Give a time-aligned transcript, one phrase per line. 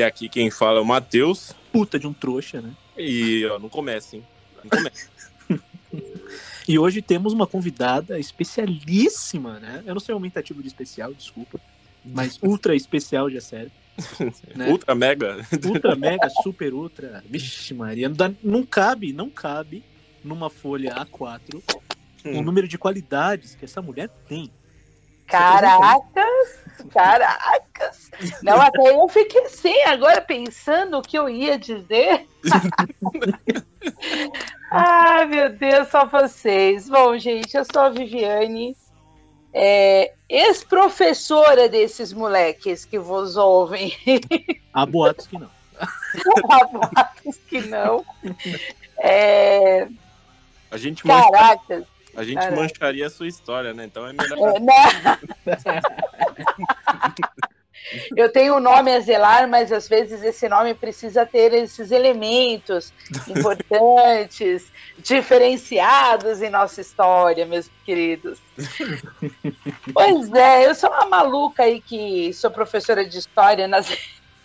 [0.00, 1.52] E aqui quem fala é o Matheus.
[1.70, 2.70] Puta de um trouxa, né?
[2.96, 4.26] E ó, não começa, hein?
[4.64, 5.08] Não começa.
[6.68, 9.82] E hoje temos uma convidada especialíssima, né?
[9.84, 11.58] Eu não sei o aumentativo de especial, desculpa.
[12.04, 13.72] Mas ultra especial já sério.
[14.54, 14.68] Né?
[14.70, 15.44] Ultra mega.
[15.66, 17.24] Ultra, mega, super ultra.
[17.28, 18.08] Vixe, Maria.
[18.08, 19.82] Não, dá- não cabe, não cabe
[20.22, 21.60] numa folha A4
[22.24, 22.42] o Hum.
[22.42, 24.48] número de qualidades que essa mulher tem.
[25.30, 26.60] Caracas,
[26.92, 28.10] caracas.
[28.42, 32.26] Não, até eu fiquei assim, agora pensando o que eu ia dizer.
[34.70, 36.88] Ai, meu Deus, só vocês.
[36.88, 38.76] Bom, gente, eu sou a Viviane,
[39.52, 43.92] é, ex-professora desses moleques que vos ouvem.
[44.72, 45.50] Há boatos que não.
[46.50, 48.04] Há boatos que não.
[48.98, 49.88] É,
[50.70, 51.84] A gente, caracas.
[52.16, 52.56] A gente Caraca.
[52.56, 53.84] mancharia a sua história, né?
[53.84, 54.56] Então é melhor.
[54.56, 54.72] É, né?
[58.16, 62.92] Eu tenho um nome a zelar, mas às vezes esse nome precisa ter esses elementos
[63.28, 68.38] importantes, diferenciados em nossa história, meus queridos.
[69.92, 73.88] Pois é, eu sou uma maluca aí que sou professora de história nas.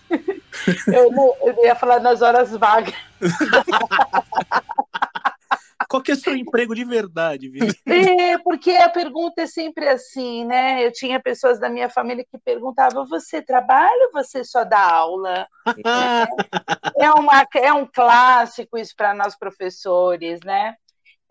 [0.88, 1.11] Eu,
[1.44, 2.94] eu ia falar nas horas vagas.
[5.95, 7.73] Qual que é o seu emprego de verdade, Vivi?
[7.88, 10.85] É, porque a pergunta é sempre assim, né?
[10.85, 15.47] Eu tinha pessoas da minha família que perguntavam: você trabalha ou você só dá aula?
[16.97, 20.75] É, uma, é um clássico isso para nós professores, né?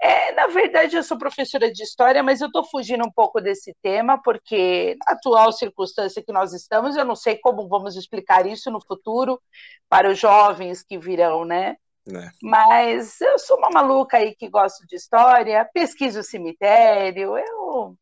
[0.00, 3.74] É, na verdade, eu sou professora de história, mas eu estou fugindo um pouco desse
[3.82, 8.70] tema, porque na atual circunstância que nós estamos, eu não sei como vamos explicar isso
[8.70, 9.40] no futuro
[9.88, 11.76] para os jovens que virão, né?
[12.06, 12.30] Né?
[12.42, 17.96] Mas eu sou uma maluca aí que gosto de história, pesquiso o cemitério, eu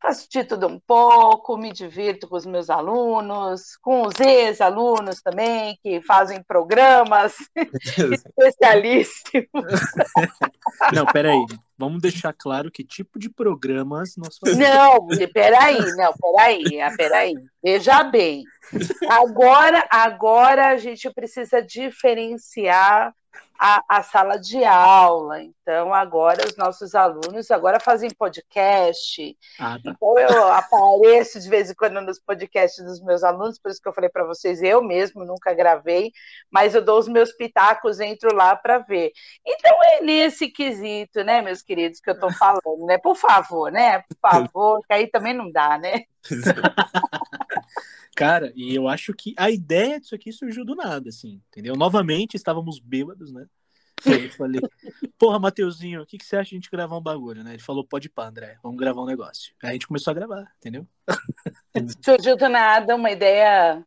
[0.00, 5.78] faço de tudo um pouco, me divirto com os meus alunos, com os ex-alunos também,
[5.82, 7.34] que fazem programas
[8.12, 9.48] especialíssimos.
[10.94, 11.44] Não, peraí.
[11.76, 14.68] Vamos deixar claro que tipo de programas nós fazemos.
[14.68, 17.34] Não, peraí, não, peraí, ah, peraí.
[17.62, 18.42] Veja bem.
[19.08, 23.14] Agora, agora a gente precisa diferenciar
[23.58, 25.42] a, a sala de aula.
[25.42, 29.36] Então, agora os nossos alunos agora fazem podcast.
[29.58, 29.90] Ah, tá.
[29.90, 33.88] Então, eu apareço de vez em quando nos podcasts dos meus alunos, por isso que
[33.88, 36.12] eu falei para vocês, eu mesmo nunca gravei,
[36.50, 39.10] mas eu dou os meus pitacos, entro lá para ver.
[39.44, 42.96] Então, é nesse quesito, né, meus queridos, que eu estou falando, né?
[42.98, 43.98] Por favor, né?
[44.00, 46.04] Por favor, que aí também não dá, né?
[48.18, 51.76] Cara, e eu acho que a ideia disso aqui surgiu do nada, assim, entendeu?
[51.76, 53.46] Novamente estávamos bêbados, né?
[54.04, 54.60] Aí eu falei,
[55.16, 57.52] porra, Mateuzinho, o que, que você acha de a gente gravar um bagulho, né?
[57.52, 59.54] Ele falou, pode pá, André, vamos gravar um negócio.
[59.62, 60.84] Aí a gente começou a gravar, entendeu?
[62.04, 63.86] Surgiu do nada uma ideia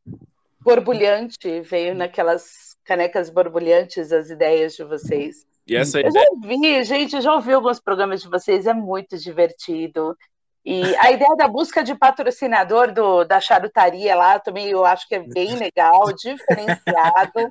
[0.62, 5.46] borbulhante, veio naquelas canecas borbulhantes as ideias de vocês.
[5.68, 6.26] E essa Eu ideia.
[6.26, 10.16] já vi, gente, eu já ouvi alguns programas de vocês, é muito divertido.
[10.64, 15.16] E a ideia da busca de patrocinador do, da charutaria lá também eu acho que
[15.16, 17.50] é bem legal, diferenciado.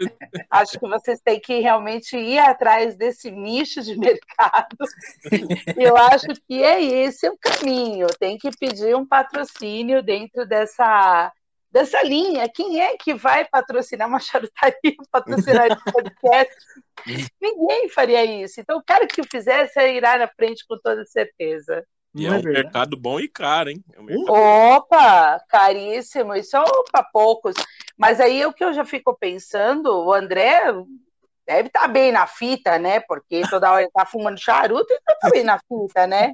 [0.48, 4.76] Acho que vocês têm que realmente ir atrás desse nicho de mercado.
[5.76, 8.06] Eu acho que é esse o caminho.
[8.18, 11.32] Tem que pedir um patrocínio dentro dessa,
[11.68, 12.48] dessa linha.
[12.48, 14.74] Quem é que vai patrocinar uma charutaria,
[15.10, 16.54] patrocinar esse podcast?
[17.40, 18.60] Ninguém faria isso.
[18.60, 21.84] Então, o cara que fizesse irá na frente com toda certeza.
[22.14, 22.64] E Não é é um verdade?
[22.64, 23.84] mercado bom e caro, hein?
[23.92, 27.54] É um mercado- Opa, caríssimo, isso é para poucos.
[27.96, 30.60] Mas aí o que eu já fico pensando, o André
[31.46, 33.00] deve estar bem na fita, né?
[33.00, 36.32] Porque toda hora ele tá fumando charuto e tá bem na fita, né?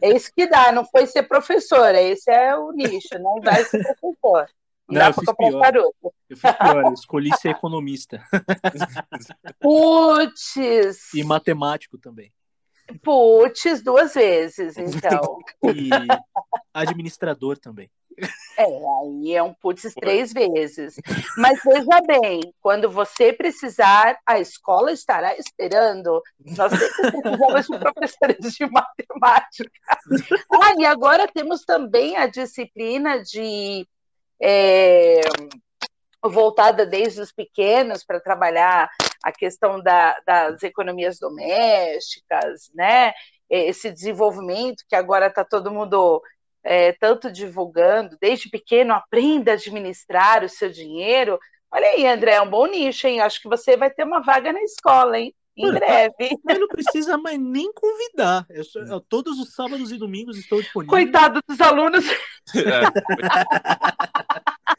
[0.00, 3.82] É isso que dá, não foi ser professor, esse é o nicho, não vai ser
[3.82, 4.48] professor.
[4.88, 5.64] Não, Não, dá comprar pior.
[5.64, 6.14] charuto.
[6.28, 8.20] Eu fiz pior, eu escolhi ser economista
[9.60, 12.32] Putz, e matemático também.
[12.98, 15.38] Putz, duas vezes, então.
[15.74, 15.90] E
[16.72, 17.90] administrador também.
[18.58, 20.96] É, aí é um putz três vezes.
[21.36, 26.22] Mas veja bem, quando você precisar, a escola estará esperando.
[26.56, 29.70] Nós sempre precisamos de professores de matemática.
[30.52, 33.86] Ah, e agora temos também a disciplina de
[34.42, 35.20] é,
[36.22, 38.90] voltada desde os pequenos para trabalhar
[39.22, 43.12] a questão da- das economias domésticas, né?
[43.48, 46.22] Esse desenvolvimento que agora está todo mundo
[46.62, 51.38] é, tanto divulgando, desde pequeno, aprenda a administrar o seu dinheiro.
[51.72, 53.20] Olha aí, André, é um bom nicho, hein?
[53.20, 55.34] Acho que você vai ter uma vaga na escola, hein?
[55.56, 56.14] Em Mano, breve.
[56.44, 58.44] Mas não precisa mais nem convidar.
[58.50, 60.94] Eu sou, eu, todos os sábados e domingos estou disponível.
[60.94, 62.04] Coitado dos alunos.
[62.52, 62.80] É,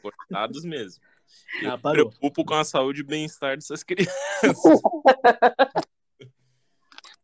[0.02, 1.02] coitados mesmo.
[1.60, 4.12] Eu ah, me preocupo com a saúde e bem-estar dessas crianças.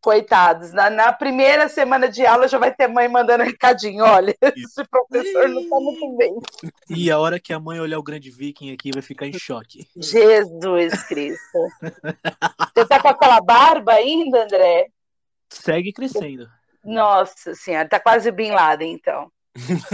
[0.01, 4.85] Coitados, na, na, primeira semana de aula já vai ter mãe mandando recadinho, olha, esse
[4.85, 6.35] professor não tá muito bem.
[6.89, 9.89] E a hora que a mãe olhar o grande viking aqui vai ficar em choque.
[9.97, 11.59] Jesus Cristo.
[12.75, 14.87] Você tá com aquela barba ainda, André?
[15.51, 16.49] Segue crescendo.
[16.85, 19.33] Nossa senhora, tá quase Bin Laden, então.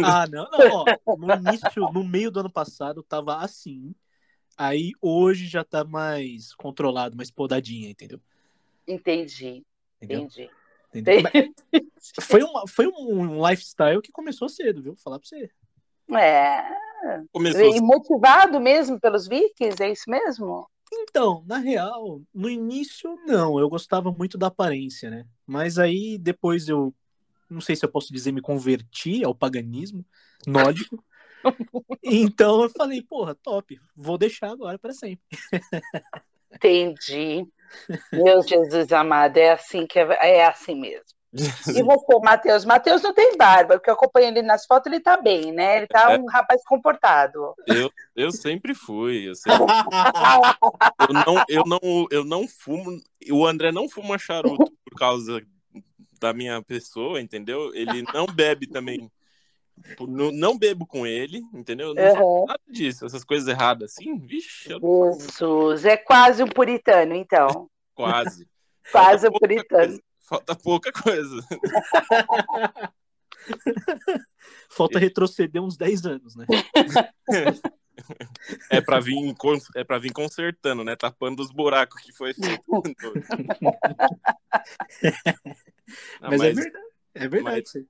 [0.04, 3.94] Ah, não, não, ó, no início, no meio do ano passado, tava assim.
[4.56, 8.20] Aí hoje já tá mais controlado, mais podadinha, entendeu?
[8.86, 9.64] Entendi.
[10.00, 10.50] Entendi.
[10.94, 11.52] Entendi.
[12.20, 14.92] Foi, uma, foi um lifestyle que começou cedo, viu?
[14.92, 15.50] Vou falar pra você.
[16.14, 17.22] É.
[17.32, 17.74] Começou...
[17.74, 20.68] E motivado mesmo pelos Vikings, é isso mesmo?
[20.92, 23.58] Então, na real, no início, não.
[23.58, 25.26] Eu gostava muito da aparência, né?
[25.46, 26.94] Mas aí depois eu.
[27.50, 30.04] Não sei se eu posso dizer, me converti ao paganismo
[30.46, 31.02] nórdico.
[32.02, 35.24] Então eu falei, porra, top, vou deixar agora para sempre.
[36.52, 37.46] Entendi.
[38.12, 41.14] Meu Jesus amado, é assim que é, é assim mesmo.
[41.34, 41.42] E
[41.82, 42.64] você, Matheus?
[42.64, 45.78] Matheus não tem barba, porque eu acompanho ele nas fotos, ele tá bem, né?
[45.78, 46.18] Ele tá é.
[46.18, 47.54] um rapaz comportado.
[47.66, 49.28] Eu, eu sempre fui.
[49.28, 49.60] Eu, sempre...
[51.08, 53.00] eu, não, eu, não, eu não fumo.
[53.30, 55.42] O André não fuma charuto por causa
[56.20, 57.74] da minha pessoa, entendeu?
[57.74, 59.10] Ele não bebe também
[60.00, 61.94] não, não bebo com ele, entendeu?
[61.94, 62.46] Não uhum.
[62.46, 64.70] nada disso, essas coisas erradas assim, vixe.
[64.70, 64.80] Eu
[65.18, 67.68] Jesus, é quase um puritano, então.
[67.94, 68.48] quase.
[68.90, 69.86] quase um puritano.
[69.88, 70.02] Coisa.
[70.26, 71.36] Falta pouca coisa.
[74.70, 76.46] Falta retroceder uns 10 anos, né?
[78.70, 79.34] É para vir
[79.76, 80.96] é para vir consertando, né?
[80.96, 82.64] Tapando os buracos que foi feito.
[86.20, 86.84] mas, mas, é verdade.
[87.14, 87.70] É verdade.
[87.74, 87.86] Mas,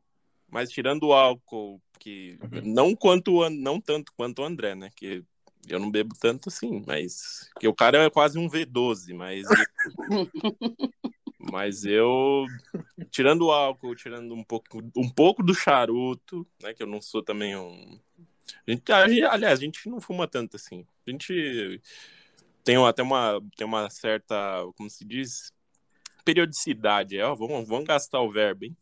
[0.54, 2.62] mas tirando o álcool, que uhum.
[2.62, 4.88] não quanto não tanto quanto o André, né?
[4.94, 5.24] Que
[5.68, 9.44] eu não bebo tanto assim, mas que o cara é quase um V12, mas
[11.50, 12.46] mas eu
[13.10, 17.20] tirando o álcool, tirando um pouco um pouco do charuto, né, que eu não sou
[17.20, 17.98] também um
[18.64, 18.70] a
[19.08, 20.86] gente, aliás, a gente não fuma tanto assim.
[21.04, 21.82] A gente
[22.62, 25.52] tem até uma tem uma certa, como se diz,
[26.24, 28.76] periodicidade, ó, vamos, vamos gastar o verbo, hein?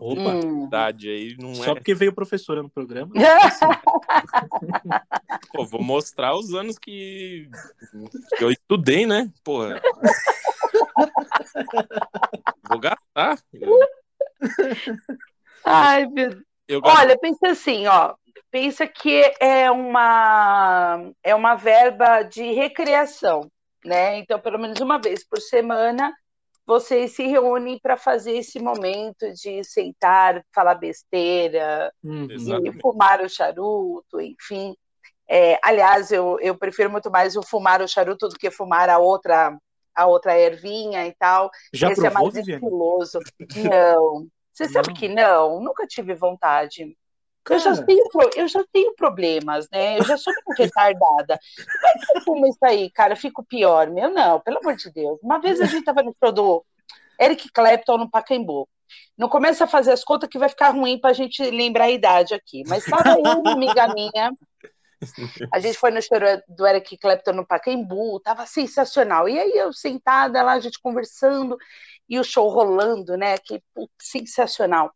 [0.00, 0.34] Opa!
[0.34, 0.68] Hum.
[0.72, 1.74] Aí não Só é...
[1.74, 3.12] porque veio professora no programa.
[5.52, 7.50] Pô, vou mostrar os anos que,
[8.38, 9.30] que eu estudei, né?
[9.44, 9.78] Porra.
[12.66, 13.38] vou gastar.
[15.66, 16.30] Ai, meu
[16.66, 16.82] Deus.
[16.82, 18.14] Olha, pensa assim, ó.
[18.50, 23.50] Pensa que é uma, é uma verba de recreação,
[23.84, 24.16] né?
[24.18, 26.10] Então, pelo menos uma vez por semana,
[26.70, 34.20] vocês se reúnem para fazer esse momento de sentar, falar besteira, de fumar o charuto,
[34.20, 34.76] enfim.
[35.28, 38.98] É, aliás, eu, eu prefiro muito mais o fumar o charuto do que fumar a
[38.98, 39.58] outra
[39.92, 41.50] a outra ervinha e tal.
[41.74, 43.18] Já Esse provou, é mais estiloso.
[43.68, 44.28] Não.
[44.52, 44.94] Você sabe não.
[44.94, 46.96] que não, nunca tive vontade.
[47.48, 48.04] Eu já, tenho,
[48.36, 49.98] eu já tenho problemas, né?
[49.98, 51.38] Eu já sou muito retardada.
[52.24, 53.14] Como é isso aí, cara?
[53.14, 53.88] Eu fico pior.
[53.88, 55.18] Meu, não, pelo amor de Deus.
[55.22, 56.64] Uma vez a gente tava no show do
[57.20, 58.68] Eric Clapton no Pacaembu.
[59.16, 61.90] Não começa a fazer as contas que vai ficar ruim para a gente lembrar a
[61.90, 62.62] idade aqui.
[62.66, 64.32] Mas estava eu, uma amiga minha.
[65.52, 66.18] A gente foi no show
[66.48, 69.28] do Eric Clapton no Pacaembu, tava sensacional.
[69.28, 71.56] E aí eu sentada lá, a gente conversando,
[72.08, 73.38] e o show rolando, né?
[73.38, 73.62] Que
[74.00, 74.92] sensacional.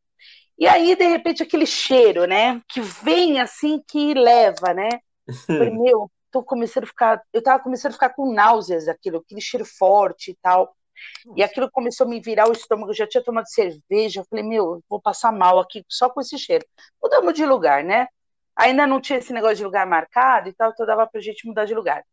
[0.58, 2.60] E aí, de repente, aquele cheiro, né?
[2.68, 4.88] Que vem assim, que leva, né?
[5.46, 7.22] falei, meu, tô começando a ficar.
[7.32, 10.74] Eu tava começando a ficar com náuseas daquilo, aquele cheiro forte e tal.
[11.36, 12.90] E aquilo começou a me virar o estômago.
[12.90, 14.20] Eu já tinha tomado cerveja.
[14.20, 16.64] Eu falei, meu, vou passar mal aqui só com esse cheiro.
[17.02, 18.06] Mudamos de lugar, né?
[18.56, 21.64] Ainda não tinha esse negócio de lugar marcado e tal, então dava pra gente mudar
[21.64, 22.04] de lugar.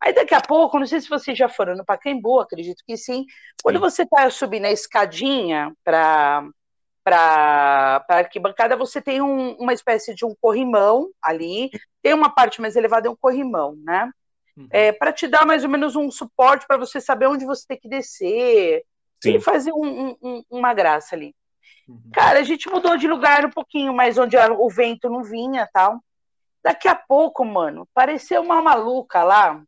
[0.00, 3.24] Aí daqui a pouco, não sei se vocês já foram no Pacaembu, acredito que sim.
[3.62, 3.80] Quando sim.
[3.80, 6.46] você tá subindo a escadinha para
[7.06, 11.70] para a arquibancada, você tem um, uma espécie de um corrimão ali,
[12.02, 14.10] tem uma parte mais elevada, é um corrimão, né?
[14.56, 14.66] Uhum.
[14.72, 17.78] É, para te dar mais ou menos um suporte para você saber onde você tem
[17.78, 18.82] que descer
[19.22, 19.36] Sim.
[19.36, 21.32] e fazer um, um, uma graça ali.
[21.88, 22.10] Uhum.
[22.12, 26.00] Cara, a gente mudou de lugar um pouquinho, mas onde o vento não vinha tal.
[26.60, 29.62] Daqui a pouco, mano, pareceu uma maluca lá,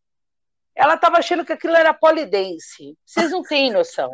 [0.78, 2.96] ela estava achando que aquilo era polidense.
[3.04, 4.08] Vocês não têm noção.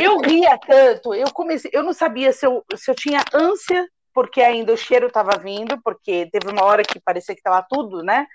[0.00, 4.40] Eu ria tanto, eu comecei, eu não sabia se eu, se eu tinha ânsia, porque
[4.40, 8.26] ainda o cheiro estava vindo, porque teve uma hora que parecia que estava tudo, né?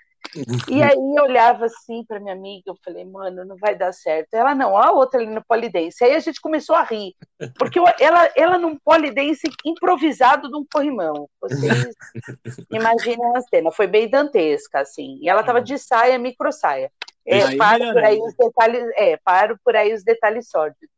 [0.68, 4.32] E aí eu olhava assim para minha amiga, eu falei, mano, não vai dar certo.
[4.34, 6.04] Ela não, a outra ali no polidense.
[6.04, 7.14] Aí a gente começou a rir,
[7.58, 11.28] porque ela, ela num polidense improvisado de um corrimão.
[11.40, 11.88] Vocês
[12.70, 15.18] imaginem a cena, foi bem dantesca, assim.
[15.20, 16.92] E ela tava de saia, micro saia.
[17.30, 20.88] É, Aí paro por aí os detalhes, é, paro por aí os detalhes sórdidos.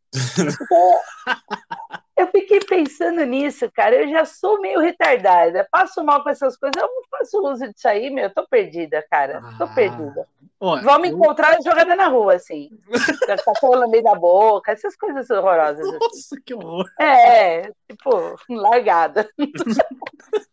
[2.16, 3.96] Eu fiquei pensando nisso, cara.
[3.96, 5.66] Eu já sou meio retardada.
[5.70, 6.80] Passo mal com essas coisas.
[6.80, 8.24] Eu não faço uso disso aí, meu.
[8.24, 9.40] Eu tô perdida, cara.
[9.58, 10.26] Tô Ah, perdida.
[10.60, 12.70] Olha, Vão me eu- encontrar jogada na rua, assim.
[13.44, 15.80] Cachorro no meio da boca, essas coisas horrorosas.
[15.86, 15.98] assim.
[16.00, 16.84] Nossa, que horror.
[17.00, 19.28] É, tipo, largada.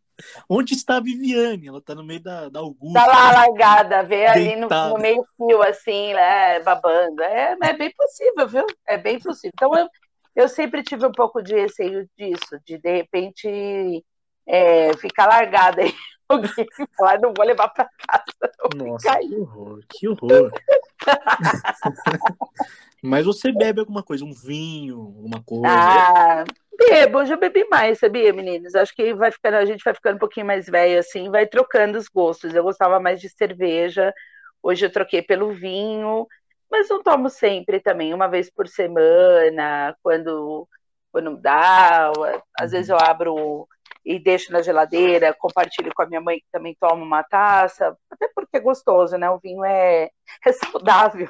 [0.49, 1.67] Onde está a Viviane?
[1.67, 2.99] Ela tá no meio da, da Augusta.
[2.99, 7.21] Tá lá largada, vê ali no, no meio fio, assim, né, babando.
[7.23, 8.65] É, é bem possível, viu?
[8.87, 9.51] É bem possível.
[9.53, 9.87] Então, eu,
[10.35, 14.03] eu sempre tive um pouco de receio disso, de de repente
[14.47, 15.93] é, ficar largada aí.
[16.29, 18.53] Alguém falar, não vou levar pra casa.
[18.75, 20.51] Nossa, que horror, que horror.
[23.01, 25.67] Mas você bebe alguma coisa, um vinho, alguma coisa.
[25.67, 26.43] Ah,
[26.77, 28.75] bebo, eu já bebi mais, sabia, meninos?
[28.75, 31.97] Acho que vai ficando, a gente vai ficando um pouquinho mais velho assim, vai trocando
[31.97, 32.53] os gostos.
[32.53, 34.13] Eu gostava mais de cerveja,
[34.61, 36.27] hoje eu troquei pelo vinho,
[36.69, 40.67] mas não tomo sempre também, uma vez por semana, quando,
[41.11, 42.11] quando dá.
[42.59, 43.67] Às vezes eu abro
[44.05, 48.29] e deixo na geladeira, compartilho com a minha mãe que também toma uma taça, até
[48.33, 49.29] porque é gostoso, né?
[49.29, 50.09] O vinho é,
[50.45, 51.29] é saudável.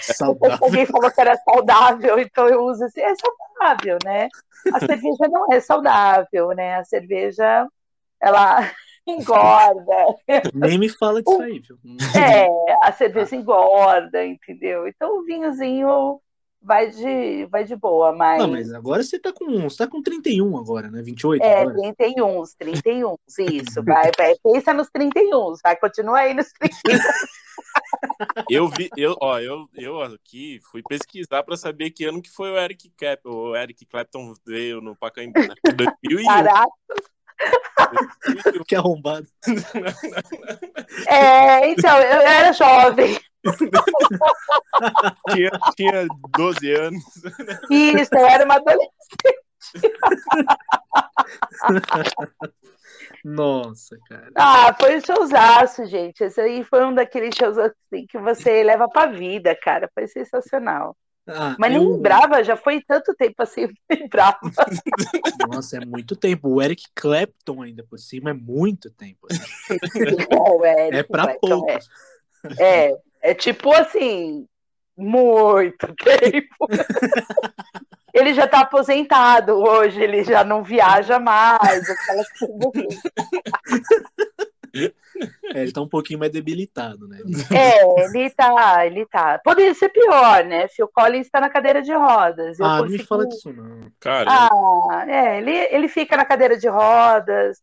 [0.00, 0.58] Saudável.
[0.60, 4.28] Alguém falou que era saudável, então eu uso assim, é saudável, né?
[4.72, 6.76] A cerveja não é saudável, né?
[6.76, 7.68] A cerveja,
[8.20, 8.70] ela
[9.06, 10.16] engorda.
[10.54, 11.78] Nem me fala disso aí, viu?
[12.16, 12.46] É,
[12.82, 14.86] a cerveja engorda, entendeu?
[14.86, 16.20] Então o vinhozinho
[16.62, 18.40] vai de, vai de boa, mas...
[18.40, 19.68] Não, mas agora você tá com.
[19.68, 21.02] Você tá com 31 agora, né?
[21.02, 21.74] 28 É, agora.
[21.96, 26.98] 31, 31, isso, vai, vai, pensa nos 31, vai, continua aí nos 31.
[28.50, 32.50] Eu vi, eu, ó, eu, eu aqui fui pesquisar pra saber que ano que foi
[32.50, 33.30] o Eric Clapton.
[33.30, 35.54] O Eric Clapton veio no Pacaembu, né?
[35.74, 36.24] 2001.
[36.24, 36.70] Caraca,
[38.32, 38.64] 2001.
[38.64, 39.26] Que arrombado.
[41.08, 43.18] é, então, eu era jovem,
[45.30, 47.04] tinha, tinha 12 anos.
[47.70, 48.90] isso, eu era uma adolescente.
[53.24, 54.30] Nossa, cara.
[54.34, 56.22] Ah, foi um showzaço, gente.
[56.22, 59.88] Esse aí foi um daqueles shows assim que você leva pra vida, cara.
[59.94, 60.94] Foi sensacional.
[61.26, 64.38] Ah, Mas nem eu- lembrava, já foi tanto tempo assim, lembrava.
[65.48, 66.50] Nossa, é muito tempo.
[66.50, 69.26] O Eric Clapton ainda por cima é muito tempo.
[70.30, 71.88] Não, é, É pra Clapton, poucos.
[72.58, 74.46] É, é, é tipo assim,
[74.94, 76.68] muito tempo.
[78.14, 83.02] Ele já tá aposentado hoje, ele já não viaja mais, aquelas coisas.
[85.54, 87.18] É, ele tá um pouquinho mais debilitado, né?
[87.56, 89.38] É, ele tá, ele tá.
[89.38, 90.66] Poderia ser pior, né?
[90.66, 92.60] Phil Collins tá na cadeira de rodas.
[92.60, 93.80] Ah, não me fala disso, não.
[94.00, 97.58] Cara, Ah, é, ele, ele fica na cadeira de rodas.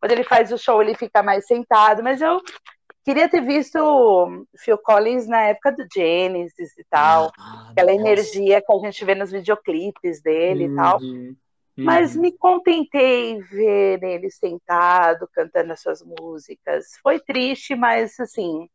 [0.00, 2.02] Quando ele faz o show, ele fica mais sentado.
[2.02, 2.40] Mas eu
[3.04, 7.30] queria ter visto o Phil Collins na época do Genesis e tal.
[7.38, 8.00] Ah, Aquela nossa.
[8.00, 11.00] energia que a gente vê nos videoclipes dele e tal.
[11.00, 11.36] Uhum,
[11.76, 12.22] Mas uhum.
[12.22, 16.86] me contentei em ver ele sentado, cantando as suas músicas.
[17.02, 18.68] Foi triste, mas assim,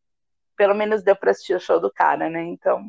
[0.55, 2.43] pelo menos deu para assistir o show do cara, né?
[2.43, 2.85] Então.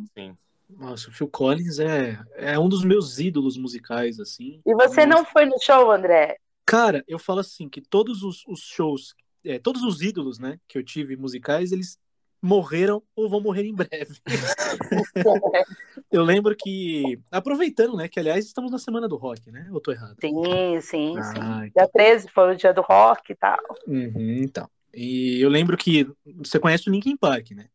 [0.68, 4.60] Nossa, o Phil Collins é, é um dos meus ídolos musicais, assim.
[4.66, 5.06] E você Nossa.
[5.06, 6.36] não foi no show, André?
[6.66, 10.78] Cara, eu falo assim, que todos os, os shows, é, todos os ídolos, né, que
[10.78, 11.98] eu tive musicais, eles
[12.42, 14.18] morreram ou vão morrer em breve.
[16.10, 19.68] eu lembro que, aproveitando, né, que aliás estamos na semana do rock, né?
[19.72, 20.16] Ou tô errado?
[20.20, 21.22] Sim, sim, Ah,
[21.64, 21.72] sim.
[21.76, 23.58] Dia 13 foi o dia do rock e tal.
[23.86, 24.68] Uhum, então.
[24.94, 27.68] E eu lembro que você conhece o Linkin Park, né?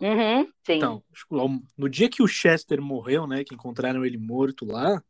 [0.00, 0.74] Uhum, sim.
[0.74, 1.02] Então,
[1.76, 5.02] no dia que o Chester morreu, né, que encontraram ele morto lá,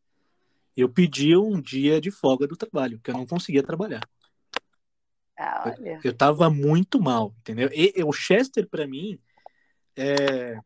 [0.76, 4.06] eu pedi um dia de folga do trabalho, porque eu não conseguia trabalhar.
[5.38, 6.00] Ah, olha.
[6.02, 7.68] Eu tava muito mal, entendeu?
[7.72, 9.18] E, e o Chester, pra mim,
[9.96, 10.58] é...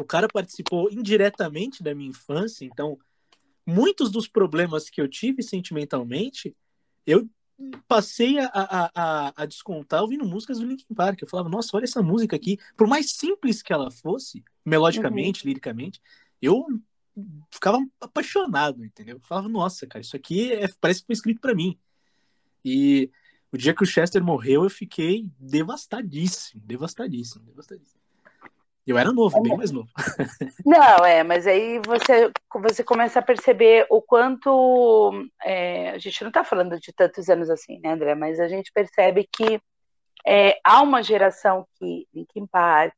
[0.00, 2.98] o cara participou indiretamente da minha infância, então
[3.66, 6.56] muitos dos problemas que eu tive sentimentalmente,
[7.04, 7.28] eu
[7.88, 11.22] passei a, a, a, a descontar ouvindo músicas do Linkin Park.
[11.22, 12.58] Eu falava, nossa, olha essa música aqui.
[12.76, 16.00] Por mais simples que ela fosse, melodicamente, liricamente,
[16.40, 16.66] eu
[17.50, 19.16] ficava apaixonado, entendeu?
[19.16, 21.78] Eu falava, nossa, cara, isso aqui é, parece que foi escrito para mim.
[22.64, 23.10] E
[23.52, 28.00] o dia que o Chester morreu, eu fiquei devastadíssimo, devastadíssimo, devastadíssimo.
[28.86, 29.88] Eu era novo, bem mais novo.
[30.64, 35.12] Não, é, mas aí você, você começa a perceber o quanto.
[35.42, 38.14] é, a gente não está falando de tantos anos assim, né, André?
[38.14, 39.60] Mas a gente percebe que
[40.24, 42.94] é, há uma geração que Linkin Park,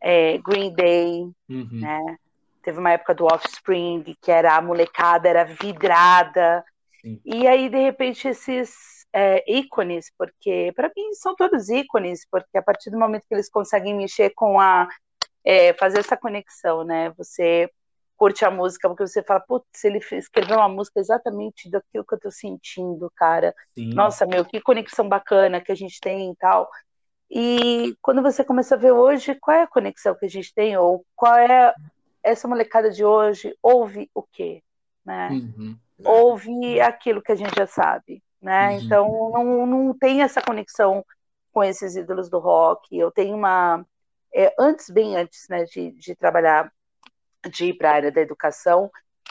[0.00, 1.68] é, Green Day, Uhum.
[1.72, 2.16] né?
[2.62, 6.64] Teve uma época do Offspring, que era a molecada, era vidrada.
[7.00, 7.20] Sim.
[7.24, 12.62] E aí, de repente, esses é, ícones, porque para mim são todos ícones, porque a
[12.62, 14.88] partir do momento que eles conseguem mexer com a.
[15.44, 17.10] é, fazer essa conexão, né?
[17.16, 17.70] Você
[18.20, 22.20] curte a música, porque você fala, putz, ele escreveu uma música exatamente daquilo que eu
[22.20, 23.54] tô sentindo, cara.
[23.74, 23.94] Sim.
[23.94, 26.68] Nossa, meu, que conexão bacana que a gente tem e tal.
[27.30, 30.76] E quando você começa a ver hoje, qual é a conexão que a gente tem?
[30.76, 31.72] Ou qual é
[32.22, 33.56] essa molecada de hoje?
[33.62, 34.62] Ouve o quê?
[35.02, 35.30] Né?
[35.30, 35.78] Uhum.
[36.04, 38.70] Ouve aquilo que a gente já sabe, né?
[38.70, 38.80] Uhum.
[38.80, 41.04] Então não, não tem essa conexão
[41.52, 42.96] com esses ídolos do rock.
[42.96, 43.84] Eu tenho uma.
[44.34, 46.72] é, antes, bem antes, né, de, de trabalhar,
[47.50, 48.90] de ir para a área da educação,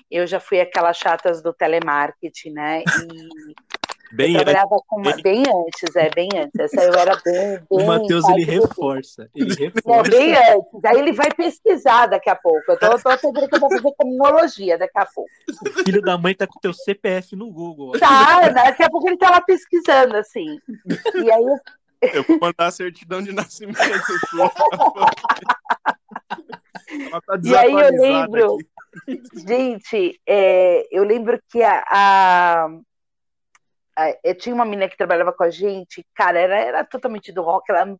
[0.10, 2.84] eu já fui aquelas chatas do telemarketing, né?
[2.84, 2.86] E
[4.12, 4.52] Bem eu antes.
[4.54, 6.60] trabalhava com uma, bem antes, é, bem antes.
[6.60, 9.30] Essa eu era bem, bem O Matheus, ele reforça.
[9.36, 10.10] Ele reforça.
[10.10, 10.86] bem antes.
[10.86, 12.60] Aí ele vai pesquisar daqui a pouco.
[12.72, 15.30] Eu tô, tô tentando que eu vou fazer cronologia daqui a pouco.
[15.66, 17.92] O filho da mãe tá com teu CPF no Google.
[17.96, 18.00] ó.
[18.00, 20.58] Tá, daqui a pouco ele tá lá pesquisando, assim.
[21.24, 21.44] E aí
[22.14, 23.78] Eu vou mandar a certidão de nascimento
[27.26, 29.22] tá E aí eu lembro- aqui.
[29.48, 32.70] Gente, é, eu lembro que a- a-
[34.24, 37.72] eu tinha uma menina que trabalhava com a gente, cara, era, era totalmente do rock,
[37.72, 37.98] ela,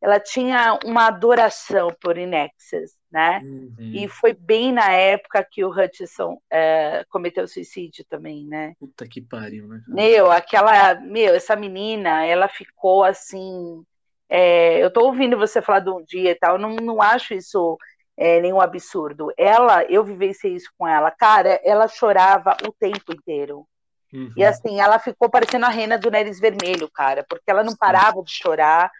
[0.00, 3.40] ela tinha uma adoração por Inexus, né?
[3.42, 3.74] Uhum.
[3.78, 8.74] E foi bem na época que o Hutchison é, cometeu suicídio também, né?
[8.78, 9.82] Puta que pariu, né?
[9.88, 13.82] Meu, aquela, meu, essa menina, ela ficou assim.
[14.28, 17.34] é, eu tô ouvindo você falar de um dia e tal, eu não, não acho
[17.34, 17.76] isso
[18.16, 19.32] é, nenhum absurdo.
[19.36, 23.66] Ela, eu vivenciei isso com ela, cara, ela chorava o tempo inteiro.
[24.12, 24.32] Uhum.
[24.36, 28.22] E assim, ela ficou parecendo a rena do nariz vermelho, cara, porque ela não parava
[28.22, 28.90] de chorar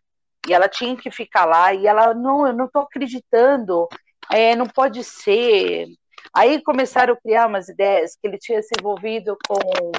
[0.48, 3.88] e ela tinha que ficar lá e ela, não, eu não tô acreditando,
[4.32, 5.86] é, não pode ser.
[6.34, 9.92] Aí começaram a criar umas ideias que ele tinha se envolvido com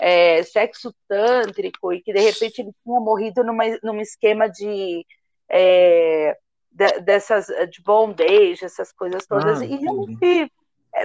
[0.00, 5.04] é, sexo tântrico e que de repente ele tinha morrido numa, num esquema de.
[5.50, 6.36] é,
[6.70, 10.48] de- dessas de bondage, essas coisas todas, Ah, e realmente é,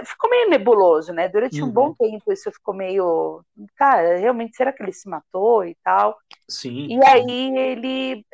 [0.04, 1.28] ficou meio nebuloso, né?
[1.28, 1.72] Durante um Uhum.
[1.72, 3.42] bom tempo isso ficou meio,
[3.76, 6.16] cara, realmente será que ele se matou e tal?
[6.48, 6.86] Sim.
[6.88, 8.24] E aí ele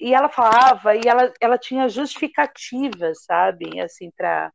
[0.00, 4.52] e ela falava e ela, ela tinha justificativas, sabe, assim para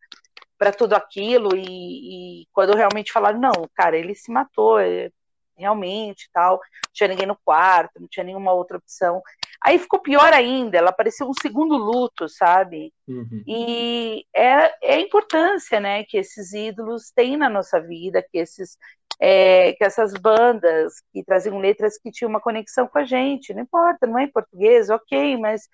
[0.57, 5.09] para tudo aquilo e, e quando realmente falaram não, cara, ele se matou, é,
[5.57, 9.21] realmente, tal, não tinha ninguém no quarto, não tinha nenhuma outra opção.
[9.61, 12.93] Aí ficou pior ainda, ela parecia um segundo luto, sabe?
[13.07, 13.43] Uhum.
[13.47, 18.77] E é, é a importância, né, que esses ídolos têm na nossa vida, que esses
[19.19, 23.63] é, que essas bandas que traziam letras que tinham uma conexão com a gente, não
[23.63, 25.67] importa, não é em português, ok, mas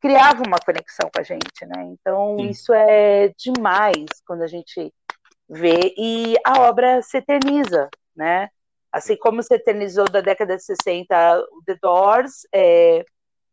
[0.00, 1.84] criava uma conexão com a gente, né?
[1.92, 2.48] Então Sim.
[2.48, 4.92] isso é demais quando a gente
[5.48, 8.48] vê e a obra se eterniza, né?
[8.96, 13.04] Assim como se eternizou da década de 60 o The Doors, é,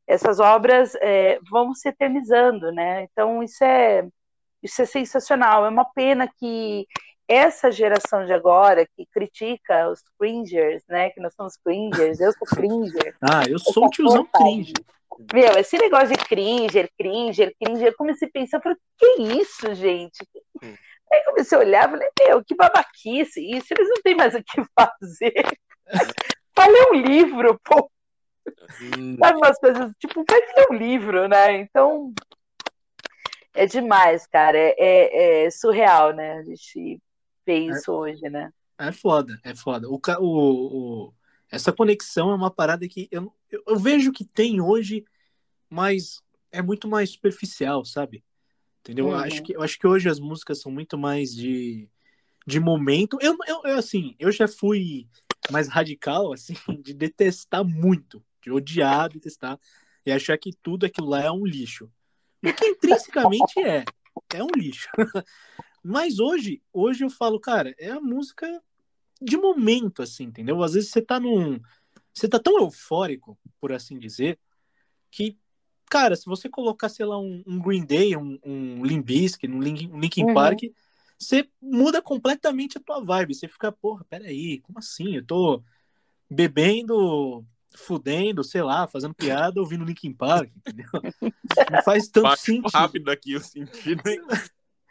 [0.08, 3.04] essas obras é, vão se eternizando, né?
[3.04, 4.08] Então isso é
[4.64, 5.66] isso é sensacional.
[5.66, 6.88] É uma pena que
[7.28, 11.10] essa geração de agora que critica os cringers, né?
[11.10, 13.14] Que nós somos cringers, eu sou cringer.
[13.22, 14.64] Ah, eu sou o tiozão porcaria.
[14.64, 14.74] cringe.
[15.34, 19.76] Meu, esse negócio de cringer, cringer, cringer, eu comecei a pensar, eu falei, que isso,
[19.76, 20.26] gente?
[21.14, 24.64] Aí comecei a olhar, falei, meu, que babaquice isso, eles não têm mais o que
[24.78, 25.34] fazer.
[26.56, 27.90] Vai ler um livro, pô,
[28.82, 31.54] Hum, sabe umas coisas, tipo, vai ler um livro, né?
[31.58, 32.14] Então,
[33.54, 36.34] é demais, cara, é, é- é surreal, né?
[36.34, 37.02] A gente
[37.46, 38.52] vê isso hoje, né?
[38.78, 39.88] É foda, é foda.
[39.90, 41.14] O, o, o-
[41.52, 45.06] essa conexão é uma parada que eu, eu, eu vejo que tem hoje,
[45.70, 46.22] mas
[46.52, 48.24] é muito mais superficial, sabe?
[48.84, 49.08] Entendeu?
[49.08, 49.20] Eu Uhum.
[49.20, 51.88] acho que, eu acho que hoje as músicas são muito mais de,
[52.46, 53.18] de momento.
[53.22, 55.08] Eu, eu, eu, assim, eu já fui
[55.50, 59.58] mais radical, assim, de detestar muito, de odiar, detestar,
[60.06, 61.90] e achar que tudo aquilo lá é um lixo.
[62.46, 63.86] O que intrinsecamente é,
[64.34, 64.90] é um lixo.
[65.82, 68.62] Mas hoje, hoje eu falo, cara, é a música
[69.22, 70.62] de momento, assim, entendeu?
[70.62, 71.60] Às vezes você tá num.
[72.14, 74.38] Você tá tão eufórico, por assim dizer,
[75.10, 75.38] que,
[75.90, 79.60] cara, se você colocar, sei lá, um, um Green Day, um, um Limp Bizkit, um
[79.62, 80.34] Linkin, um Linkin Uhum.
[80.34, 80.60] Park,
[81.18, 83.34] você muda completamente a tua vibe.
[83.34, 85.16] Você fica, porra, peraí, como assim?
[85.16, 85.64] Eu tô
[86.30, 90.90] bebendo, fudendo, sei lá, fazendo piada, ouvindo Linkin Park, entendeu?
[91.70, 92.70] Não faz tanto baixo sentido.
[92.74, 94.02] rápido aqui o sentido.
[94.08, 94.20] hein?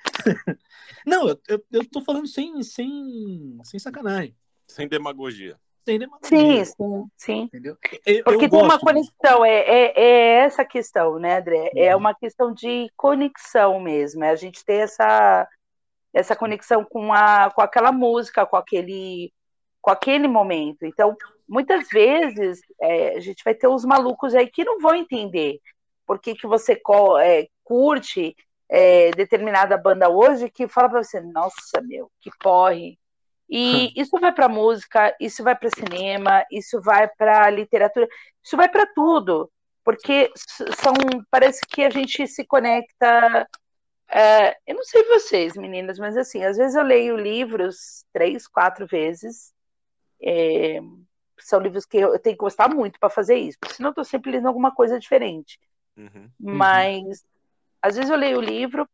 [1.06, 4.36] Não, eu, eu, eu tô falando sem, sem, sem sacanagem.
[4.68, 5.58] Sem demagogia.
[5.84, 6.64] Sem Sim, demagogia.
[6.64, 7.40] sim, sim.
[7.42, 7.76] Entendeu?
[8.06, 11.70] Eu, Porque eu tem uma conexão, é, é, é essa questão, né, André?
[11.76, 12.00] É Uhum.
[12.00, 15.48] uma questão de conexão mesmo, é a gente ter essa,
[16.12, 19.32] essa conexão com, a, com aquela música, com aquele,
[19.80, 20.84] com aquele momento.
[20.84, 21.16] Então,
[21.48, 25.60] muitas vezes, é, a gente vai ter uns malucos aí que não vão entender
[26.06, 26.80] por que, que você
[27.20, 28.36] é, curte
[28.68, 32.98] é, determinada banda hoje, que fala pra você, nossa, meu, que porre.
[33.54, 38.08] E isso vai para música, isso vai para cinema, isso vai para literatura,
[38.42, 39.52] isso vai para tudo,
[39.84, 40.32] porque
[40.80, 40.94] são
[41.30, 43.46] parece que a gente se conecta.
[44.08, 48.86] é, eu não sei vocês, meninas, mas assim, às vezes eu leio livros três, quatro
[48.86, 49.52] vezes.
[50.22, 50.80] é,
[51.38, 54.04] são livros que eu tenho que gostar muito para fazer isso, porque senão eu estou
[54.04, 55.58] sempre lendo alguma coisa diferente.
[55.96, 56.30] Uhum.
[56.38, 57.24] Mas
[57.82, 58.88] às vezes eu leio o livro,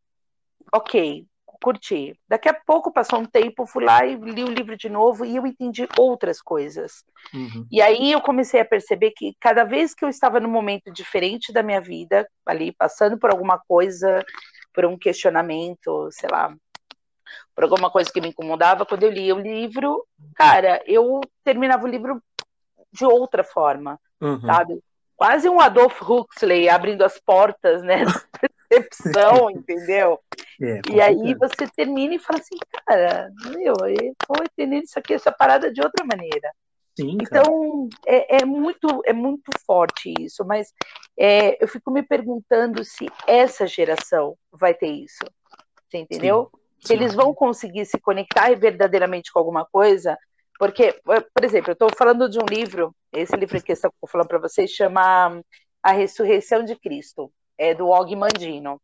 [0.73, 1.27] ok,
[1.61, 2.17] curti.
[2.27, 5.35] Daqui a pouco passou um tempo, fui lá e li o livro de novo e
[5.35, 7.03] eu entendi outras coisas.
[7.33, 7.65] Uhum.
[7.71, 11.51] E aí eu comecei a perceber que cada vez que eu estava num momento diferente
[11.51, 14.23] da minha vida, ali passando por alguma coisa,
[14.73, 16.53] por um questionamento, sei lá,
[17.55, 21.89] por alguma coisa que me incomodava, quando eu lia o livro, cara, eu terminava o
[21.89, 22.21] livro
[22.91, 24.41] de outra forma Uhum.
[24.41, 24.83] sabe?
[25.15, 28.03] Quase um Adolf Huxley abrindo as portas, né?
[28.69, 30.19] Percepção, entendeu?
[30.61, 32.55] É, E aí você termina e fala assim,
[32.85, 36.51] cara, meu, eu tô entendendo isso aqui, essa parada de outra maneira.
[36.99, 37.17] Sim.
[37.21, 40.73] Então, é, é muito, é muito forte isso, mas
[41.17, 45.23] é, eu fico me perguntando se essa geração vai ter isso.
[45.87, 46.51] Você entendeu?
[46.81, 46.93] Se Sim.
[46.95, 50.17] eles vão conseguir se conectar verdadeiramente com alguma coisa,
[50.57, 54.27] porque, por exemplo, eu estou falando de um livro, esse livro que eu estou falando
[54.27, 55.41] para vocês chama
[55.81, 58.81] A Ressurreição de Cristo, é do Og Mandino.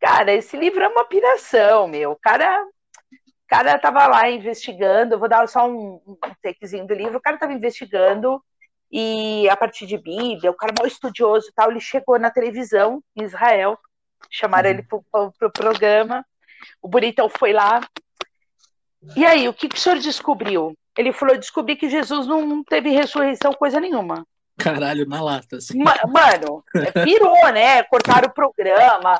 [0.00, 2.12] Cara, esse livro é uma piração, meu.
[2.12, 2.64] O cara,
[3.48, 7.36] cara tava lá investigando, eu vou dar só um, um takezinho do livro, o cara
[7.36, 8.42] estava investigando
[8.90, 12.30] e a partir de Bíblia, o cara é mal estudioso e tal, ele chegou na
[12.30, 13.76] televisão em Israel,
[14.30, 14.74] chamaram Uhum.
[14.74, 16.24] ele pro, pro, pro programa,
[16.80, 17.80] o bonitão foi lá.
[19.16, 20.74] E aí, o que, que o senhor descobriu?
[20.96, 24.24] Ele falou: descobri que Jesus não teve ressurreição, coisa nenhuma.
[24.58, 25.78] Caralho, na lata, assim.
[25.82, 27.82] Ma- Mano, é, pirou, né?
[27.84, 29.18] Cortaram o programa,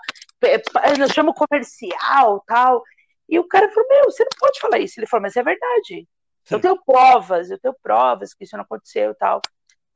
[0.98, 2.82] nós chamamos comercial tal.
[3.28, 4.98] E o cara falou: Meu, você não pode falar isso.
[5.00, 6.06] Ele falou: Mas é verdade.
[6.50, 9.40] Eu tenho provas, eu tenho provas que isso não aconteceu e tal.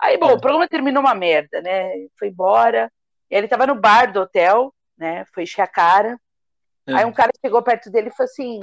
[0.00, 0.32] Aí, bom, É.
[0.34, 1.90] o programa terminou uma merda, né?
[2.18, 2.90] Foi embora.
[3.30, 5.24] E ele tava no bar do hotel, né?
[5.34, 6.18] Foi encher a cara.
[6.86, 6.94] É.
[6.94, 8.58] Aí um cara chegou perto dele e falou assim: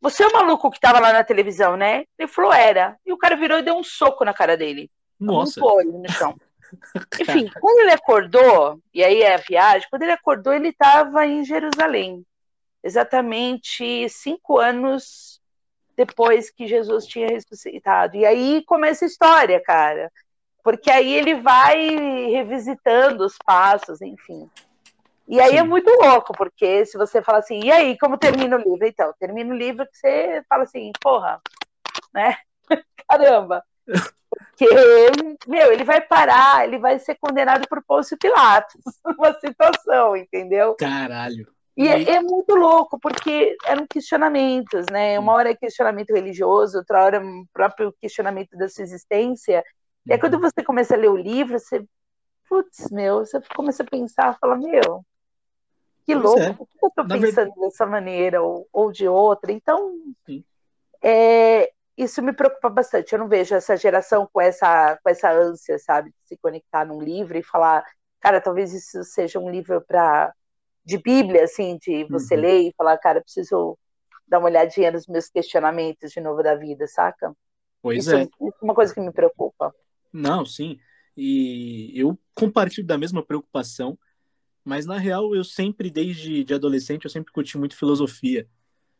[0.00, 2.04] Você é o maluco que tava lá na televisão, né?
[2.18, 2.96] Ele falou: Era.
[3.06, 4.90] E o cara virou e deu um soco na cara dele.
[5.18, 5.60] Nossa.
[5.60, 6.34] Amontou ele no chão.
[7.20, 11.44] Enfim, quando ele acordou, e aí é a viagem, quando ele acordou, ele estava em
[11.44, 12.24] Jerusalém.
[12.82, 15.40] Exatamente cinco anos
[15.96, 18.16] depois que Jesus tinha ressuscitado.
[18.16, 20.10] E aí começa a história, cara.
[20.62, 21.76] Porque aí ele vai
[22.30, 24.48] revisitando os passos, enfim.
[25.26, 25.58] E aí Sim.
[25.58, 28.86] é muito louco, porque se você fala assim, e aí, como termina o livro?
[28.86, 31.40] Então, termina o livro que você fala assim, porra,
[32.14, 32.36] né?
[33.08, 33.64] Caramba.
[34.30, 34.66] Porque,
[35.46, 38.80] meu, ele vai parar, ele vai ser condenado por Pôncio Pilatos,
[39.18, 40.74] uma situação, entendeu?
[40.74, 41.48] Caralho.
[41.76, 45.18] E é, é muito louco, porque eram questionamentos, né?
[45.18, 49.62] Uma hora é questionamento religioso, outra hora é um próprio questionamento da sua existência.
[50.04, 51.84] E aí, quando você começa a ler o livro, você,
[52.48, 55.04] putz, meu, você começa a pensar, fala, meu,
[56.04, 56.52] que Pois louco, é.
[56.54, 59.52] por que eu tô Na pensando dessa maneira ou, ou de outra?
[59.52, 59.94] Então,
[61.00, 63.12] é, isso me preocupa bastante.
[63.12, 67.00] Eu não vejo essa geração com essa, com essa ânsia, sabe, de se conectar num
[67.00, 67.84] livro e falar,
[68.20, 70.32] cara, talvez isso seja um livro para
[70.84, 72.40] de Bíblia, assim, de você Uhum.
[72.40, 73.76] ler e falar, cara, preciso
[74.26, 77.34] dar uma olhadinha nos meus questionamentos de novo da vida, saca?
[77.82, 78.22] Pois isso, é.
[78.22, 79.74] isso é uma coisa que me preocupa.
[80.12, 80.78] Não, sim.
[81.16, 83.98] E eu compartilho da mesma preocupação,
[84.64, 88.46] mas na real eu sempre, desde de adolescente, eu sempre curti muito filosofia.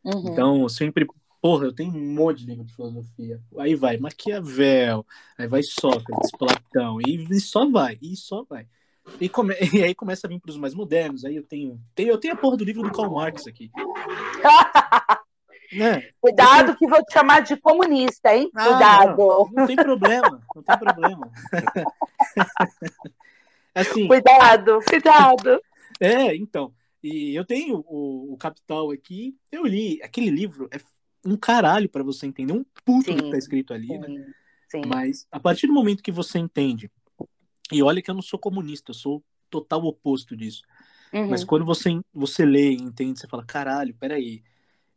[0.03, 0.29] Uhum.
[0.29, 1.07] Então, sempre,
[1.41, 3.41] porra, eu tenho um monte de livro de filosofia.
[3.57, 5.05] Aí vai Maquiavel,
[5.37, 8.67] aí vai Sócrates, Platão, e, e só vai, e só vai.
[9.19, 11.25] E, come- e aí começa a vir para os mais modernos.
[11.25, 13.71] Aí eu tenho, tenho, eu tenho a porra do livro do Karl Marx aqui.
[15.71, 16.09] Né?
[16.19, 18.49] Cuidado que vou te chamar de comunista, hein?
[18.55, 19.17] Ah, Cuidado.
[19.17, 21.31] Não, não tem problema, não tem problema.
[23.75, 25.61] assim, Cuidado, cuidado.
[25.99, 26.73] É, então.
[27.03, 29.37] E eu tenho o, o Capital aqui.
[29.51, 30.01] Eu li.
[30.01, 30.79] Aquele livro é
[31.25, 34.07] um caralho para você entender um puto do que Sim, tá escrito ali, né?
[34.07, 34.25] Sim,
[34.69, 34.81] sim.
[34.85, 36.89] Mas a partir do momento que você entende,
[37.71, 40.61] e olha que eu não sou comunista, eu sou total oposto disso.
[41.13, 41.29] Uhum.
[41.29, 44.43] Mas quando você, você lê e entende, você fala, caralho, peraí.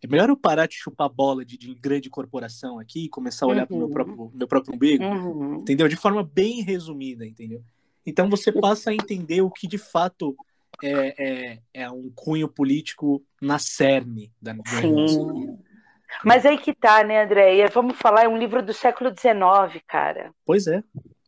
[0.03, 3.49] é melhor eu parar de chupar bola de, de grande corporação aqui e começar a
[3.49, 3.93] olhar para o meu Uhum.
[3.93, 5.55] próprio, meu próprio umbigo, Uhum.
[5.57, 5.89] entendeu?
[5.89, 7.63] De forma bem resumida, entendeu?
[8.05, 10.37] Então você passa a entender o que de fato
[10.83, 15.59] é, é, é um cunho político na cerne da do negócio.
[16.25, 17.69] Mas aí que tá, né, Andréia?
[17.69, 20.33] Vamos falar, é um livro do século XIX, cara.
[20.45, 20.83] Pois é.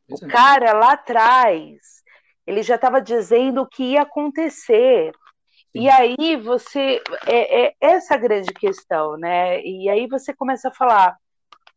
[0.09, 0.27] Pois é.
[0.27, 2.03] O cara lá atrás,
[2.47, 5.13] ele já estava dizendo o que ia acontecer.
[5.73, 5.83] Sim.
[5.83, 9.61] E aí você é, é essa a grande questão, né?
[9.63, 11.17] E aí você começa a falar,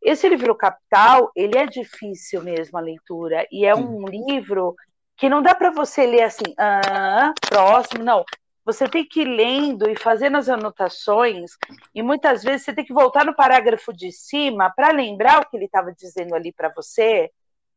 [0.01, 3.83] esse livro Capital, ele é difícil mesmo a leitura e é Sim.
[3.83, 4.75] um livro
[5.17, 8.23] que não dá para você ler assim, ah, próximo, não.
[8.67, 11.51] Você tem que ir lendo e fazendo as anotações,
[11.95, 15.55] e muitas vezes você tem que voltar no parágrafo de cima para lembrar o que
[15.55, 17.31] ele estava dizendo ali para você,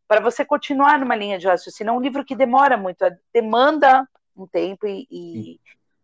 [0.09, 1.93] para você continuar numa linha de raciocínio.
[1.93, 4.05] É um livro que demora muito, demanda
[4.37, 5.61] um tempo e, e,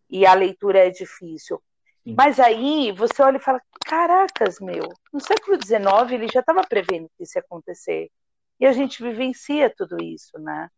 [0.09, 1.61] e a leitura é difícil.
[2.05, 2.15] Sim.
[2.15, 7.11] Mas aí você olha e fala: caracas, meu, no século XIX ele já estava prevendo
[7.17, 8.09] que isso ia acontecer.
[8.57, 10.69] E a gente vivencia tudo isso, né?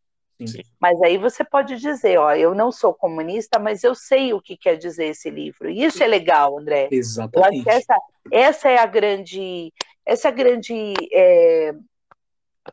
[0.48, 0.64] Sim.
[0.80, 4.56] Mas aí você pode dizer, ó, eu não sou comunista, mas eu sei o que
[4.56, 5.70] quer dizer esse livro.
[5.70, 6.88] E isso é legal, André.
[6.92, 7.64] Exatamente.
[7.64, 7.98] que essa,
[8.32, 9.74] essa é a grande,
[10.06, 11.74] essa é grande é,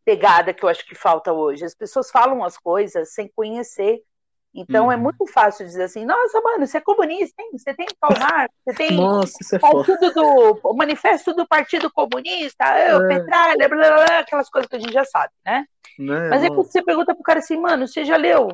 [0.04, 1.64] pegada que eu acho que falta hoje.
[1.64, 4.00] As pessoas falam as coisas sem conhecer.
[4.58, 5.02] Então é Uhum.
[5.02, 7.50] muito fácil dizer assim, nossa, mano, você é comunista, hein?
[7.52, 11.92] Você tem Karl Marx, você tem Nossa, isso é partido do, o manifesto do Partido
[11.92, 13.18] Comunista, eu, É.
[13.18, 15.66] Petralha, blá, blá, blá, aquelas coisas que a gente já sabe, né?
[15.98, 16.28] Né?
[16.28, 16.54] Mas Nossa.
[16.54, 18.48] quando você pergunta pro cara assim, mano, você já leu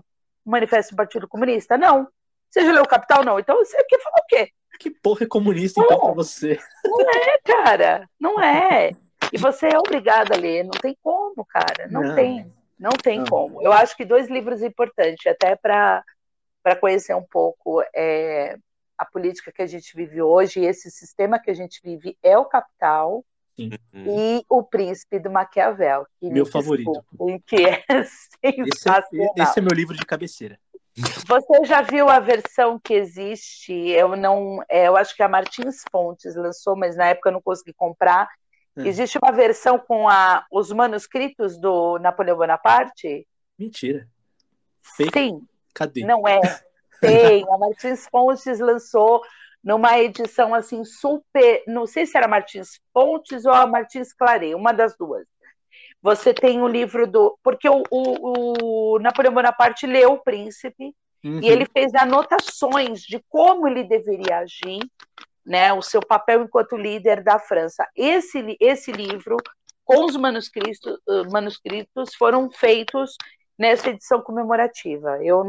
[0.45, 1.77] o Manifesto do Partido Comunista?
[1.77, 2.09] Não.
[2.51, 3.25] Você já leu o Capital?
[3.25, 3.39] Não.
[3.39, 4.51] Então você quer falar o quê?
[4.79, 6.59] Que porra é comunista, então, pra você?
[6.85, 8.91] É, cara, não é.
[9.33, 12.15] E você é obrigado a ler, não tem como, cara, não, Não.
[12.15, 13.27] tem, não tem Não.
[13.27, 13.63] como.
[13.63, 16.03] Eu acho que dois livros importantes, até para
[16.63, 18.57] para conhecer um pouco é,
[18.97, 22.39] a política que a gente vive hoje, e esse sistema que a gente vive é
[22.39, 23.25] o Capital
[23.93, 24.05] Hum.
[24.07, 26.07] e o Príncipe do Maquiavel.
[26.21, 27.05] Meu favorito.
[27.47, 27.85] Que é
[28.43, 30.59] Esse é, esse é meu livro de cabeceira.
[30.95, 33.73] Você já viu a versão que existe?
[33.73, 37.41] Eu não, é, eu acho que a Martins Fontes lançou, mas na época eu não
[37.41, 38.29] consegui comprar.
[38.77, 38.87] É.
[38.87, 43.27] Existe uma versão com a, os manuscritos do Napoleão Bonaparte?
[43.59, 44.07] Mentira.
[44.97, 45.19] Fake?
[45.19, 46.05] Sim, Cadê?
[46.05, 46.41] não é.
[47.01, 47.45] Tem.
[47.51, 49.23] A Martins Fontes lançou
[49.63, 54.73] numa edição assim super, não sei se era Martins Fontes ou a Martins Claret, uma
[54.73, 55.27] das duas.
[56.03, 60.93] Você tem o livro do, porque o, o, o Napoleão Bonaparte leu o Príncipe
[61.25, 61.41] Uhum.
[61.41, 64.81] e ele fez anotações de como ele deveria agir,
[65.45, 67.87] né, o seu papel enquanto líder da França.
[67.97, 69.37] Esse, esse livro,
[69.85, 70.99] com os manuscritos,
[71.31, 73.17] manuscritos, foram feitos
[73.59, 75.19] nessa edição comemorativa.
[75.23, 75.45] Eu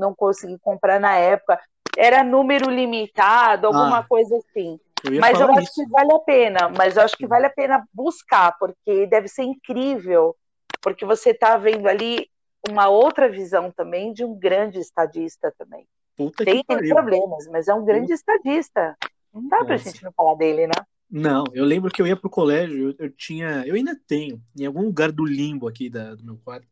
[0.00, 1.60] não consegui comprar na época,
[1.98, 4.78] era número limitado, alguma Ah, coisa assim.
[5.04, 5.74] Eu Mas eu falar acho isso.
[5.74, 9.42] que vale a pena, mas eu acho que vale a pena buscar, porque deve ser
[9.42, 10.34] incrível,
[10.80, 12.28] porque você está vendo ali
[12.68, 15.86] uma outra visão também de um grande estadista também.
[16.16, 18.96] Puta Tem, problemas, mas é um grande estadista.
[19.32, 19.90] Não dá pra Nossa.
[19.90, 20.72] gente não falar dele, né?
[21.10, 24.66] Não, eu lembro que eu ia pro colégio, eu, eu tinha, eu ainda tenho, em
[24.66, 26.66] algum lugar do limbo aqui da- do meu quarto,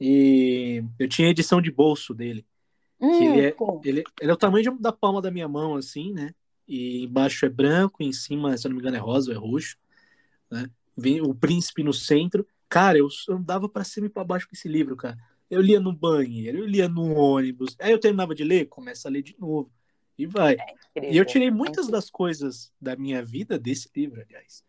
[0.00, 2.46] e eu tinha a edição de bolso dele.
[3.00, 3.80] Hum, ele é- sim.
[3.84, 6.34] Ele, ele é o tamanho de- da palma da minha mão, assim, né?
[6.66, 9.38] E embaixo é branco, em cima, se eu não me engano, é rosa ou é
[9.38, 9.76] roxo,
[10.50, 10.70] né?
[10.96, 12.46] Vem o príncipe no centro.
[12.68, 15.18] Cara, eu andava pra cima e pra baixo com esse livro, cara.
[15.50, 17.76] Eu lia no banheiro, eu lia no ônibus.
[17.78, 19.70] Aí eu terminava de ler, começa a ler de novo.
[20.16, 20.56] E vai.
[20.96, 24.64] E eu tirei muitas das coisas da minha vida desse livro, aliás.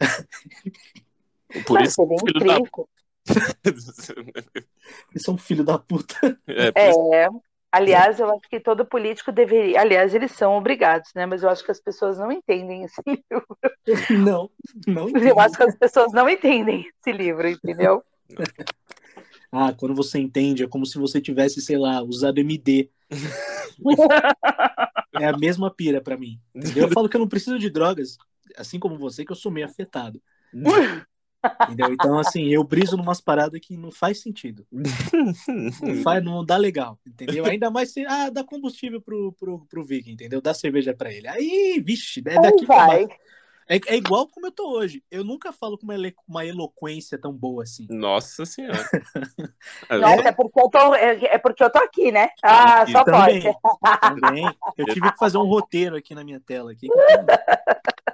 [1.66, 2.88] Por Mas isso, ele é filho da incrível.
[5.10, 6.14] Eles são filho da puta.
[6.46, 7.28] é, por isso- É,
[7.74, 9.80] aliás, eu acho que todo político deveria.
[9.80, 11.26] Aliás, eles são obrigados, né?
[11.26, 13.46] Mas eu acho que as pessoas não entendem esse livro.
[14.10, 14.50] Não,
[14.86, 15.40] não Eu entendo.
[15.40, 18.02] acho que as pessoas não entendem esse livro, entendeu?
[19.56, 22.90] Ah, quando você entende, é como se você tivesse, sei lá, usado MD.
[25.16, 26.40] É a mesma pira pra mim.
[26.74, 28.18] Eu falo que eu não preciso de drogas,
[28.56, 30.20] assim como você, que eu sou meio afetado.
[31.64, 31.92] Entendeu?
[31.92, 34.66] Então, assim, eu briso numas paradas que não faz sentido.
[34.70, 34.84] Não,
[36.02, 37.44] faz, não dá legal, entendeu?
[37.44, 40.40] Ainda mais se ah, dá combustível pro, pro, pro Viking, entendeu?
[40.40, 41.28] Dá cerveja pra ele.
[41.28, 43.08] Aí, vixe, é daqui pra baixo.
[43.68, 45.02] É, é igual como eu tô hoje.
[45.10, 45.94] Eu nunca falo com uma,
[46.28, 47.86] uma eloquência tão boa assim.
[47.90, 48.78] Nossa senhora.
[49.90, 52.28] Nossa, é porque eu tô, é, é porque eu tô aqui, né?
[52.42, 54.00] Ah, E só Também, pode.
[54.00, 54.58] também.
[54.76, 56.72] Eu tive que fazer um roteiro aqui na minha tela.
[56.72, 56.88] Aqui.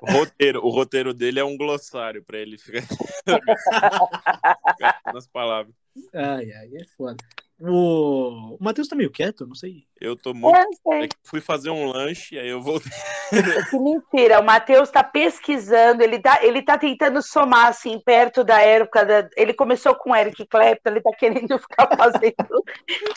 [0.03, 3.31] O roteiro, o roteiro dele é um glossário pra ele ficar ficar
[5.13, 5.75] nas palavras.
[6.15, 7.17] Ai, ai, é foda.
[7.63, 9.85] O, o Matheus tá meio quieto, não sei.
[10.01, 10.57] Eu tô muito.
[10.83, 11.03] Sei.
[11.03, 12.91] É que fui fazer um lanche, aí eu voltei.
[13.71, 18.61] Que mentira, o Matheus está pesquisando, ele tá, ele tá tentando somar, assim, perto da
[18.61, 22.65] época, da- ele começou com Eric Clapton, ele tá querendo ficar fazendo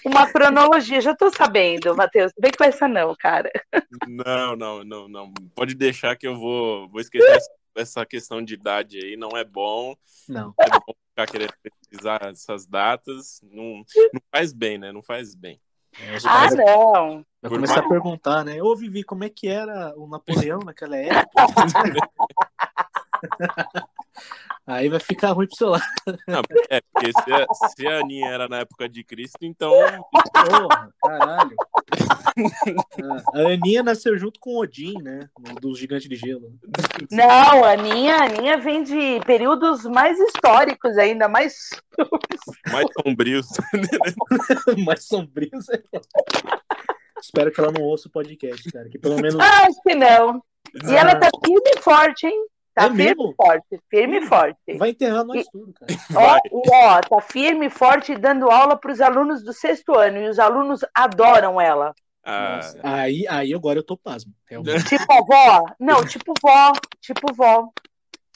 [0.06, 3.50] uma cronologia, já tô sabendo, Matheus, vem com essa não, cara.
[4.08, 5.34] Não, não, não, não.
[5.56, 9.44] Pode deixar que eu vou, vou esquecer essa, essa questão de idade aí, não é
[9.44, 9.96] bom.
[10.30, 10.54] Não.
[10.60, 13.40] É bom ficar querendo pesquisar essas datas.
[13.44, 14.92] Não, não faz bem, né?
[14.92, 15.60] Não faz bem.
[16.00, 18.62] É, Ah, não, vai começar mais- a perguntar, né?
[18.64, 21.30] Ô, Vivi, como é que era o Napoleão naquela época?
[24.66, 25.84] Aí vai ficar ruim pro seu lado.
[26.28, 27.46] Não, é, porque se a,
[27.76, 31.56] se a Aninha era na época de Cristo, então Porra, caralho.
[32.26, 35.30] Ah, A Aninha nasceu junto com Odin, né?
[35.62, 36.54] Dos Gigantes de Gelo.
[37.12, 41.70] não, a Aninha, a Aninha vem de períodos mais históricos ainda, mais...
[42.72, 43.48] mais sombrios.
[44.86, 45.70] Mais sombrios.
[45.70, 45.82] é.
[47.22, 48.90] Espero que ela não ouça o podcast, cara.
[48.90, 49.36] Que pelo menos.
[49.40, 50.42] Ah, acho que não.
[50.86, 52.48] E ela tá firme e forte, hein?
[52.74, 53.32] Tá É firme mesmo?
[53.32, 54.78] e forte, firme e forte.
[54.78, 55.94] Vai enterrar nós tudo, cara.
[56.16, 60.18] Ó, e, ó, tá firme e forte dando aula para os alunos do sexto ano
[60.18, 61.94] e os alunos adoram ela.
[62.24, 64.32] Ah, Nossa, aí, aí agora eu tô pasmo.
[64.50, 64.86] Realmente.
[64.90, 65.66] Tipo a vó?
[65.80, 67.70] Não, tipo vó, tipo vó.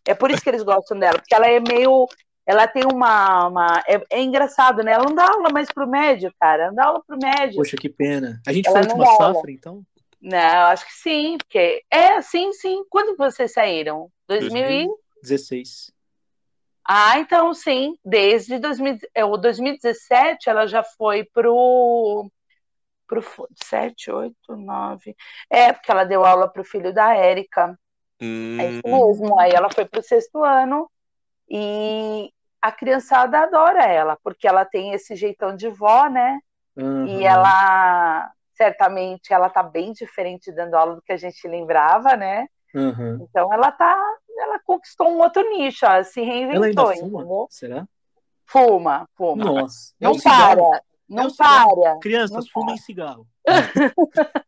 [0.05, 2.05] É por isso que eles gostam dela, porque ela é meio.
[2.45, 3.47] Ela tem uma.
[3.47, 4.91] uma é, é engraçado, né?
[4.91, 6.63] Ela não dá aula mais pro médio, cara.
[6.63, 7.55] Ela não dá aula pro médio.
[7.55, 8.41] Poxa, que pena.
[8.45, 9.33] A gente Ela foi a última dá aula.
[9.35, 9.81] safra, então?
[10.21, 11.83] Não, acho que sim, porque.
[11.89, 12.83] É, sim, sim.
[12.89, 14.09] Quando vocês saíram?
[14.27, 14.87] 2000 e...
[15.21, 15.91] 16.
[16.87, 17.97] Ah, então sim.
[18.03, 22.29] Desde 2000, é, o 2017 ela já foi pro.
[23.07, 23.21] pro
[23.63, 25.15] 7, 8, 9.
[25.49, 27.77] É, porque ela deu aula pro filho da Érica.
[28.21, 29.39] hum, É isso mesmo.
[29.39, 30.89] Aí ela foi pro sexto ano
[31.49, 36.39] e a criançada adora ela, porque ela tem esse jeitão de vó, né?
[36.77, 37.07] Aham.
[37.07, 42.47] E ela certamente ela tá bem diferente dando aula do que a gente lembrava, né?
[42.77, 43.19] Aham.
[43.21, 43.97] Então ela tá,
[44.37, 47.21] ela conquistou um outro nicho, ela se Ela reinventou, fuma?
[47.21, 47.47] entendeu?
[47.49, 47.87] Será?
[48.45, 49.43] Fuma, fuma.
[49.43, 49.93] Nossa.
[49.99, 50.69] É Não cigarro.
[50.69, 51.99] para, não É para.
[51.99, 53.27] Crianças, Não fumem cigarro.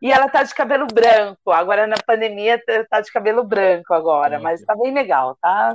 [0.00, 1.50] E ela tá de cabelo branco.
[1.50, 5.74] Agora na pandemia tá de cabelo branco agora, mas tá bem legal, tá?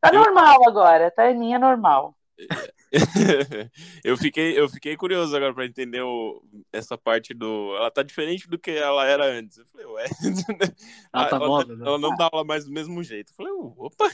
[0.00, 2.14] Tá normal agora, tá aninha normal.
[4.04, 8.48] eu fiquei eu fiquei curioso agora pra entender o- essa parte do ela tá diferente
[8.48, 10.04] do que ela era antes eu falei ué
[11.12, 11.84] Ela tá ela, nova, né?
[11.86, 14.06] ela não dá aula mais do mesmo jeito eu falei opa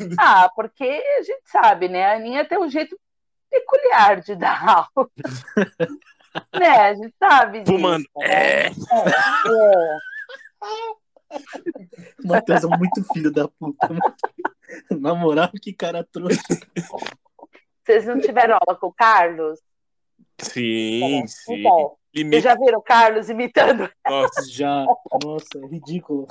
[0.00, 0.08] É.
[0.18, 2.04] Ah, porque a gente sabe, né?
[2.06, 2.98] A Aninha tem um jeito
[3.50, 4.58] peculiar de dar
[4.96, 5.08] aula.
[6.58, 6.68] né?
[6.88, 7.72] A gente sabe disso.
[7.72, 8.04] Fumando.
[8.16, 8.26] né?
[8.26, 8.66] É.
[8.66, 8.72] É.
[12.24, 13.88] O Matheus é muito filho da puta.
[14.90, 16.40] Na moral, que cara trouxa.
[17.84, 19.58] Vocês não tiveram aula com o Carlos?
[20.40, 23.88] sim sim Então, vocês já viram o Carlos imitando?
[24.08, 24.84] nossa Já.
[25.22, 26.26] Nossa, é ridículo.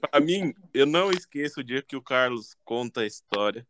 [0.00, 3.66] pra mim eu não esqueço o dia que o Carlos conta a história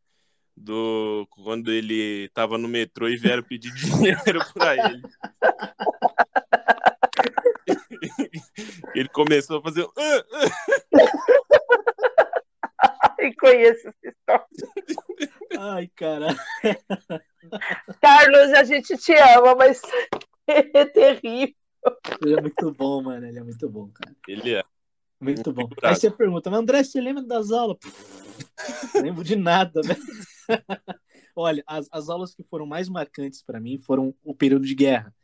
[0.57, 5.03] do quando ele tava no metrô e vieram pedir dinheiro pra ele
[8.95, 9.87] ele começou a fazer
[13.27, 14.47] E conheço essa história.
[15.59, 16.37] Ai, caralho.
[18.01, 19.81] Carlos, a gente te ama, mas
[20.47, 21.55] é terrível.
[22.23, 23.27] Ele é muito bom, mano.
[23.27, 24.15] Ele é muito bom, cara.
[24.29, 24.62] ele é
[25.21, 25.69] Muito bom.
[25.83, 27.79] Aí você pergunta, mas André, você lembra das aulas?
[28.95, 30.01] Não lembro de nada, velho.
[31.35, 35.15] Olha, as, as aulas que foram mais marcantes pra mim foram o período de guerra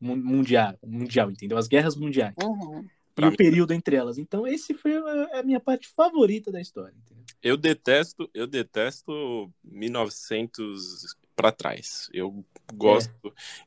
[0.00, 1.56] mu- mundial, mundial, entendeu?
[1.56, 2.34] As guerras mundiais.
[2.42, 2.86] Uhum.
[3.12, 4.16] E Pra o mim- período entre elas.
[4.18, 7.24] Então, esse foi a, a minha parte favorita da história, entendeu?
[7.42, 12.08] Eu detesto, eu detesto 1900 para trás.
[12.12, 12.44] Eu
[12.74, 13.12] gosto,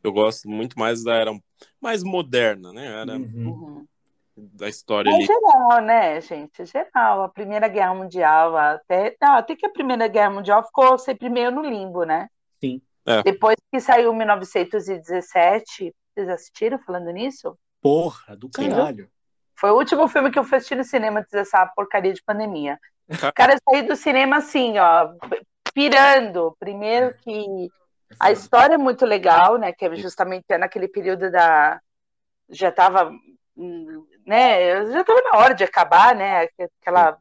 [0.03, 1.31] eu gosto muito mais da era
[1.81, 2.85] mais moderna, né?
[3.01, 3.47] Era Uhum.
[3.49, 3.87] Uhum.
[4.37, 5.25] da história É ali.
[5.25, 6.65] geral, né, gente?
[6.65, 7.23] Geral.
[7.23, 11.51] A Primeira Guerra Mundial, até, não, até que a Primeira Guerra Mundial ficou sempre meio
[11.51, 12.27] no limbo, né?
[12.59, 12.81] Sim.
[13.05, 13.21] É.
[13.23, 17.57] Depois que saiu 1917, vocês assistiram falando nisso?
[17.81, 18.69] Porra, do Sim.
[18.69, 19.09] caralho.
[19.57, 22.79] Foi o último filme que eu fui assistir no cinema antes dessa porcaria de pandemia.
[23.19, 25.13] Ca- Cara, eu saí do cinema assim, ó,
[25.73, 26.55] pirando.
[26.59, 27.69] Primeiro que
[28.19, 29.71] a história é muito legal, né?
[29.73, 31.79] Que é justamente naquele período da.
[32.49, 33.11] Já estava.
[34.25, 36.49] Né, já estava na hora de acabar, né?
[36.81, 37.17] Aquela,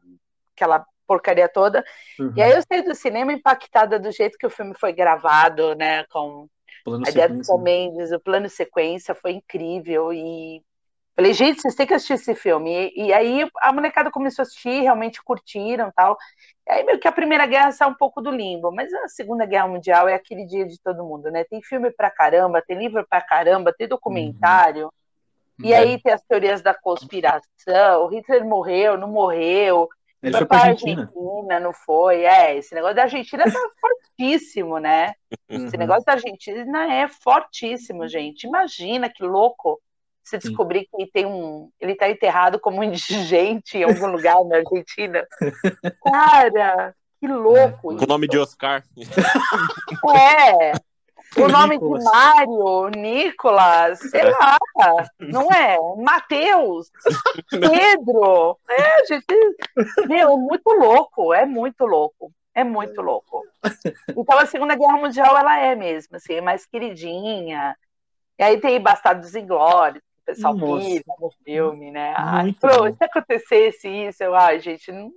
[0.55, 1.83] aquela porcaria toda.
[2.19, 2.33] Uhum.
[2.35, 6.03] E aí eu saí do cinema impactada do jeito que o filme foi gravado, né?
[6.05, 6.47] Com
[6.83, 7.63] Plano a ideia do né?
[7.63, 10.61] Mendes, o plano sequência foi incrível e
[11.15, 12.91] Falei, gente, vocês têm que assistir esse filme.
[12.93, 16.17] E, e, aí a molecada começou a assistir, realmente curtiram tal.
[16.67, 19.45] E aí meio que a Primeira Guerra saiu um pouco do limbo, mas a Segunda
[19.45, 21.45] Guerra Mundial é aquele dia de todo mundo, né?
[21.45, 24.85] Tem filme pra caramba, tem livro pra caramba, tem documentário.
[25.57, 25.65] Uhum.
[25.65, 25.77] E é.
[25.77, 29.87] aí tem as teorias da conspiração, o Hitler morreu, não morreu.
[30.21, 31.01] Ele foi, foi pra Argentina.
[31.03, 31.59] Argentina.
[31.61, 32.57] Não foi, é.
[32.57, 35.13] Esse negócio da Argentina tá fortíssimo, né?
[35.49, 35.65] Uhum.
[35.65, 38.45] Esse negócio da Argentina é fortíssimo, gente.
[38.45, 39.79] Imagina que louco
[40.25, 41.69] você descobrir que tem um.
[41.79, 45.25] Ele está enterrado como indigente em algum lugar na Argentina.
[46.03, 47.95] Cara, que louco!
[47.95, 48.83] Com o nome de Oscar.
[50.15, 50.73] É.
[51.37, 54.29] O nome de Mário, Nicolas, sei é.
[54.29, 54.57] lá,
[55.19, 55.77] não é?
[55.97, 56.89] Mateus,
[57.49, 58.57] Pedro.
[58.69, 59.25] É, gente.
[60.07, 62.31] Meu, é muito louco, é muito louco.
[62.53, 63.43] É muito louco.
[64.15, 67.75] Então a Segunda Guerra Mundial ela é mesmo, assim, é mais queridinha.
[68.39, 72.13] E aí tem Bastardos Inglórios, o pessoal pira no filme, né?
[72.17, 75.11] Ai, pô, se acontecesse isso, eu, ai, gente, não.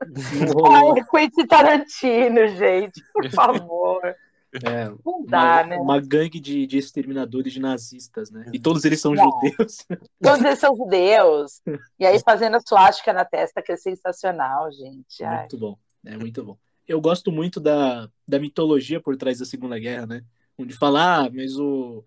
[0.00, 4.02] Ai, Quentin Tarantino, gente, por favor.
[4.64, 5.76] É, não dá, uma, né?
[5.76, 8.46] Uma gangue de, de exterminadores de nazistas, né?
[8.52, 9.86] E todos eles são judeus.
[10.20, 11.62] Todos eles são judeus.
[11.98, 15.22] E aí fazendo a suástica na testa, que é sensacional, gente.
[15.22, 15.40] Ai.
[15.40, 16.58] Muito bom, é muito bom.
[16.86, 20.24] Eu gosto muito da, da mitologia por trás da Segunda Guerra, né?
[20.58, 22.04] Onde falar, ah, mas o,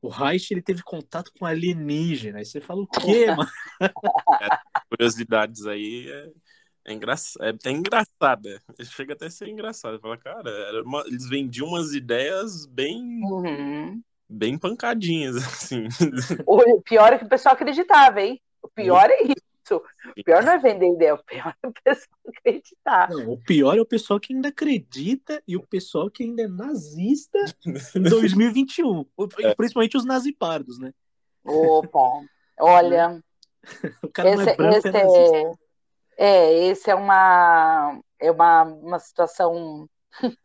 [0.00, 2.38] o Reich ele teve contato com alienígena.
[2.38, 3.50] Aí você fala o quê, mano?
[3.80, 4.48] É,
[4.90, 6.30] curiosidades aí é,
[6.86, 7.14] é, engra...
[7.40, 8.62] é, é engraçada.
[8.82, 10.00] Chega até a ser engraçado.
[10.00, 11.02] Fala, cara, uma...
[11.06, 13.20] eles vendiam umas ideias bem.
[13.24, 14.02] Uhum.
[14.28, 15.88] Bem pancadinhas, assim.
[16.46, 18.40] O pior é que o pessoal acreditava, hein?
[18.62, 19.45] O pior é isso.
[19.74, 23.10] O pior não é vender ideia, o pior é o pessoal acreditar.
[23.10, 26.48] Não, o pior é o pessoal que ainda acredita e o pessoal que ainda é
[26.48, 29.04] nazista em 2021.
[29.40, 29.54] É.
[29.54, 30.92] Principalmente os nazipardos, né?
[31.44, 31.98] Opa,
[32.60, 33.20] olha.
[34.02, 35.54] o cara esse, não é branco, esse é, é,
[36.18, 39.88] é, esse é uma, é uma, uma situação.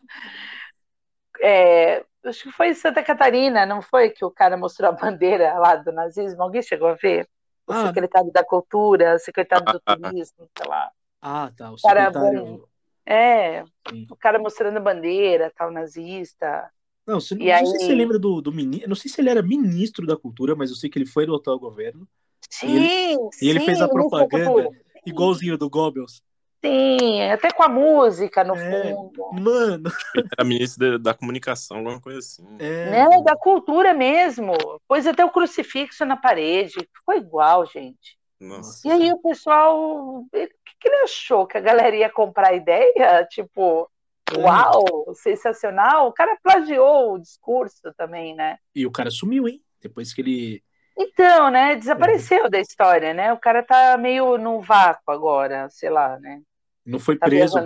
[1.42, 4.10] é, acho que foi em Santa Catarina, não foi?
[4.10, 6.42] Que o cara mostrou a bandeira lá do nazismo.
[6.42, 7.28] Alguém chegou a ver?
[7.68, 7.88] O ah.
[7.88, 10.92] secretário da Cultura, o secretário do Turismo, sei lá.
[11.22, 11.72] Ah, tá.
[11.72, 12.68] O secretário.
[13.06, 14.08] é, Sim.
[14.10, 16.70] o cara mostrando a bandeira, tal, nazista.
[17.06, 17.66] Não, não, aí...
[17.66, 18.90] sei se você lembra do, do ministro.
[18.90, 21.36] Não sei se ele era ministro da cultura, mas eu sei que ele foi do
[21.36, 22.08] atual governo.
[22.50, 24.70] Sim, e ele, sim, e ele fez a propaganda
[25.06, 26.22] igualzinho do Goebbels.
[26.64, 29.32] Sim, até com a música no é, fundo.
[29.34, 29.92] Mano.
[30.38, 32.46] Era ministro da, da, comunicação, alguma coisa assim.
[32.60, 32.92] É.
[32.92, 34.54] Né, da cultura mesmo.
[34.88, 36.88] Pôs até o crucifixo na parede.
[36.96, 38.16] Ficou igual, gente.
[38.40, 38.88] Nossa.
[38.88, 39.76] E aí o pessoal.
[40.20, 40.48] O que,
[40.80, 41.48] que ele achou?
[41.48, 43.26] Que a galera ia comprar a ideia?
[43.30, 43.90] Tipo,
[44.32, 44.40] é.
[44.40, 46.08] uau, sensacional.
[46.08, 48.58] O cara plagiou o discurso também, né?
[48.76, 49.64] E o cara sumiu, hein?
[49.82, 50.64] Depois que ele.
[50.96, 51.76] Então, né?
[51.76, 52.50] Desapareceu é.
[52.52, 53.34] da história, né?
[53.34, 56.40] O cara tá meio no vácuo agora, sei lá, né?
[56.86, 57.58] Não foi tá preso.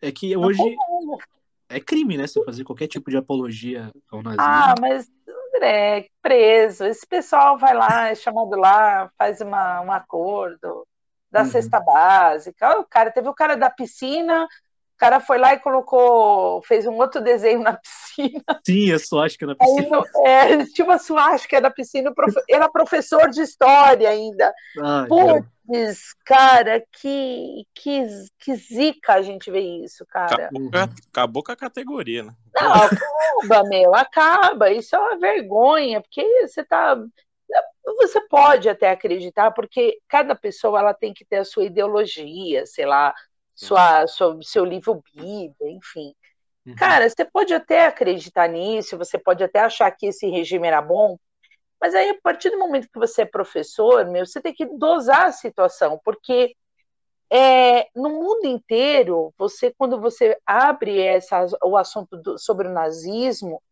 [0.00, 0.76] É que hoje
[1.68, 2.26] é crime, né?
[2.26, 4.44] Você fazer qualquer tipo de apologia ao nazismo.
[4.44, 5.10] Ah, mas
[5.54, 6.84] André, preso.
[6.84, 10.86] Esse pessoal vai lá, é chamado lá, faz uma, um acordo
[11.30, 11.46] da uhum.
[11.46, 12.78] cesta básica.
[12.78, 14.46] O cara teve o cara da piscina,
[15.04, 17.74] cara foi lá e colocou, fez um outro desenho na
[18.16, 18.42] piscina.
[18.66, 19.98] Sim, a suástica na piscina.
[19.98, 22.12] Aí, é, tinha uma suástica na piscina,
[22.48, 24.52] era professor de história ainda.
[24.80, 28.06] Ai, Putz, cara, que, que,
[28.38, 30.46] que zica a gente vê isso, cara.
[30.46, 30.70] Acabou,
[31.08, 32.34] acabou com a categoria, né?
[32.54, 34.70] Não, acaba, meu, acaba.
[34.70, 36.96] Isso é uma vergonha, porque você tá
[37.84, 42.86] você pode até acreditar, porque cada pessoa ela tem que ter a sua ideologia, sei
[42.86, 43.14] lá,
[43.54, 46.14] sua, sua, seu livro Bíblia, enfim.
[46.66, 46.74] Uhum.
[46.74, 51.16] Cara, você pode até acreditar nisso, você pode até achar que esse regime era bom,
[51.80, 55.26] mas aí, a partir do momento que você é professor, meu, você tem que dosar
[55.26, 56.56] a situação, porque
[57.30, 63.62] é, no mundo inteiro, você, quando você abre essa, o assunto do, sobre o nazismo,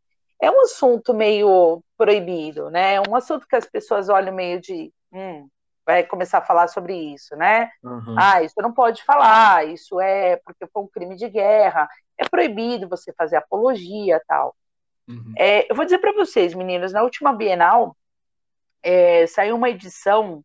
[0.41, 2.97] é um assunto meio proibido, né?
[2.97, 4.93] É um assunto que as pessoas olham meio de.
[5.13, 5.49] Hum,
[5.85, 7.71] vai começar a falar sobre isso, né?
[7.83, 8.15] Uhum.
[8.19, 12.89] Ah, isso não pode falar, isso é porque foi um crime de guerra, é proibido
[12.89, 14.55] você fazer apologia tal.
[15.09, 15.35] Uhum.
[15.37, 17.97] É, eu vou dizer para vocês, meninos, na última Bienal
[18.83, 20.45] é, saiu uma edição,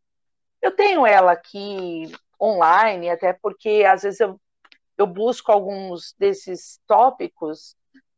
[0.61, 2.11] eu tenho ela aqui
[2.41, 4.39] online, até porque às vezes eu,
[4.97, 7.75] eu busco alguns desses tópicos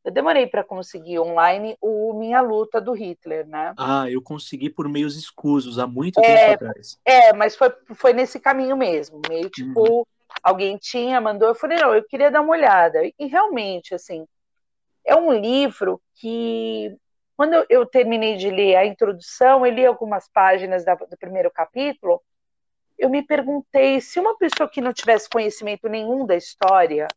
[0.10, 3.74] eu demorei para conseguir online o Minha Luta do Hitler, né?
[3.78, 7.00] Ah, eu consegui por meios escusos há muito é, tempo atrás.
[7.06, 9.22] É, mas foi, foi nesse caminho mesmo.
[9.30, 10.04] Meio tipo, uhum.
[10.42, 13.00] alguém tinha, mandou, eu falei, não, eu queria dar uma olhada.
[13.06, 14.26] E realmente, assim,
[15.06, 16.98] é um livro que
[17.38, 21.52] quando eu, eu terminei de ler a introdução, eu li algumas páginas da, do primeiro
[21.52, 22.20] capítulo,
[22.98, 27.08] eu me perguntei se uma pessoa que não tivesse conhecimento nenhum da história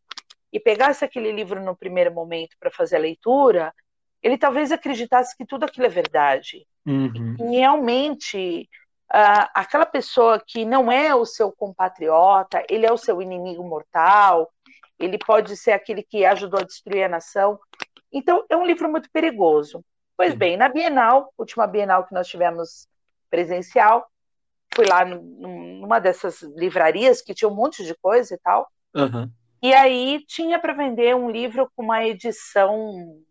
[0.53, 3.73] e pegasse aquele livro no primeiro momento para fazer a leitura,
[4.21, 6.67] ele talvez acreditasse que tudo aquilo é verdade.
[6.85, 7.35] Uhum.
[7.39, 8.69] E realmente,
[9.11, 14.47] uh, aquela pessoa que não é o seu compatriota, ele é o seu inimigo mortal,
[14.99, 17.59] ele pode ser aquele que ajudou a destruir a nação.
[18.11, 19.83] Então, é um livro muito perigoso.
[20.15, 22.87] Pois bem, na Bienal, última Bienal que nós tivemos
[23.31, 24.07] presencial,
[24.75, 28.69] fui lá numa dessas livrarias que tinha um monte de coisa e tal.
[28.95, 29.27] Uhum.
[29.63, 33.23] E aí tinha para vender um livro com uma edição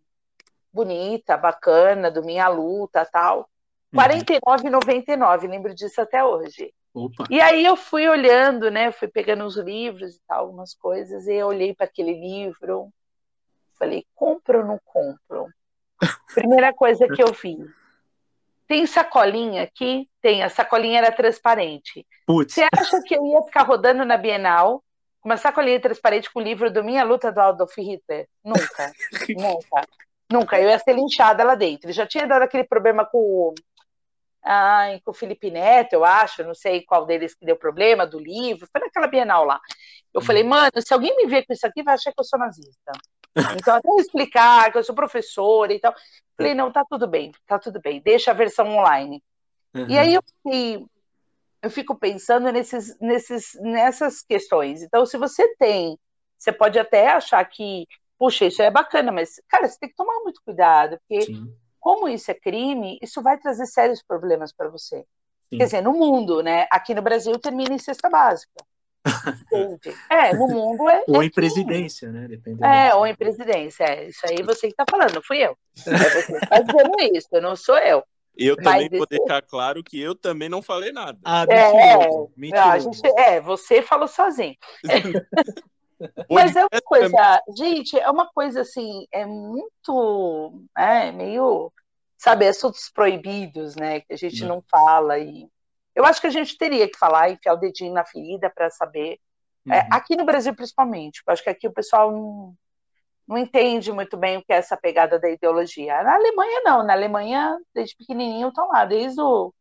[0.73, 3.47] bonita, bacana, do Minha Luta tal.
[3.93, 6.73] R$ 49,99, lembro disso até hoje.
[6.95, 7.27] Opa.
[7.29, 8.91] E aí eu fui olhando, né?
[8.91, 12.89] Fui pegando os livros e tal, algumas coisas, e eu olhei para aquele livro,
[13.79, 15.53] falei, compro ou não compro?
[16.35, 17.59] Primeira coisa que eu vi.
[18.67, 20.09] Tem sacolinha aqui?
[20.23, 22.07] Tem, a sacolinha era transparente.
[22.27, 22.55] Putz.
[22.55, 24.83] Você acha que eu ia ficar rodando na Bienal
[25.23, 28.29] com uma sacolinha transparente com o livro do Minha Luta do Adolf Hitler?
[28.45, 28.93] Nunca.
[29.39, 29.89] nunca.
[30.31, 30.61] Nunca.
[30.61, 31.87] Eu ia ser linchada lá dentro.
[31.87, 33.55] Ele já tinha dado aquele problema com,
[34.43, 38.19] ai, com o Felipe Neto, eu acho, não sei qual deles que deu problema do
[38.19, 38.67] livro.
[38.71, 39.61] Foi naquela Bienal lá.
[40.13, 40.25] Eu hum.
[40.25, 42.93] falei, mano, se alguém me ver com isso aqui, vai achar que eu sou nazista.
[43.57, 45.95] Então, até explicar que eu sou professora e tal.
[46.37, 49.23] Falei, não, tá tudo bem, tá tudo bem, deixa a versão online.
[49.75, 49.89] Uhum.
[49.89, 50.85] E aí eu, fiquei,
[51.63, 54.83] eu fico pensando nesses, nesses, nessas questões.
[54.83, 55.97] Então, se você tem,
[56.37, 57.87] você pode até achar que,
[58.19, 61.55] puxa, isso é bacana, mas, cara, você tem que tomar muito cuidado, porque Sim.
[61.79, 65.05] como isso é crime, isso vai trazer sérios problemas para você.
[65.49, 65.59] Sim.
[65.59, 66.67] Quer dizer, no mundo, né?
[66.71, 68.53] Aqui no Brasil termina em cesta básica.
[70.09, 71.03] É, no mundo é.
[71.09, 72.29] Ou é em presidência, né?
[72.29, 73.85] Dependendo é, ou em presidência.
[73.85, 74.09] É.
[74.09, 75.57] Isso aí você que está falando, não fui eu.
[75.87, 78.05] É você que está dizendo isso, não sou eu.
[78.37, 81.19] Eu também vou deixar claro que eu também não falei nada.
[81.25, 82.05] Ah, mentira.
[82.05, 82.81] É, mentira.
[82.81, 84.57] Gente, é, você falou sozinho.
[86.29, 91.73] Mas é uma coisa, gente, é uma coisa assim, é muito, é, meio,
[92.19, 95.49] sabe, assuntos proibidos, né, que a gente não, não fala e
[95.95, 99.19] eu acho que a gente teria que falar, enfiar o dedinho na ferida para saber.
[99.67, 99.75] É, uhum.
[99.75, 102.55] É, aqui no Brasil, principalmente, eu acho que aqui o pessoal não,
[103.27, 106.03] não entende muito bem o que é essa pegada da ideologia.
[106.03, 106.83] Na Alemanha, não.
[106.85, 108.85] Na Alemanha, desde pequenininho, estão lá.
[108.85, 109.53] Desde o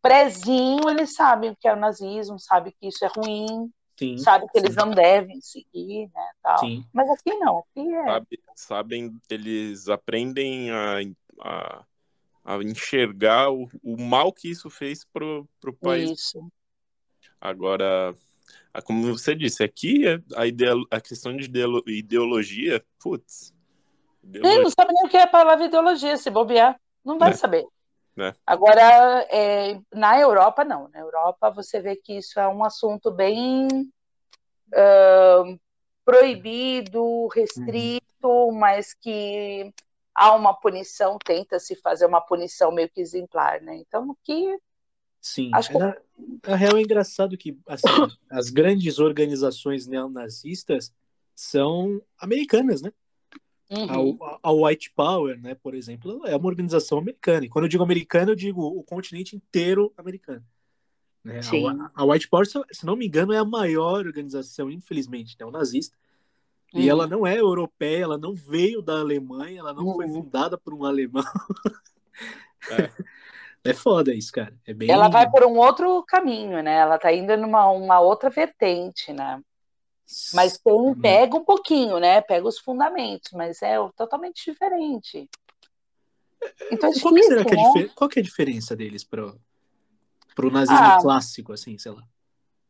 [0.00, 4.46] prezinho, eles sabem o que é o nazismo, sabem que isso é ruim, sim, sabem
[4.48, 4.64] que sim.
[4.64, 6.58] eles não devem seguir, né, tal.
[6.58, 6.84] Sim.
[6.92, 7.58] Mas aqui não.
[7.58, 8.04] Aqui é...
[8.04, 11.00] Sabe, sabem, eles aprendem a,
[11.40, 11.84] a
[12.48, 16.12] a enxergar o, o mal que isso fez pro, pro país.
[16.12, 16.50] Isso.
[17.38, 18.16] Agora,
[18.84, 20.04] como você disse, aqui
[20.36, 21.50] a, ideolo, a questão de
[21.86, 23.54] ideologia, putz.
[24.22, 24.62] Ideologia.
[24.62, 26.78] não sabe nem o que é a palavra ideologia, se bobear.
[27.04, 27.34] Não vai é.
[27.34, 27.66] saber.
[28.18, 28.34] É.
[28.46, 30.88] Agora, é, na Europa, não.
[30.88, 33.68] Na Europa, você vê que isso é um assunto bem
[34.68, 35.60] uh,
[36.04, 38.52] proibido, restrito, uhum.
[38.52, 39.72] mas que
[40.14, 43.76] há uma punição, tenta-se fazer uma punição meio que exemplar, né?
[43.76, 44.58] Então, que
[45.20, 45.78] Sim, Acho que...
[45.78, 45.96] na,
[46.46, 47.86] na real é engraçado que assim,
[48.30, 50.92] as grandes organizações neonazistas
[51.34, 52.92] são americanas, né?
[53.70, 54.18] Uhum.
[54.22, 57.44] A, a, White Power, né, por exemplo, é uma organização americana.
[57.44, 60.44] E quando eu digo americana, eu digo o continente inteiro americano.
[61.22, 61.40] Né?
[61.94, 65.96] A, a, White Power, se não me engano, é a maior organização, infelizmente, neonazista.
[66.72, 66.88] E uhum.
[66.88, 69.94] ela não é europeia, ela não veio da Alemanha, ela não uhum.
[69.96, 71.24] foi fundada por um alemão.
[72.70, 72.90] É.
[73.70, 74.54] é foda isso, cara.
[74.66, 74.90] É bem...
[74.90, 76.76] Ela vai por um outro caminho, né?
[76.76, 79.40] Ela tá indo numa uma outra vertente, né?
[80.32, 80.98] Mas tem, uhum.
[80.98, 82.20] pega um pouquinho, né?
[82.22, 85.28] Pega os fundamentos, mas é totalmente diferente.
[86.70, 87.90] Então, é qual, que será que é né?
[87.94, 92.02] qual que é a diferença deles para o nazismo ah, clássico, assim, sei lá?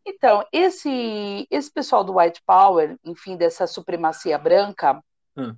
[0.05, 5.03] Então, esse, esse pessoal do White Power, enfim, dessa supremacia branca,
[5.37, 5.55] hum.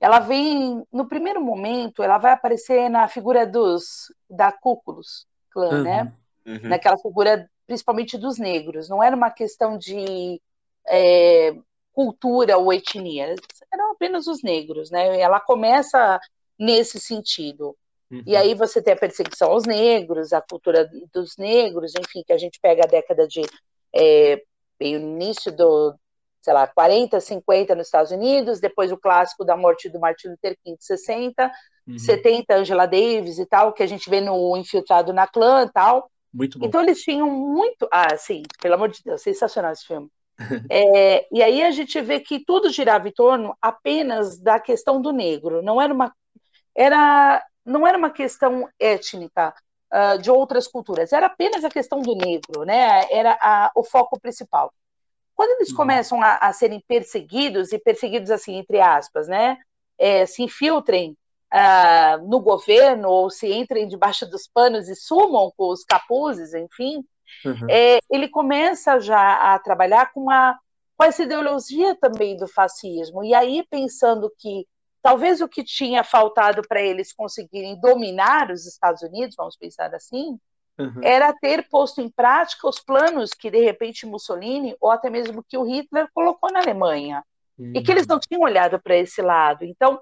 [0.00, 5.82] Ela vem, no primeiro momento, ela vai aparecer na figura dos, da Cúculos clã, uhum.
[5.82, 6.12] né?
[6.46, 6.68] Uhum.
[6.68, 8.88] Naquela figura, principalmente dos negros.
[8.88, 10.40] Não era uma questão de
[10.86, 11.56] é,
[11.92, 13.34] cultura ou etnia,
[13.72, 15.18] eram apenas os negros, né?
[15.18, 16.20] Ela começa
[16.58, 17.76] nesse sentido.
[18.10, 18.22] Uhum.
[18.26, 22.38] E aí você tem a perseguição aos negros, a cultura dos negros, enfim, que a
[22.38, 23.42] gente pega a década de
[23.94, 24.42] é,
[24.78, 25.94] veio no início do,
[26.46, 30.56] sei lá, 40, 50 nos Estados Unidos, depois o clássico da morte do Martin Luther
[30.62, 31.50] King, 60,
[31.88, 31.98] uhum.
[31.98, 36.08] 70, Angela Davis e tal, que a gente vê no Infiltrado na Clã e tal.
[36.32, 36.66] Muito bom.
[36.66, 37.88] Então eles tinham muito.
[37.90, 40.08] Ah, sim, pelo amor de Deus, sensacional esse filme.
[40.70, 45.12] é, e aí a gente vê que tudo girava em torno apenas da questão do
[45.12, 46.14] negro, não era uma.
[46.76, 49.52] Era não era uma questão étnica
[49.92, 53.04] uh, de outras culturas, era apenas a questão do negro, né?
[53.10, 54.72] Era a, o foco principal.
[55.36, 55.76] Quando eles uhum.
[55.76, 59.58] começam a, a, serem perseguidos, e perseguidos assim, entre aspas, né?
[59.98, 61.16] É, se infiltrem
[61.52, 67.04] uh, no governo ou se entrem debaixo dos panos e sumam com os capuzes, enfim,
[67.44, 67.66] uhum.
[67.70, 70.58] é, ele começa já a trabalhar com, uma,
[70.96, 73.22] com essa ideologia também do fascismo.
[73.22, 74.66] E aí, pensando que
[75.02, 80.38] talvez o que tinha faltado para eles conseguirem dominar os Estados Unidos, vamos pensar assim,
[80.78, 81.00] uhum.
[81.02, 85.56] era ter posto em prática os planos que, de repente, Mussolini, ou até mesmo que
[85.56, 87.22] o Hitler colocou na Alemanha.
[87.58, 87.72] Uhum.
[87.74, 89.64] E que eles não tinham olhado para esse lado.
[89.64, 90.00] Então,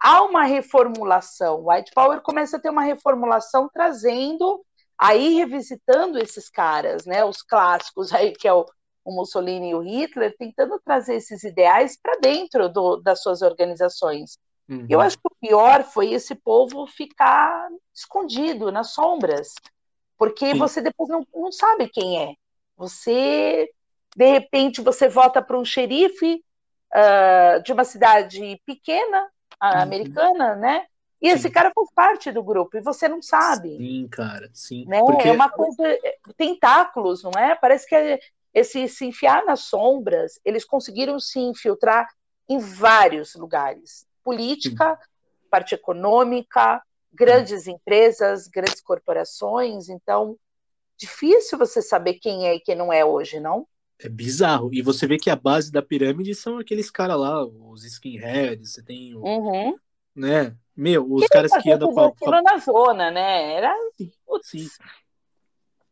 [0.00, 1.66] há uma reformulação.
[1.66, 4.64] White Power começa a ter uma reformulação trazendo,
[4.98, 8.64] aí revisitando esses caras, né, os clássicos aí que é o,
[9.04, 14.38] o Mussolini e o Hitler, tentando trazer esses ideais para dentro do, das suas organizações.
[14.68, 14.86] Uhum.
[14.88, 19.54] Eu acho que o pior foi esse povo ficar escondido nas sombras,
[20.22, 20.58] porque Sim.
[20.58, 22.36] você depois não, não sabe quem é.
[22.76, 23.68] Você,
[24.14, 26.44] de repente, você vota para um xerife
[26.94, 29.22] uh, de uma cidade pequena,
[29.60, 29.80] uhum.
[29.80, 30.86] americana, né?
[31.20, 31.34] E sim.
[31.34, 33.76] esse cara faz parte do grupo e você não sabe.
[33.76, 34.84] Sim, cara, sim.
[34.86, 35.00] Né?
[35.00, 35.26] Porque...
[35.26, 35.88] É uma coisa.
[35.88, 37.56] É, tentáculos, não é?
[37.56, 38.20] Parece que
[38.54, 42.06] esse se enfiar nas sombras, eles conseguiram se infiltrar
[42.48, 44.06] em vários lugares.
[44.22, 45.48] Política, sim.
[45.50, 46.80] parte econômica,
[47.12, 49.88] grandes empresas, grandes corporações.
[49.88, 50.36] Então,
[50.96, 53.66] difícil você saber quem é e quem não é hoje, não?
[53.98, 54.70] É bizarro.
[54.72, 58.82] E você vê que a base da pirâmide são aqueles caras lá, os skinheads, você
[58.82, 59.20] tem o.
[59.20, 59.76] Uhum.
[60.14, 60.56] Né?
[60.76, 62.12] Meu, os que caras que andam com a.
[62.14, 62.42] Com a...
[62.42, 63.54] na zona, né?
[63.54, 63.76] Era.
[63.96, 64.10] Sim.
[64.42, 64.68] sim.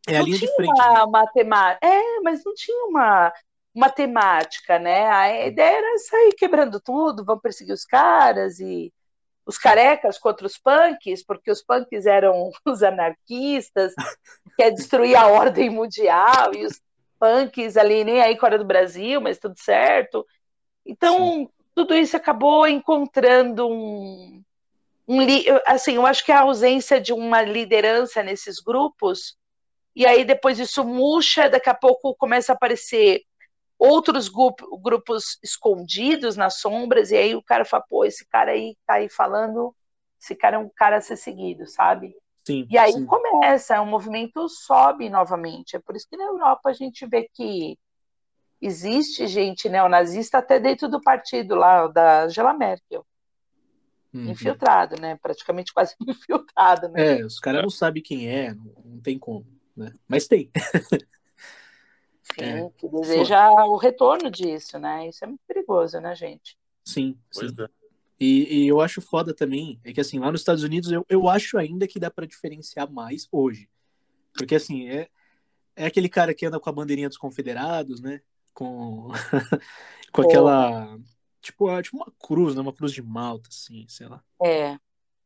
[0.09, 0.73] É a não linha tinha de frente.
[0.73, 1.07] Uma, né?
[1.07, 1.87] matemática.
[1.87, 3.33] É, mas não tinha uma
[3.75, 5.07] matemática, né?
[5.07, 8.93] A ideia era sair quebrando tudo, vamos perseguir os caras e
[9.51, 13.93] os carecas contra os punks, porque os punks eram os anarquistas,
[14.57, 16.81] quer destruir a ordem mundial, e os
[17.19, 20.25] punks ali, nem aí fora do Brasil, mas tudo certo.
[20.87, 21.49] Então, Sim.
[21.75, 24.41] tudo isso acabou encontrando um,
[25.09, 25.19] um.
[25.67, 29.37] Assim, eu acho que a ausência de uma liderança nesses grupos,
[29.97, 33.23] e aí depois isso murcha, daqui a pouco começa a aparecer
[33.81, 38.95] outros grupos escondidos nas sombras, e aí o cara fala, pô, esse cara aí tá
[38.95, 39.75] aí falando,
[40.21, 42.15] esse cara é um cara a ser seguido, sabe?
[42.47, 43.07] Sim, e aí sim.
[43.07, 45.77] começa, o movimento sobe novamente.
[45.77, 47.79] É por isso que na Europa a gente vê que
[48.61, 53.07] existe gente neonazista até dentro do partido lá, da Angela Merkel.
[54.13, 54.31] Uhum.
[54.31, 55.17] Infiltrado, né?
[55.23, 57.21] Praticamente quase infiltrado, né?
[57.21, 59.91] É, os caras não sabem quem é, não, não, tem como, né?
[60.07, 60.51] Mas tem.
[62.35, 62.71] Sim, é.
[62.77, 65.09] que deseja o retorno disso, né?
[65.09, 66.57] Isso é muito perigoso, né, gente?
[66.85, 67.47] Sim, sim.
[67.59, 67.69] É.
[68.19, 71.27] E, e, eu acho foda também, é que assim, lá nos Estados Unidos eu, eu
[71.27, 73.69] acho ainda que dá para diferenciar mais hoje.
[74.35, 75.09] Porque assim, é,
[75.75, 78.21] é aquele cara que anda com a bandeirinha dos confederados, né?
[78.53, 79.09] Com,
[80.13, 80.99] com aquela.
[81.41, 82.61] Tipo, tipo uma cruz, né?
[82.61, 84.23] Uma cruz de malta, assim, sei lá.
[84.43, 84.79] É.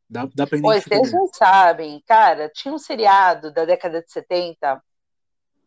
[0.09, 4.81] Dá, dá pra Pois, vocês não sabem, cara, tinha um seriado da década de 70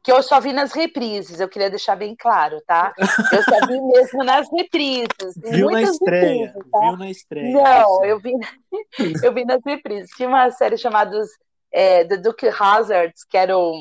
[0.07, 2.93] que eu só vi nas reprises, eu queria deixar bem claro, tá?
[2.97, 5.35] Eu só vi mesmo nas reprises.
[5.35, 6.79] Viu na estreia, reprises, tá?
[6.79, 7.51] viu na estreia.
[7.51, 8.31] Não, eu vi,
[9.21, 10.09] eu vi nas reprises.
[10.15, 11.21] Tinha uma série chamada
[11.73, 13.73] é, The Duke Hazards, que eram...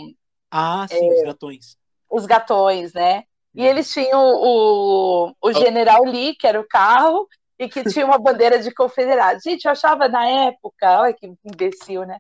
[0.50, 1.76] Ah, sim, é, os gatões.
[2.10, 3.22] Os gatões, né?
[3.54, 3.64] E hum.
[3.66, 7.28] eles tinham o, o General Lee, que era o carro,
[7.58, 9.40] e que tinha uma bandeira de confederado.
[9.42, 12.18] Gente, eu achava na época, olha que imbecil, né?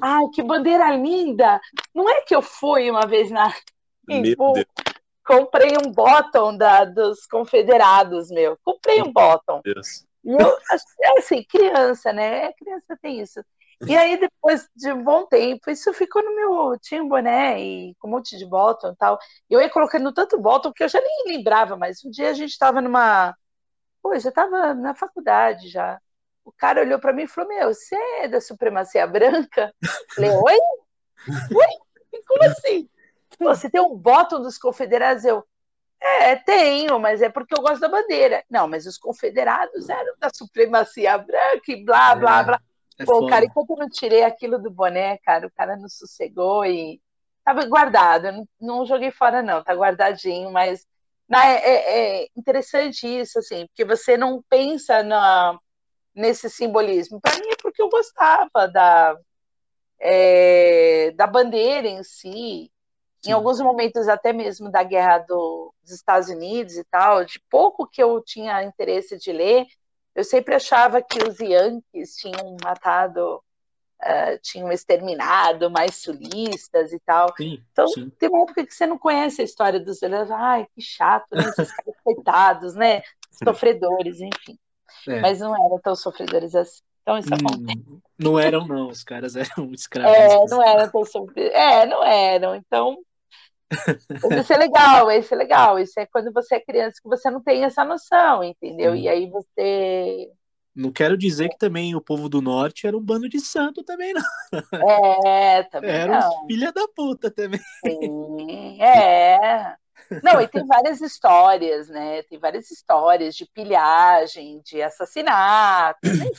[0.00, 1.60] Ai, que bandeira linda!
[1.94, 3.52] Não é que eu fui uma vez na.
[5.26, 8.58] Comprei um bottom da, dos confederados, meu.
[8.64, 9.60] Comprei um bottom.
[10.24, 10.58] E eu,
[11.02, 12.50] é assim, criança, né?
[12.54, 13.40] Criança tem isso.
[13.86, 16.78] E aí, depois de um bom tempo, isso ficou no meu.
[16.80, 19.18] Tinha um boné e com um monte de bottom e tal.
[19.48, 22.50] Eu ia colocando tanto bottom que eu já nem lembrava, mas um dia a gente
[22.50, 23.36] estava numa
[24.08, 26.00] Pô, já estava na faculdade já.
[26.42, 29.74] O cara olhou para mim e falou: Meu, você é da supremacia branca?
[29.82, 30.58] Eu falei: Oi?
[31.54, 32.20] Oi?
[32.26, 32.88] Como assim?
[33.38, 35.26] Você tem um botão dos confederados?
[35.26, 35.46] Eu,
[36.00, 38.42] é, tenho, mas é porque eu gosto da bandeira.
[38.48, 42.60] Não, mas os confederados eram da supremacia branca e blá, blá, é, blá.
[43.00, 46.64] É Pô, cara, enquanto eu não tirei aquilo do boné, cara, o cara não sossegou
[46.64, 46.98] e
[47.44, 48.32] tava guardado.
[48.32, 50.86] Não, não joguei fora, não, tá guardadinho, mas
[51.30, 55.58] é, é, é, interessante isso, assim, porque você não pensa na,
[56.14, 57.20] nesse simbolismo.
[57.20, 59.16] Para mim é porque eu gostava da,
[60.00, 62.70] é, da bandeira em si,
[63.20, 63.30] Sim.
[63.30, 67.86] em alguns momentos até mesmo da guerra do, dos Estados Unidos e tal, de pouco
[67.86, 69.66] que eu tinha interesse de ler,
[70.14, 73.42] eu sempre achava que os Yankees tinham matado
[74.02, 77.32] uh, tinham exterminado mais sulistas e tal.
[77.36, 78.10] Sim, então, sim.
[78.18, 80.30] tem uma época que você não conhece a história dos velhos.
[80.30, 81.42] Ai, que chato, né?
[81.42, 83.02] Esses caras coitados, né?
[83.44, 84.58] Sofredores, enfim.
[85.08, 85.20] É.
[85.20, 86.80] Mas não eram tão sofredores assim.
[87.02, 87.84] Então isso acontece.
[87.88, 88.88] Hum, não eram, não.
[88.88, 90.14] Os caras eram escravos.
[90.14, 91.52] É, não eram tão sofredores.
[91.54, 92.54] É, não eram.
[92.54, 92.98] Então,
[94.40, 95.78] isso é legal, isso é legal.
[95.78, 98.92] Isso é quando você é criança que você não tem essa noção, entendeu?
[98.92, 98.96] Hum.
[98.96, 100.30] E aí você.
[100.78, 104.14] Não quero dizer que também o povo do norte era um bando de santo também,
[104.14, 104.22] não.
[105.26, 106.28] É, também Era não.
[106.28, 107.60] uns filha da puta também.
[107.84, 109.74] Sim, é.
[110.22, 112.22] Não, e tem várias histórias, né?
[112.22, 116.30] Tem várias histórias de pilhagem, de assassinatos, enfim.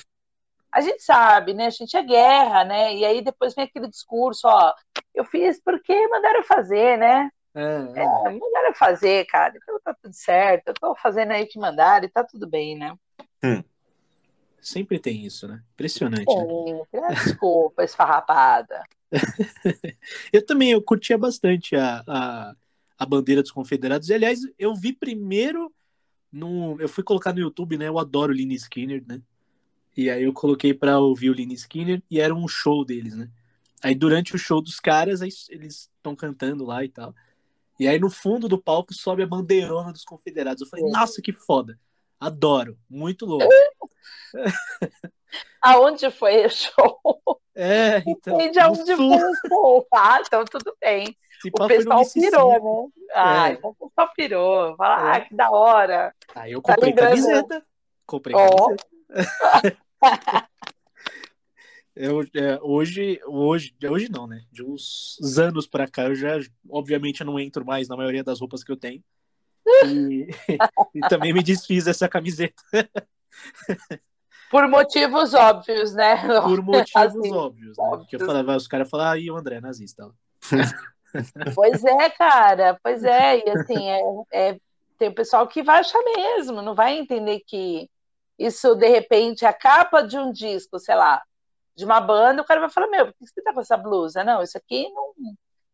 [0.72, 1.66] A gente sabe, né?
[1.66, 2.96] A gente é guerra, né?
[2.96, 4.74] E aí depois vem aquele discurso, ó,
[5.14, 7.30] eu fiz porque mandaram fazer, né?
[7.54, 8.40] É, É, é.
[8.40, 9.54] mandaram fazer, cara.
[9.58, 10.70] Então tá tudo certo.
[10.70, 12.96] Eu tô fazendo aí o que mandaram e tá tudo bem, né?
[14.62, 15.62] Sempre tem isso, né?
[15.74, 16.26] Impressionante.
[16.26, 16.46] né?
[16.46, 18.84] Sim, é, desculpa, esfarrapada.
[20.32, 22.56] Eu também eu curtia bastante a, a,
[22.98, 24.10] a bandeira dos confederados.
[24.10, 25.74] E, aliás, eu vi primeiro
[26.32, 26.80] no.
[26.80, 27.88] Eu fui colocar no YouTube, né?
[27.88, 29.20] Eu adoro o Lini Skinner, né?
[29.98, 33.30] E aí eu coloquei pra ouvir o Lini Skinner e era um show deles, né?
[33.82, 37.16] Aí durante o show dos caras, eles estão cantando lá e tal.
[37.80, 40.62] E aí no fundo do palco sobe a bandeirona dos confederados.
[40.62, 41.80] Eu falei, nossa, que foda.
[42.20, 42.78] Adoro.
[42.90, 43.48] Muito louco.
[45.62, 47.00] Aonde foi o show?
[47.56, 48.38] É, então.
[48.38, 49.84] Sei de no onde sul, foi.
[49.94, 51.06] Ah, então tudo bem.
[51.42, 52.52] se O pessoal pirou,
[52.88, 52.92] né?
[53.14, 53.54] Ah, É.
[53.54, 54.76] então o pessoal pirou.
[54.78, 55.18] Fala, É.
[55.18, 56.16] ah, que da hora.
[56.36, 57.10] Aí eu Tá comprei lembrando?
[57.10, 57.66] camiseta.
[58.06, 58.68] Comprei Ó.
[58.68, 58.88] camiseta.
[61.96, 64.44] Eu, é, hoje, hoje, hoje não, né?
[64.50, 66.40] De uns anos pra cá, eu já,
[66.70, 69.04] obviamente, eu não entro mais na maioria das roupas que eu tenho.
[69.86, 70.28] E,
[70.96, 72.62] e também me desfiz essa camiseta
[74.50, 76.18] Por motivos óbvios, né?
[76.42, 77.90] por motivos Assim, óbvios, né?
[77.90, 80.10] Porque eu falava, os caras falavam, ah, e o André é nazista.
[81.56, 82.80] Pois é, cara.
[82.84, 83.40] Pois é.
[83.40, 84.02] E assim, é,
[84.32, 84.60] é-
[84.96, 87.90] tem o pessoal que vai achar mesmo, não vai entender que
[88.38, 91.22] isso, de repente, a capa de um disco, sei lá,
[91.76, 94.24] de uma banda, o cara vai falar, meu, por que você tá com essa blusa?
[94.24, 95.14] Não, isso aqui não,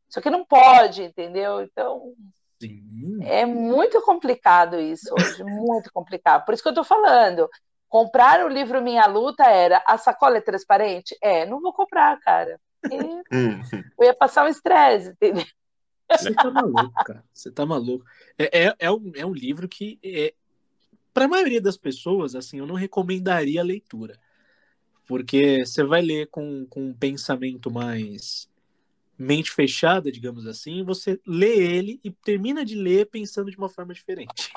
[0.08, 1.62] isso aqui não pode, entendeu?
[1.62, 2.14] Então,
[2.60, 3.20] Sim.
[3.24, 6.46] é muito complicado isso hoje, muito complicado.
[6.46, 7.50] Por isso que eu tô falando.
[7.88, 11.16] Comprar o livro Minha Luta era a sacola é transparente?
[11.22, 12.60] É, não vou comprar, cara.
[12.92, 12.98] E
[13.36, 13.62] Hum.
[13.98, 15.46] Eu ia passar um estresse, entendeu?
[16.12, 17.24] Você tá maluco, cara.
[17.34, 18.06] Você tá maluco.
[18.38, 20.34] É, é, é, um, é um livro que, é,
[21.14, 24.20] para a maioria das pessoas, assim, eu não recomendaria a leitura.
[25.08, 28.50] Porque você vai ler com, com um pensamento mais
[29.18, 33.94] mente fechada, digamos assim, você lê ele e termina de ler pensando de uma forma
[33.94, 34.52] diferente.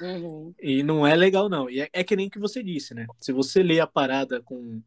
[0.00, 0.54] Uhum.
[0.60, 1.68] E não é legal, não.
[1.68, 3.06] E é, é que nem que você disse, né?
[3.20, 4.80] Se você lê a parada com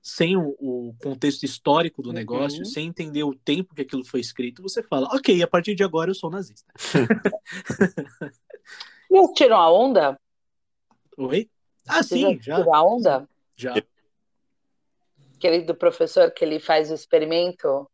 [0.00, 2.14] sem o, o contexto histórico do Uhum.
[2.14, 5.84] negócio, sem entender o tempo que aquilo foi escrito, você fala, ok, a partir de
[5.84, 6.72] agora eu sou nazista.
[9.10, 10.18] E eles tiram a onda?
[11.16, 11.48] Oi?
[11.86, 12.56] Ah, Vocês sim, já.
[12.56, 13.28] tiram a onda?
[13.56, 13.74] Já.
[15.36, 17.88] Aquele do professor que ele faz o experimento,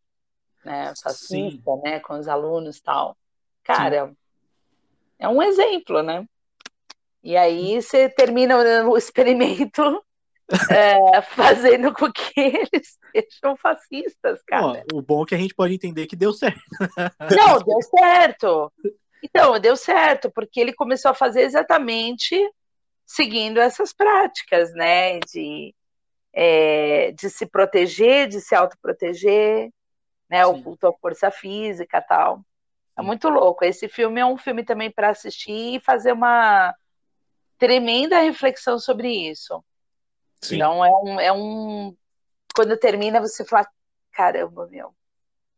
[0.69, 3.16] né, fascista, né, com os alunos e tal.
[3.64, 4.12] Cara,
[5.19, 6.27] é um exemplo, né?
[7.23, 10.05] E aí você termina o experimento
[10.71, 14.85] é, fazendo com que eles sejam fascistas, cara.
[14.93, 16.61] Ó, o bom é que a gente pode entender que deu certo.
[17.31, 18.73] Não, deu certo.
[19.23, 22.37] Então, deu certo, porque ele começou a fazer exatamente
[23.07, 25.19] seguindo essas práticas, né?
[25.21, 25.75] De,
[26.33, 29.71] é, de se proteger, de se autoproteger,
[30.29, 30.47] né?
[30.47, 30.62] O Sim.
[30.62, 32.41] culto à força física tal.
[32.97, 33.64] É muito louco.
[33.64, 36.74] Esse filme é um filme também para assistir e fazer uma
[37.57, 39.64] tremenda reflexão sobre isso.
[40.43, 40.57] Sim.
[40.57, 41.97] Então, é um, é um.
[42.55, 43.66] Quando termina, você fala:
[44.12, 44.95] caramba, meu.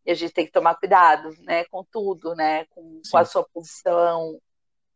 [0.05, 3.45] E a gente tem que tomar cuidado, né, com tudo, né, com, com a sua
[3.45, 4.41] posição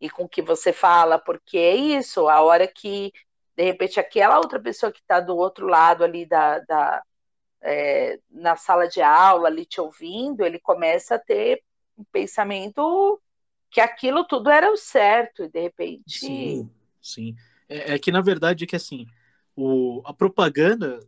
[0.01, 3.12] e com o que você fala, porque é isso, a hora que,
[3.57, 7.03] de repente, aquela outra pessoa que está do outro lado ali da, da
[7.65, 11.62] é, na sala de aula, ali te ouvindo, ele começa a ter
[11.97, 13.21] um pensamento
[13.71, 16.19] que aquilo tudo era o certo, e de repente.
[16.19, 17.35] Sim, sim.
[17.69, 19.07] É, é que, na verdade, é que assim,
[19.57, 21.01] o, a propaganda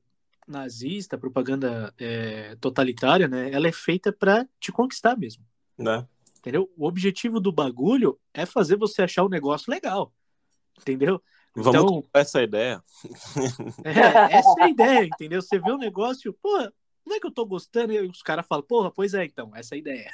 [0.49, 5.45] nazista, a propaganda é, totalitária, né, ela é feita para te conquistar mesmo.
[5.77, 6.07] Né?
[6.39, 6.73] Entendeu?
[6.77, 10.13] O objetivo do bagulho é fazer você achar o negócio legal.
[10.81, 11.21] Entendeu?
[11.57, 12.83] Vamos Então- essa ideia.
[13.85, 15.41] É, essa é a ideia, entendeu?
[15.43, 16.73] Você vê o negócio, porra,
[17.07, 19.75] não é que eu tô gostando, e os caras falam, porra, pois é, então, essa
[19.75, 20.11] é a ideia.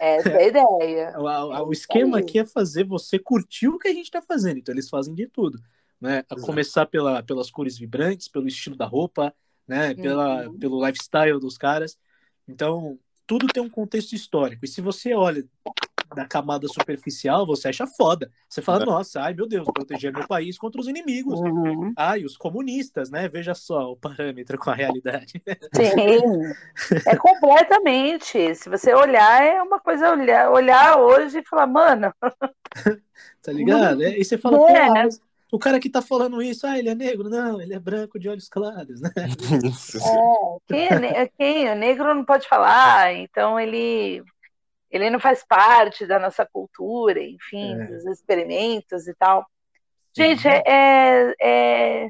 [0.00, 1.12] Essa é a ideia.
[1.20, 4.58] O, a- o esquema aqui é fazer você curtir o que a gente tá fazendo,
[4.58, 5.58] então eles fazem de tudo.
[6.00, 6.24] Né?
[6.28, 6.42] A Exato.
[6.42, 9.32] começar pela, pelas cores vibrantes, pelo estilo da roupa,
[9.68, 9.94] né?
[9.94, 10.58] Pela, Uhum.
[10.58, 11.96] Pelo lifestyle dos caras.
[12.48, 14.64] Então, tudo tem um contexto histórico.
[14.64, 15.44] E se você olha
[16.14, 18.30] da camada superficial, você acha foda.
[18.48, 18.86] Você fala, É.
[18.86, 21.40] nossa, ai meu Deus, proteger meu país contra os inimigos.
[21.40, 21.92] Uhum.
[21.96, 23.28] Ai, os comunistas, né?
[23.28, 25.42] Veja só o parâmetro com a realidade.
[25.74, 26.52] Sim,
[27.06, 28.54] é completamente.
[28.54, 32.12] Se você olhar, é uma coisa olhar, olhar hoje e falar, mano,
[33.42, 34.02] Tá ligado?
[34.02, 34.86] E você fala, É.
[34.86, 35.20] pô, mas
[35.52, 37.28] o cara que tá falando isso, ah, ele é negro?
[37.28, 39.10] Não, ele é branco de olhos claros, né?
[40.66, 44.22] é, quem, é, ne- quem o negro não pode falar, então ele
[44.90, 47.84] ele não faz parte da nossa cultura, enfim, É.
[47.86, 49.46] dos experimentos e tal.
[50.14, 52.08] Gente, é, é- é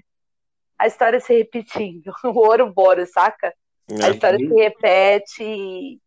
[0.78, 3.54] a história se repetindo, o Ouroboros, saca?
[4.02, 4.10] A É.
[4.10, 5.98] história se repete e,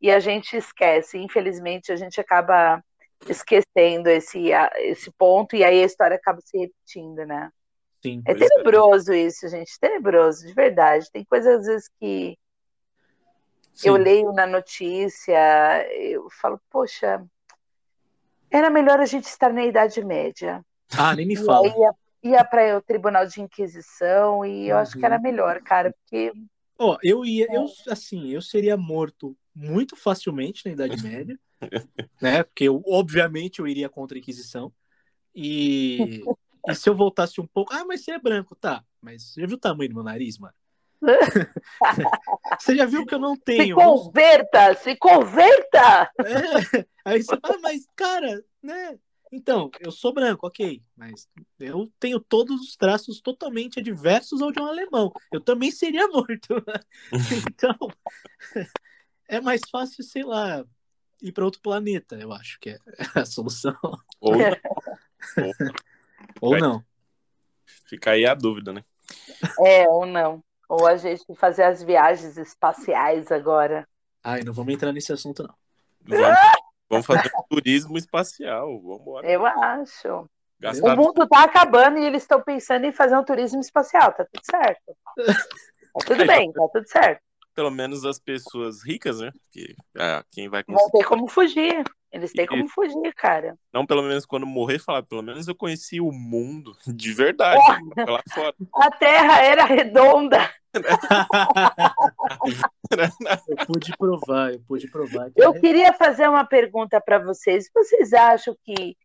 [0.00, 1.18] e a gente esquece.
[1.18, 2.82] Infelizmente, a gente acaba
[3.30, 7.50] esquecendo esse, esse ponto e aí a história acaba se repetindo, né?
[8.02, 8.22] Sim.
[8.26, 8.34] É é.
[8.34, 11.10] tenebroso isso, gente, tenebroso, de verdade.
[11.10, 12.36] Tem coisas às vezes que
[13.72, 13.88] sim.
[13.88, 15.36] eu leio na notícia,
[15.92, 17.24] eu falo, poxa,
[18.50, 20.64] era melhor a gente estar na Idade Média.
[20.96, 21.66] Ah, nem me fala.
[21.66, 25.06] ia, ia para o Tribunal de Inquisição e eu acho que Uhum.
[25.06, 26.32] era melhor, cara, porque
[26.78, 31.38] Ó, eu ia, eu, assim, eu seria morto muito facilmente na Idade Média,
[32.20, 32.42] né?
[32.42, 34.72] Porque eu, obviamente eu iria contra a Inquisição.
[35.34, 36.22] E,
[36.68, 38.84] e se eu voltasse um pouco, ah, mas você é branco, tá?
[39.00, 40.54] Mas você já viu o tamanho do meu nariz, mano?
[42.58, 43.76] Você já viu que eu não se tenho?
[43.76, 46.10] converta, se converta!
[46.20, 46.86] É.
[47.04, 48.98] Aí você fala, mas cara, né?
[49.30, 51.28] Então, eu sou branco, ok, mas
[51.58, 55.12] eu tenho todos os traços totalmente adversos ao de um alemão.
[55.32, 56.64] Eu também seria morto.
[57.48, 57.76] Então,
[59.28, 60.64] é mais fácil, sei lá,
[61.22, 62.78] ir para outro planeta, eu acho que é
[63.20, 63.76] a solução.
[64.20, 64.34] Ou
[66.40, 66.84] Ou não.
[67.86, 68.84] fica aí a dúvida, né?
[69.60, 70.42] É, ou não.
[70.68, 73.86] Ou a gente fazer as viagens espaciais agora.
[74.22, 75.54] Ai, não vamos entrar nesse assunto, não.
[76.06, 76.38] Vamos,
[76.90, 78.80] vamos fazer um turismo espacial.
[78.80, 79.30] Vamos embora.
[79.30, 80.28] Eu acho.
[80.82, 84.12] O mundo tá acabando e eles estão pensando em fazer um turismo espacial.
[84.12, 84.96] Tá tudo certo.
[85.94, 87.22] Tá tudo bem, tá tudo certo.
[87.54, 89.30] Pelo menos as pessoas ricas, né?
[89.50, 90.98] Que, ah, quem vai Vão conseguir.
[90.98, 91.84] ter como fugir.
[92.12, 93.56] Eles têm como fugir, cara.
[93.72, 97.60] Não, pelo menos quando morrer, falar, pelo menos eu conheci o mundo de verdade.
[98.08, 98.54] Lá fora.
[98.76, 100.38] A Terra era redonda.
[103.48, 105.30] Eu pude provar, eu pude provar.
[105.30, 107.68] que Eu é- queria fazer uma pergunta para vocês.
[107.74, 108.96] Vocês acham que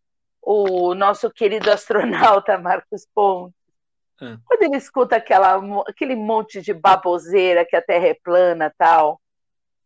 [0.42, 3.56] o nosso querido astronauta Marcos Pontes,
[4.22, 4.38] Ah.
[4.46, 9.22] quando ele escuta aquela, aquele monte de baboseira que a Terra é plana e tal,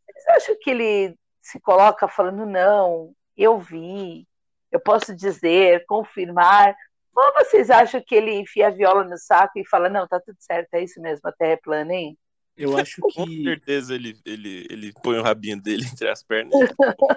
[0.08, 4.28] vocês acham que ele se coloca falando, não, eu vi,
[4.72, 6.76] eu posso dizer, confirmar?
[7.16, 10.38] Ou vocês acham que ele enfia a viola no saco e fala, não, tá tudo
[10.40, 12.18] certo, é isso mesmo, a Terra é plana, hein?
[12.56, 13.44] Eu acho Com que.
[13.44, 16.54] certeza ele, ele, ele põe o rabinho dele entre as pernas.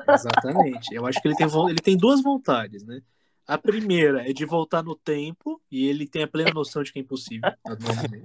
[0.08, 0.94] Exatamente.
[0.94, 3.00] Eu acho que ele tem, ele tem duas vontades, né?
[3.46, 6.98] A primeira é de voltar no tempo, e ele tem a plena noção de que
[6.98, 7.50] é impossível.
[7.66, 8.22] momento.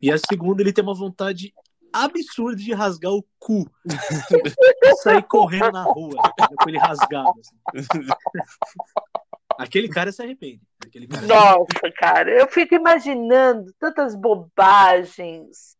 [0.00, 1.52] E a segunda, ele tem uma vontade
[1.92, 3.70] absurda de rasgar o cu.
[5.02, 6.16] Sair correndo na rua,
[6.58, 7.34] com ele rasgado.
[7.40, 7.56] assim.
[9.58, 10.60] Aquele cara se arrepende.
[11.10, 15.76] Cara Nossa, cara, eu fico imaginando tantas bobagens.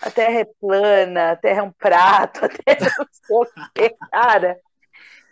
[0.00, 2.90] A Terra é plana, a Terra é um prato, a Terra
[3.30, 4.58] o quê, cara.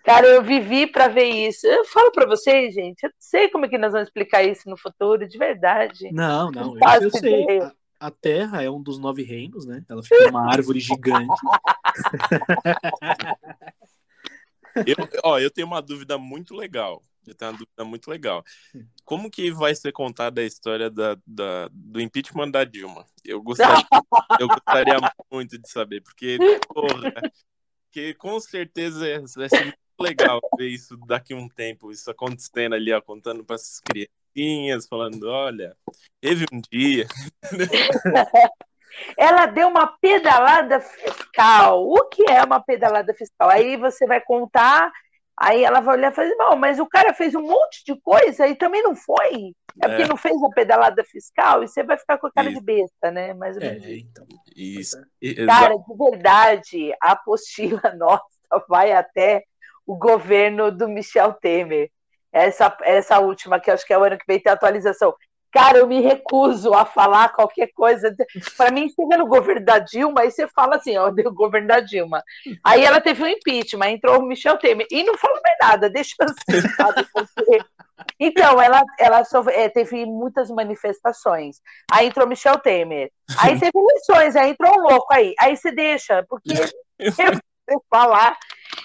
[0.04, 1.66] Cara, eu vivi para ver isso.
[1.66, 4.68] Eu falo para vocês, gente, eu não sei como é que nós vamos explicar isso
[4.68, 6.10] no futuro, de verdade.
[6.12, 7.60] Não, não, eu, Faço eu sei.
[7.60, 9.84] A, a Terra é um dos nove reinos, né?
[9.88, 11.34] Ela fica numa árvore gigante.
[14.86, 17.02] Eu, ó, eu tenho uma dúvida muito legal.
[17.26, 18.42] Eu tenho uma dúvida muito legal.
[19.04, 23.04] Como que vai ser contada a história da, da- do impeachment da Dilma?
[23.24, 23.84] Eu gostaria,
[24.40, 24.96] eu gostaria
[25.30, 26.38] muito de saber, porque,
[26.68, 27.12] porra,
[27.90, 29.00] que com certeza
[29.36, 33.44] vai ser muito legal ver isso daqui a um tempo, isso acontecendo ali, ó, contando
[33.44, 35.76] para essas criancinhas, falando, olha,
[36.20, 37.06] teve um dia.
[39.16, 41.86] Ela deu uma pedalada fiscal.
[41.86, 43.48] O que é uma pedalada fiscal?
[43.48, 44.90] Aí você vai contar,
[45.36, 48.48] aí ela vai olhar e falar, não, mas o cara fez um monte de coisa
[48.48, 49.54] e também não foi.
[49.80, 50.08] É porque É.
[50.08, 52.58] não fez a pedalada fiscal e você vai ficar com a cara Isso.
[52.58, 53.34] de besta, né?
[53.34, 53.86] Mais ou É, menos.
[53.88, 54.26] então.
[54.56, 54.96] Isso.
[55.46, 58.24] Cara, de verdade, a apostila nossa
[58.68, 59.44] vai até
[59.88, 61.90] o governo do Michel Temer.
[62.30, 65.14] Essa, essa última, que acho que é o ano que vem, tem atualização.
[65.50, 68.14] Cara, eu me recuso a falar qualquer coisa.
[68.54, 71.80] Para mim, chega no governo da Dilma, aí você fala assim, ó, o governo da
[71.80, 72.22] Dilma.
[72.62, 74.86] Aí ela teve um impeachment, entrou o Michel Temer.
[74.90, 77.06] E não falou mais nada, deixa assim, sabe?
[77.10, 77.58] Porque
[78.20, 81.62] Então, ela, ela sofre, é, teve muitas manifestações.
[81.90, 83.10] Aí entrou Michel Temer.
[83.38, 85.34] Aí teve eleições, aí entrou um louco aí.
[85.40, 86.52] Aí você deixa, porque
[87.00, 88.36] eu, eu falar,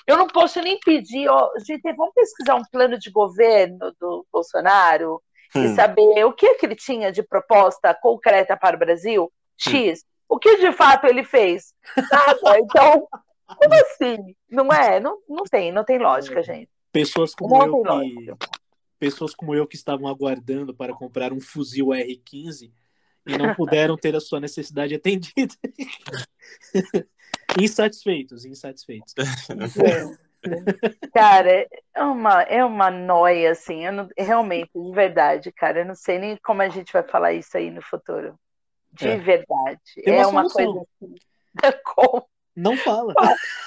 [0.06, 5.22] eu não posso nem pedir, ó, gente, vamos pesquisar um plano de governo do Bolsonaro
[5.56, 5.64] hum.
[5.64, 9.32] e saber o que, é que ele tinha de proposta concreta para o Brasil?
[9.58, 10.00] X.
[10.00, 10.14] Hum.
[10.30, 11.74] O que de fato ele fez?
[12.12, 12.40] Nada.
[12.60, 13.08] Então,
[13.46, 14.36] como assim?
[14.50, 15.00] Não é?
[15.00, 16.44] Não, não tem, não tem lógica, é.
[16.44, 16.70] gente.
[16.92, 18.48] Pessoas como não eu que,
[19.00, 22.72] pessoas como eu que estavam aguardando para comprar um fuzil R15
[23.26, 25.54] e não puderam ter a sua necessidade atendida.
[27.60, 29.14] insatisfeitos, insatisfeitos.
[29.18, 30.24] É.
[31.14, 35.96] Cara, é uma, é uma noia, assim, eu não, realmente, de verdade, cara, eu não
[35.96, 38.38] sei nem como a gente vai falar isso aí no futuro.
[38.92, 39.18] De é.
[39.18, 39.80] verdade.
[40.04, 41.16] Tem é uma, coisa assim.
[41.96, 42.28] Como?
[42.56, 43.14] Não fala.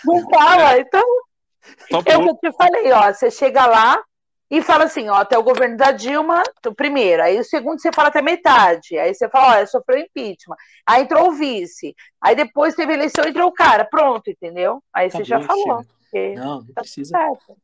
[0.05, 1.05] Não fala, então.
[1.91, 4.01] Eu que te falei, ó, você chega lá
[4.51, 7.91] e fala assim, ó, até o governo da Dilma, o primeiro, aí o segundo você
[7.93, 12.75] fala até metade, aí você fala, ó, sofreu impeachment, aí entrou o vice, aí depois
[12.75, 14.83] teve eleição entrou o cara, pronto, entendeu?
[14.93, 15.85] Aí você já falou.
[16.37, 17.11] Não, não tá precisa.
[17.11, 17.57] Certo.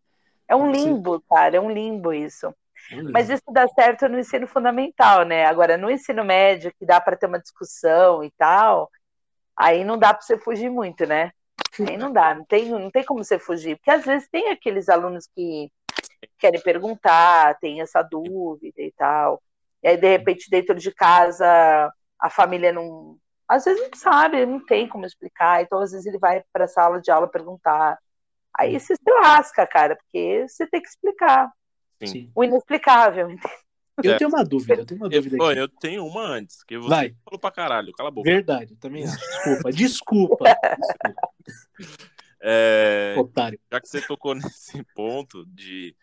[0.49, 2.53] É um limbo, cara, é um limbo isso.
[3.11, 5.47] Mas isso dá certo no ensino fundamental, né?
[5.47, 8.91] Agora, no ensino médio, que dá para ter uma discussão e tal,
[9.57, 11.30] aí não dá para você fugir muito, né?
[11.89, 14.91] Aí não dá, não tem, não tem como você fugir, porque às vezes tem aqueles
[14.91, 15.70] alunos que
[16.38, 19.42] querem perguntar, tem essa dúvida e tal.
[19.82, 23.16] E aí, de repente, dentro de casa, a família não.
[23.48, 26.68] Às vezes não sabe, não tem como explicar, então às vezes ele vai para a
[26.68, 27.98] sala de aula perguntar.
[28.56, 31.50] Aí você se lasca, cara, porque você tem que explicar.
[32.02, 32.30] Sim.
[32.34, 33.28] O inexplicável.
[34.02, 34.16] Eu é.
[34.16, 37.14] tenho uma dúvida, eu tenho uma dúvida eu, eu tenho uma antes, que você Vai.
[37.24, 38.30] falou pra caralho, cala a boca.
[38.30, 39.18] Verdade, também acho.
[39.18, 40.44] Desculpa, desculpa.
[40.48, 42.08] desculpa.
[42.43, 43.59] É, Otário.
[43.70, 45.97] Já que você tocou nesse ponto de.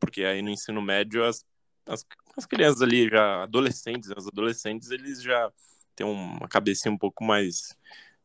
[0.00, 1.44] Porque aí no ensino médio as,
[1.86, 2.04] as,
[2.36, 5.52] as crianças ali, já adolescentes, os adolescentes, eles já
[5.94, 7.76] têm uma cabecinha um pouco mais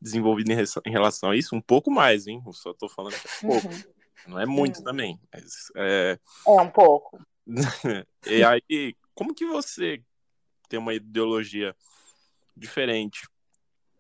[0.02, 2.42] desenvolvida em, em relação a isso, um pouco mais, hein?
[2.46, 3.68] Eu só tô falando que é pouco.
[3.68, 3.84] Uhum.
[4.28, 6.18] Não é muito também, mas é...
[6.48, 7.20] é um pouco.
[8.26, 10.02] e aí, como que você
[10.68, 11.76] tem uma ideologia
[12.58, 13.28] diferente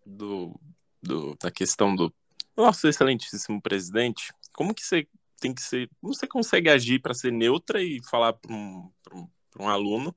[0.05, 0.59] do,
[1.01, 2.13] do da questão do
[2.55, 4.33] nosso excelentíssimo presidente?
[4.53, 5.07] Como que você
[5.39, 9.27] tem que ser, como você consegue agir para ser neutra e falar para um, um,
[9.59, 10.15] um aluno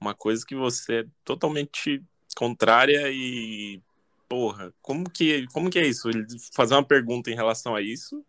[0.00, 2.02] uma coisa que você é totalmente
[2.36, 3.82] contrária e
[4.28, 6.08] porra, como que como que é isso?
[6.08, 6.24] Ele
[6.54, 8.24] fazer uma pergunta em relação a isso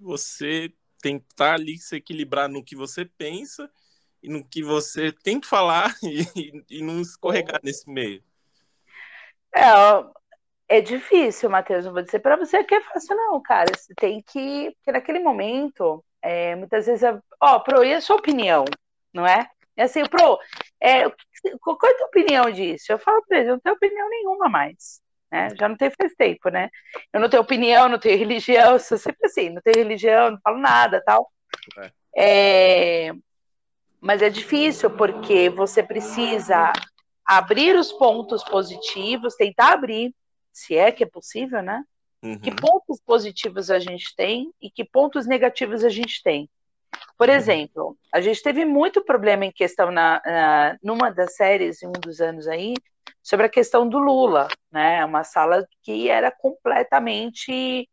[0.00, 3.70] você tentar ali se equilibrar no que você pensa
[4.22, 8.22] e no que você tem que falar e, e não escorregar nesse meio.
[9.54, 9.70] É,
[10.76, 11.84] é difícil, Matheus.
[11.84, 13.70] Não vou dizer para você que é fácil, não, cara.
[13.76, 14.72] Você tem que.
[14.76, 18.64] Porque naquele momento, é, muitas vezes, é, ó, Pro, e a sua opinião?
[19.12, 19.48] Não é?
[19.76, 20.38] É assim, Pro,
[20.80, 21.08] é,
[21.60, 22.92] qual é a tua opinião disso?
[22.92, 25.02] Eu falo para ele, eu não tenho opinião nenhuma mais
[25.32, 25.48] né?
[25.58, 26.68] Já não tem faz tempo, né?
[27.10, 30.58] Eu não tenho opinião, não tenho religião, sou sempre assim, não tenho religião, não falo
[30.58, 31.32] nada, tal.
[31.78, 33.08] É.
[33.08, 33.12] É...
[33.98, 36.72] Mas é difícil porque você precisa
[37.24, 40.14] abrir os pontos positivos, tentar abrir,
[40.52, 41.82] se é que é possível, né?
[42.22, 42.38] Uhum.
[42.38, 46.48] Que pontos positivos a gente tem e que pontos negativos a gente tem.
[47.16, 47.34] Por uhum.
[47.34, 51.92] exemplo, a gente teve muito problema em questão na, na, numa das séries, em um
[51.92, 52.74] dos anos aí,
[53.22, 55.04] sobre a questão do Lula, né?
[55.04, 57.88] Uma sala que era completamente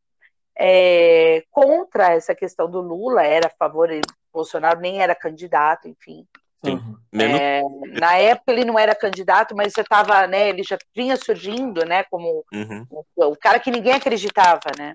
[0.58, 3.90] é, contra essa questão do Lula, era a favor,
[4.32, 6.28] Bolsonaro nem era candidato, enfim.
[6.64, 6.98] Uhum.
[7.14, 7.62] É,
[8.00, 10.50] na época ele não era candidato, mas você estava, né?
[10.50, 12.04] Ele já vinha surgindo, né?
[12.04, 12.86] Como uhum.
[12.90, 14.94] o, o, cara que ninguém acreditava, né?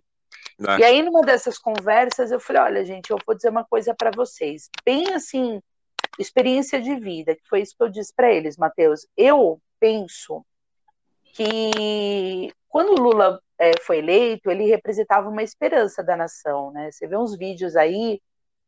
[0.67, 0.79] Ah.
[0.79, 4.11] E aí numa dessas conversas eu falei, olha gente, eu vou dizer uma coisa para
[4.15, 5.61] vocês, bem assim,
[6.19, 9.07] experiência de vida, que foi isso que eu disse para eles, Matheus.
[9.17, 10.45] Eu penso
[11.33, 16.91] que quando o Lula é, foi eleito, ele representava uma esperança da nação, né?
[16.91, 18.21] Você vê uns vídeos aí,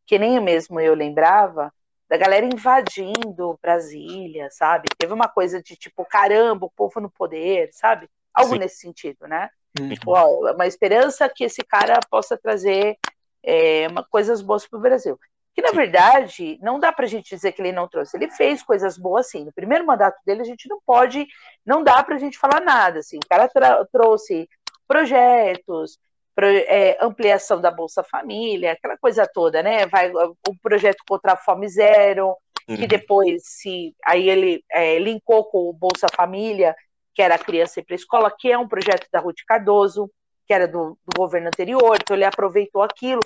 [0.06, 1.72] que nem mesmo eu lembrava,
[2.08, 4.88] da galera invadindo Brasília, sabe?
[4.96, 8.08] Teve uma coisa de tipo, caramba, o povo no poder, sabe?
[8.32, 8.58] Algo Sim.
[8.58, 9.50] nesse sentido, né?
[9.78, 9.88] Uhum.
[9.88, 10.12] Tipo,
[10.52, 12.96] uma esperança que esse cara possa trazer
[13.42, 15.18] é, uma, coisas boas para o Brasil
[15.56, 18.14] que na verdade não dá para a gente dizer que ele não trouxe.
[18.14, 19.42] Ele fez coisas boas, sim.
[19.42, 21.26] No primeiro mandato dele a gente não pode,
[21.64, 22.98] não dá para a gente falar nada.
[22.98, 23.16] Assim.
[23.16, 23.48] O cara
[23.90, 24.46] trouxe
[24.86, 26.02] projetos, pro,
[26.44, 29.86] é, ampliação da Bolsa Família, aquela coisa toda, né?
[29.86, 32.34] Vai o projeto contra a fome zero,
[32.68, 32.76] uhum.
[32.76, 36.74] que depois se aí ele é, linkou com o Bolsa Família,
[37.14, 40.10] que era a criança ir para a escola, que é um projeto da Ruth Cardoso,
[40.46, 43.20] que era do, do governo anterior, então ele aproveitou aquilo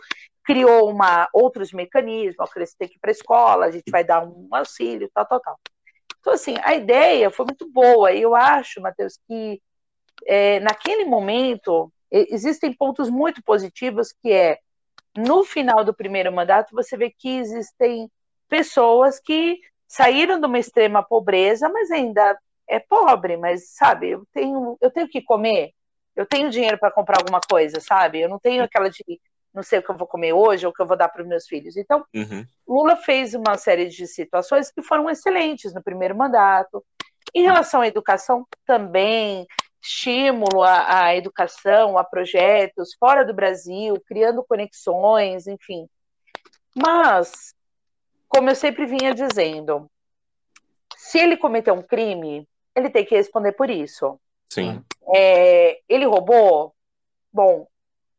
[0.50, 4.24] criou uma, outros mecanismos, você tem que ir para a escola, a gente vai dar
[4.24, 5.60] um auxílio, tal, tal, tal.
[6.18, 8.12] Então, assim, a ideia foi muito boa.
[8.12, 9.62] Eu acho, Matheus, que
[10.26, 14.58] é, naquele momento existem pontos muito positivos, que é,
[15.16, 18.10] no final do primeiro mandato, você vê que existem
[18.48, 22.38] pessoas que saíram de uma extrema pobreza, mas ainda
[22.68, 25.72] é pobre, mas, sabe, eu tenho, eu tenho que comer,
[26.14, 28.20] eu tenho dinheiro para comprar alguma coisa, sabe?
[28.20, 29.02] Eu não tenho aquela de
[29.52, 31.22] não sei o que eu vou comer hoje ou o que eu vou dar para
[31.22, 31.76] os meus filhos.
[31.76, 32.46] Então, uhum.
[32.66, 36.84] Lula fez uma série de situações que foram excelentes no primeiro mandato.
[37.34, 39.46] Em relação à educação, também
[39.82, 45.88] estímulo à, à educação, a projetos fora do Brasil, criando conexões, enfim.
[46.74, 47.54] Mas,
[48.28, 49.90] como eu sempre vinha dizendo,
[50.96, 54.20] se ele cometeu um crime, ele tem que responder por isso.
[54.48, 54.84] Sim.
[55.14, 56.74] É, ele roubou?
[57.32, 57.66] Bom,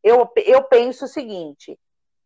[0.03, 1.77] eu, eu penso o seguinte: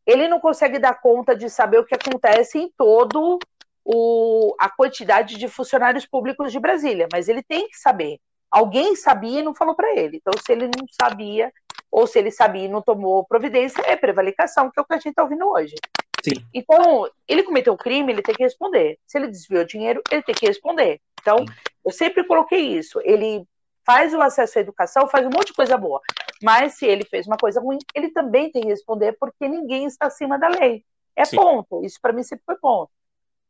[0.06, 3.40] ele não consegue dar conta de saber o que acontece em todo
[3.84, 8.20] o, a quantidade de funcionários públicos de Brasília, mas ele tem que saber.
[8.56, 10.16] Alguém sabia e não falou para ele.
[10.16, 11.52] Então, se ele não sabia,
[11.92, 14.96] ou se ele sabia e não tomou providência, é prevaricação, que é o que a
[14.96, 15.76] gente está ouvindo hoje.
[16.24, 16.36] Sim.
[16.54, 18.98] Então, ele cometeu um crime, ele tem que responder.
[19.06, 21.02] Se ele desviou dinheiro, ele tem que responder.
[21.20, 21.44] Então,
[21.84, 23.02] eu sempre coloquei isso.
[23.04, 23.46] Ele
[23.86, 26.00] faz o acesso à educação, faz um monte de coisa boa.
[26.42, 30.06] Mas se ele fez uma coisa ruim, ele também tem que responder, porque ninguém está
[30.06, 30.86] acima da lei.
[31.14, 31.36] É Sim.
[31.36, 31.84] ponto.
[31.84, 32.90] Isso para mim sempre foi ponto.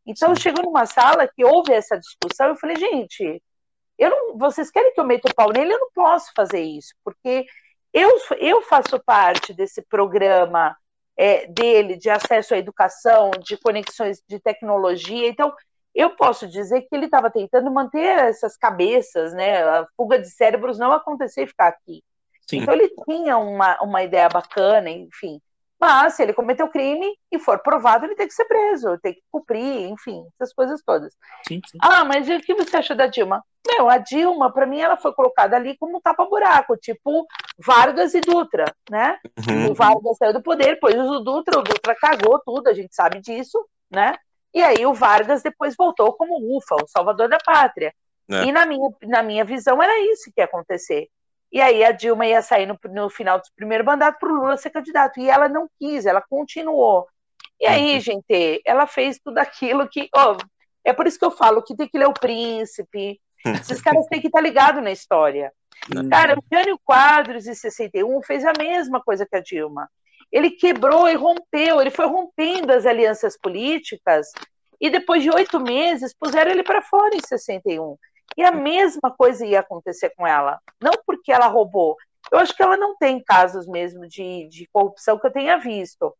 [0.03, 0.41] Então, Sim.
[0.41, 3.39] chegou numa sala que houve essa discussão, eu falei, gente,
[3.97, 5.73] eu não, vocês querem que eu meta o pau nele?
[5.73, 7.45] Eu não posso fazer isso, porque
[7.93, 10.75] eu, eu faço parte desse programa
[11.17, 15.27] é, dele de acesso à educação, de conexões de tecnologia.
[15.27, 15.53] Então,
[15.93, 19.63] eu posso dizer que ele estava tentando manter essas cabeças, né?
[19.63, 22.03] A fuga de cérebros não acontecer e ficar aqui.
[22.47, 22.57] Sim.
[22.57, 25.41] Então ele tinha uma, uma ideia bacana, enfim.
[25.79, 29.21] Mas se ele cometeu crime e for provado, ele tem que ser preso, tem que
[29.29, 31.13] cumprir, enfim, essas coisas todas.
[31.47, 31.77] Sim, sim.
[31.81, 33.43] Ah, mas o que você acha da Dilma?
[33.67, 37.25] Meu, a Dilma, para mim, ela foi colocada ali como um tapa-buraco, tipo
[37.57, 39.19] Vargas e Dutra, né?
[39.49, 39.71] Uhum.
[39.71, 43.19] O Vargas saiu do poder, depois o Dutra, o Dutra cagou tudo, a gente sabe
[43.19, 44.15] disso, né?
[44.53, 47.93] E aí o Vargas depois voltou como UFA, o salvador da pátria.
[48.31, 48.45] É.
[48.45, 51.09] E na minha, na minha visão era isso que ia acontecer.
[51.51, 54.57] E aí a Dilma ia sair no, no final do primeiro mandato para o Lula
[54.57, 55.19] ser candidato.
[55.19, 57.07] E ela não quis, ela continuou.
[57.59, 57.99] E aí, uhum.
[58.01, 60.09] gente, ela fez tudo aquilo que.
[60.15, 60.35] Oh,
[60.83, 63.19] é por isso que eu falo que tem que ler o príncipe.
[63.45, 65.51] Esses caras têm que estar ligados na história.
[65.95, 66.09] Uhum.
[66.09, 69.89] Cara, o Jânio Quadros, em 61, fez a mesma coisa que a Dilma
[70.31, 74.27] ele quebrou e rompeu, ele foi rompendo as alianças políticas
[74.79, 77.97] e depois de oito meses puseram ele para fora em 61.
[78.37, 80.59] E a mesma coisa ia acontecer com ela.
[80.81, 81.95] Não porque ela roubou.
[82.31, 86.13] Eu acho que ela não tem casos mesmo de, de corrupção que eu tenha visto.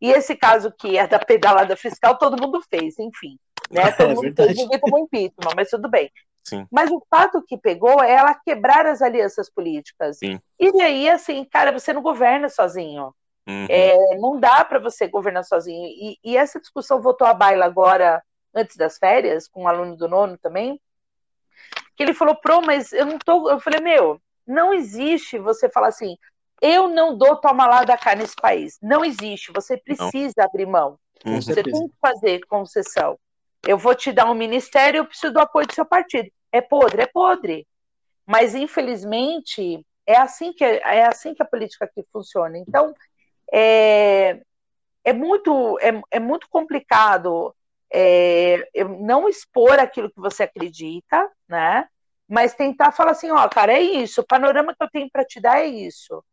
[0.00, 3.38] E esse caso que é da pedalada fiscal, todo mundo fez, enfim.
[3.70, 3.90] Né?
[3.96, 6.10] Todo é mundo fez, ninguém tomou impeachment, mas tudo bem.
[6.42, 6.66] Sim.
[6.70, 10.18] Mas o fato que pegou é ela quebrar as alianças políticas.
[10.18, 10.38] Sim.
[10.60, 13.14] E aí, assim, cara, você não governa sozinho.
[13.46, 13.66] Uhum.
[13.68, 15.86] É, não dá para você governar sozinho.
[15.86, 18.22] E, e, essa discussão voltou à baila agora,
[18.54, 20.80] antes das férias, com um aluno do nono também,
[21.96, 23.50] que ele falou, Pro, mas eu não tô.
[23.50, 26.16] Eu falei, meu, não existe você falar assim,
[26.60, 28.78] eu não dou toma lá da cá nesse país.
[28.82, 29.52] Não existe.
[29.52, 30.44] Você precisa não.
[30.44, 30.98] abrir mão.
[31.24, 31.40] Uhum.
[31.40, 33.18] Você tem que fazer concessão.
[33.66, 36.30] Eu vou te dar um ministério, eu preciso do apoio do seu partido.
[36.52, 37.66] É podre, é podre.
[38.26, 42.58] Mas, infelizmente, é assim que, é assim que a política aqui funciona.
[42.58, 42.94] Então,
[43.52, 44.40] é,
[45.04, 47.54] é, muito, é, é muito complicado
[47.92, 48.58] é,
[49.00, 51.86] não expor aquilo que você acredita, né?
[52.28, 55.40] Mas tentar falar assim, ó, cara, é isso, o panorama que eu tenho para te
[55.40, 56.24] dar é isso.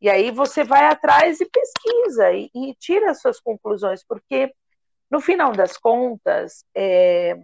[0.00, 4.52] E aí você vai atrás e pesquisa e, e tira as suas conclusões, porque
[5.10, 7.36] no final das contas, é,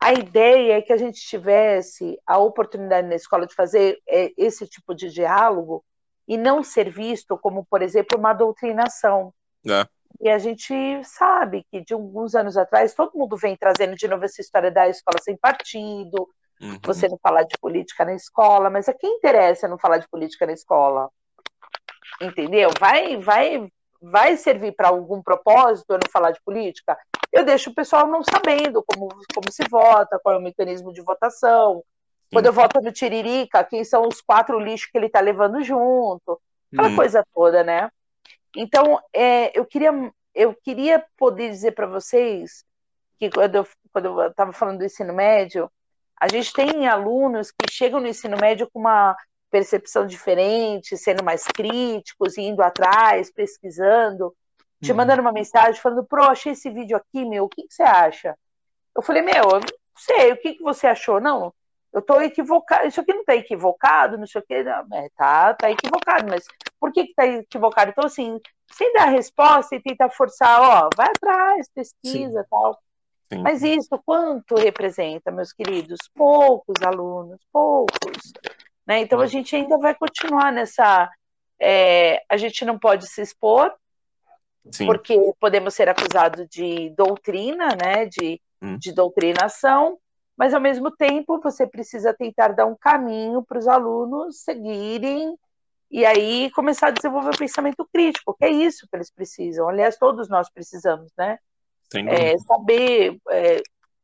[0.00, 4.66] a ideia é que a gente tivesse a oportunidade na escola de fazer é, esse
[4.66, 5.84] tipo de diálogo
[6.26, 9.32] e não ser visto como, por exemplo, uma doutrinação.
[9.66, 9.86] É.
[10.20, 10.74] E a gente
[11.04, 14.88] sabe que de alguns anos atrás todo mundo vem trazendo de novo essa história da
[14.88, 16.28] escola sem partido,
[16.60, 16.78] uhum.
[16.84, 20.46] você não falar de política na escola, mas a quem interessa não falar de política
[20.46, 21.08] na escola?
[22.20, 22.70] Entendeu?
[22.78, 23.68] Vai, vai,
[24.00, 26.98] vai servir para algum propósito eu não falar de política?
[27.32, 31.00] Eu deixo o pessoal não sabendo como, como se vota, qual é o mecanismo de
[31.00, 31.82] votação,
[32.32, 36.40] quando eu volto no Tiririca, quem são os quatro lixos que ele está levando junto,
[36.72, 36.96] aquela hum.
[36.96, 37.90] coisa toda, né?
[38.56, 39.92] Então, é, eu, queria,
[40.34, 42.64] eu queria poder dizer para vocês
[43.18, 45.70] que quando eu estava falando do ensino médio,
[46.20, 49.16] a gente tem alunos que chegam no ensino médio com uma
[49.50, 54.34] percepção diferente, sendo mais críticos, indo atrás, pesquisando.
[54.82, 54.96] te Uhum.
[54.96, 58.34] mandando uma mensagem falando, pro, achei esse vídeo aqui, meu, o que, que você acha?
[58.96, 59.66] Eu falei, meu, eu não
[59.96, 61.20] sei, o que, que você achou?
[61.20, 61.52] Não,
[61.92, 65.54] eu tô equivocado, isso aqui não tá equivocado, não sei o que, não, é, tá,
[65.54, 66.44] tá equivocado, mas
[66.78, 67.90] por que que tá equivocado?
[67.90, 68.38] Então, assim,
[68.72, 72.78] sem dar a resposta e tentar forçar, ó, vai atrás, pesquisa tal.
[73.32, 73.42] Sim.
[73.42, 75.98] Mas isso, quanto representa, meus queridos?
[76.14, 78.32] Poucos alunos, poucos.
[78.86, 79.00] Né?
[79.00, 81.08] Então, a gente ainda vai continuar nessa.
[81.60, 83.72] é, a gente não pode se expor,
[84.72, 84.86] Sim.
[84.86, 88.06] porque podemos ser acusados de doutrina, né?
[88.06, 88.76] de, Hum.
[88.78, 89.98] de doutrinação,
[90.40, 95.38] mas, ao mesmo tempo, você precisa tentar dar um caminho para os alunos seguirem
[95.90, 99.68] e aí começar a desenvolver o pensamento crítico, que é isso que eles precisam.
[99.68, 101.38] Aliás, todos nós precisamos, né?
[102.08, 103.60] É, saber é,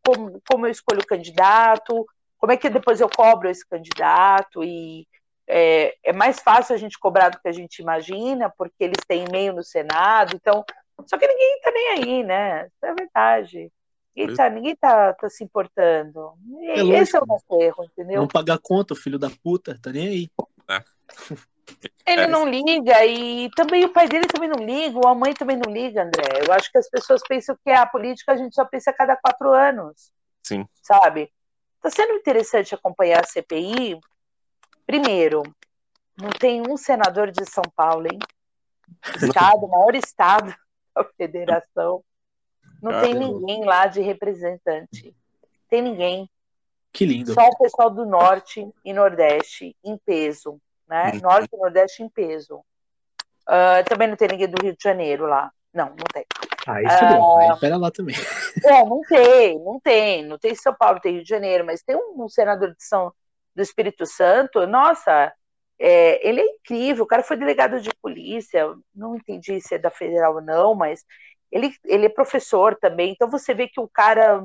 [0.07, 2.07] como, como eu escolho o candidato,
[2.37, 5.09] como é que depois eu cobro esse candidato, e
[5.47, 9.25] é, é mais fácil a gente cobrar do que a gente imagina, porque eles têm
[9.25, 10.63] e-mail no Senado, então.
[11.07, 12.67] Só que ninguém tá nem aí, né?
[12.67, 13.73] Isso é verdade.
[14.17, 16.33] Ninguém tá, ninguém tá, tá se importando.
[16.61, 17.27] E É Esse é o lógico.
[17.27, 18.21] nosso erro, entendeu?
[18.23, 20.31] Não pagar conta, filho da puta, tá nem aí.
[22.07, 22.27] Ele É.
[22.29, 25.71] não liga e também o pai dele também não liga, ou a mãe também não
[25.73, 26.45] liga, André.
[26.47, 29.17] Eu acho que as pessoas pensam que a política a gente só pensa a cada
[29.17, 30.13] quatro anos,
[30.45, 30.67] Sim.
[30.83, 31.31] sabe?
[31.77, 33.99] Está sendo interessante acompanhar a CPI.
[34.87, 35.43] Primeiro,
[36.17, 38.19] não tem um senador de São Paulo, hein?
[39.53, 40.55] Estado, maior estado
[40.95, 42.03] da federação.
[42.83, 43.39] Não tem Caramba.
[43.39, 45.15] ninguém lá de representante.
[45.69, 46.29] Tem ninguém.
[46.93, 47.33] Que lindo.
[47.33, 51.13] Só o pessoal do norte e nordeste em peso, né?
[51.15, 51.21] Uhum.
[51.21, 52.63] Norte e nordeste em peso.
[53.47, 55.53] Ah, também não tem ninguém do Rio de Janeiro lá.
[55.73, 56.25] Não, não tem.
[56.67, 57.37] Aí fudeu.
[57.37, 58.17] Aí pera lá também.
[58.65, 60.25] É, não tem, não tem.
[60.25, 63.13] Não tem São Paulo, tem Rio de Janeiro, mas tem um, um senador de São
[63.55, 64.67] do Espírito Santo.
[64.67, 65.33] Nossa,
[65.79, 67.05] é, ele é incrível.
[67.05, 68.75] O cara foi delegado de polícia.
[68.95, 71.05] Não entendi se é da federal ou não, mas
[71.57, 73.13] ele, ele é professor também.
[73.13, 74.43] Então você vê que o cara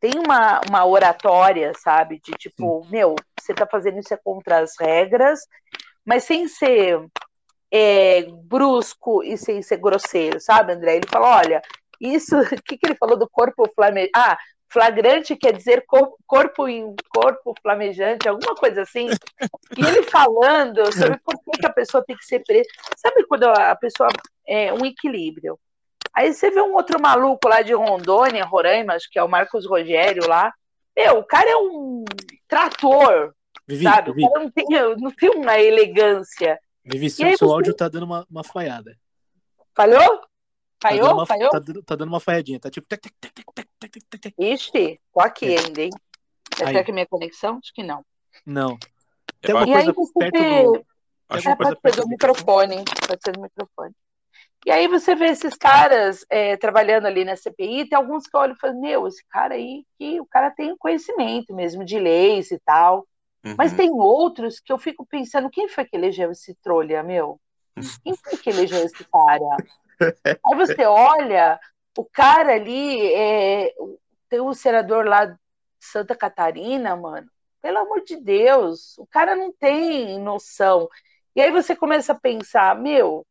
[0.00, 2.20] tem uma, uma oratória, sabe?
[2.20, 5.40] De tipo, meu, você tá fazendo isso é contra as regras,
[6.04, 7.06] mas sem ser
[7.70, 10.96] é, brusco e sem ser grosseiro, sabe, André?
[10.96, 11.62] Ele fala, olha,
[12.00, 14.10] isso, o que, que ele falou do corpo flamejante?
[14.16, 14.36] Ah,
[14.68, 19.08] flagrante quer dizer corpo, corpo em corpo flamejante, alguma coisa assim.
[19.76, 22.68] E ele falando sobre por que, que a pessoa tem que ser presa.
[22.96, 24.08] Sabe quando a pessoa
[24.48, 25.58] é um equilíbrio?
[26.14, 29.66] Aí você vê um outro maluco lá de Rondônia, Roraima, acho que é o Marcos
[29.66, 30.52] Rogério lá.
[30.96, 32.04] Meu, o cara é um
[32.46, 33.34] trator,
[33.66, 34.12] Vivi, sabe?
[34.12, 34.26] Vivi.
[34.26, 34.66] O cara não tem,
[34.98, 36.60] não tem uma elegância.
[36.84, 37.44] Vivi, seu, você...
[37.44, 38.98] áudio tá dando uma, uma falhada.
[39.74, 40.20] Falhou?
[40.78, 41.16] Tá Falhou?
[41.18, 41.50] Tá Falhou?
[41.50, 42.86] Tá, tá, dando uma falhadinha, tá tipo...
[44.38, 45.60] Ixi, tô aqui é.
[45.60, 45.90] ainda, hein?
[46.54, 47.58] Será que é minha conexão?
[47.62, 48.04] Acho que não.
[48.44, 48.76] Não.
[49.42, 50.62] É tem alguma coisa aí, perto você...
[50.64, 50.72] do...
[50.72, 52.76] Tem é, pode ser do microfone.
[52.76, 53.06] microfone.
[53.06, 53.94] Pode ser do microfone.
[54.64, 58.54] E aí você vê esses caras é, trabalhando ali na CPI, tem alguns que olham
[58.54, 62.50] e falam, meu, esse cara aí, que o cara tem um conhecimento mesmo de leis
[62.50, 63.06] e tal.
[63.58, 63.76] Mas Uhum.
[63.78, 67.40] tem outros que eu fico pensando, quem foi que elegeu esse trolha, meu?
[68.04, 69.62] Quem foi que elegeu esse cara?
[70.44, 71.58] Aí você olha,
[71.96, 73.72] o cara ali, é,
[74.28, 75.36] tem o senador lá de
[75.80, 77.28] Santa Catarina, mano,
[77.60, 80.88] pelo amor de Deus, o cara não tem noção.
[81.34, 83.24] E aí você começa a pensar, meu,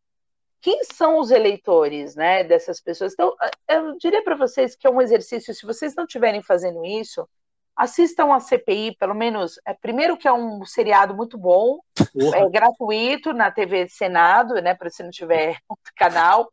[0.61, 3.13] quem são os eleitores, né, dessas pessoas?
[3.13, 3.35] Então,
[3.67, 7.27] eu diria para vocês que é um exercício, se vocês não estiverem fazendo isso,
[7.75, 11.79] assistam a CPI, pelo menos, é, primeiro que é um seriado muito bom,
[12.13, 12.37] Porra.
[12.37, 16.51] é gratuito na TV Senado, né, para se não tiver outro canal,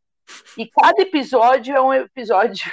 [0.56, 2.72] e cada episódio é um episódio,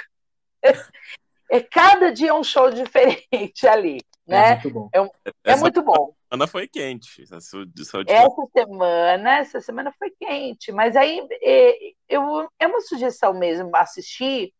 [1.50, 4.50] é cada dia é um show diferente ali, É né?
[4.54, 4.88] muito bom.
[4.92, 6.14] É Essa muito bom.
[6.28, 7.22] semana foi quente.
[7.22, 13.32] Essa, essa Essa semana, essa semana foi quente, mas aí é, eu, é uma sugestão
[13.32, 14.52] mesmo assistir,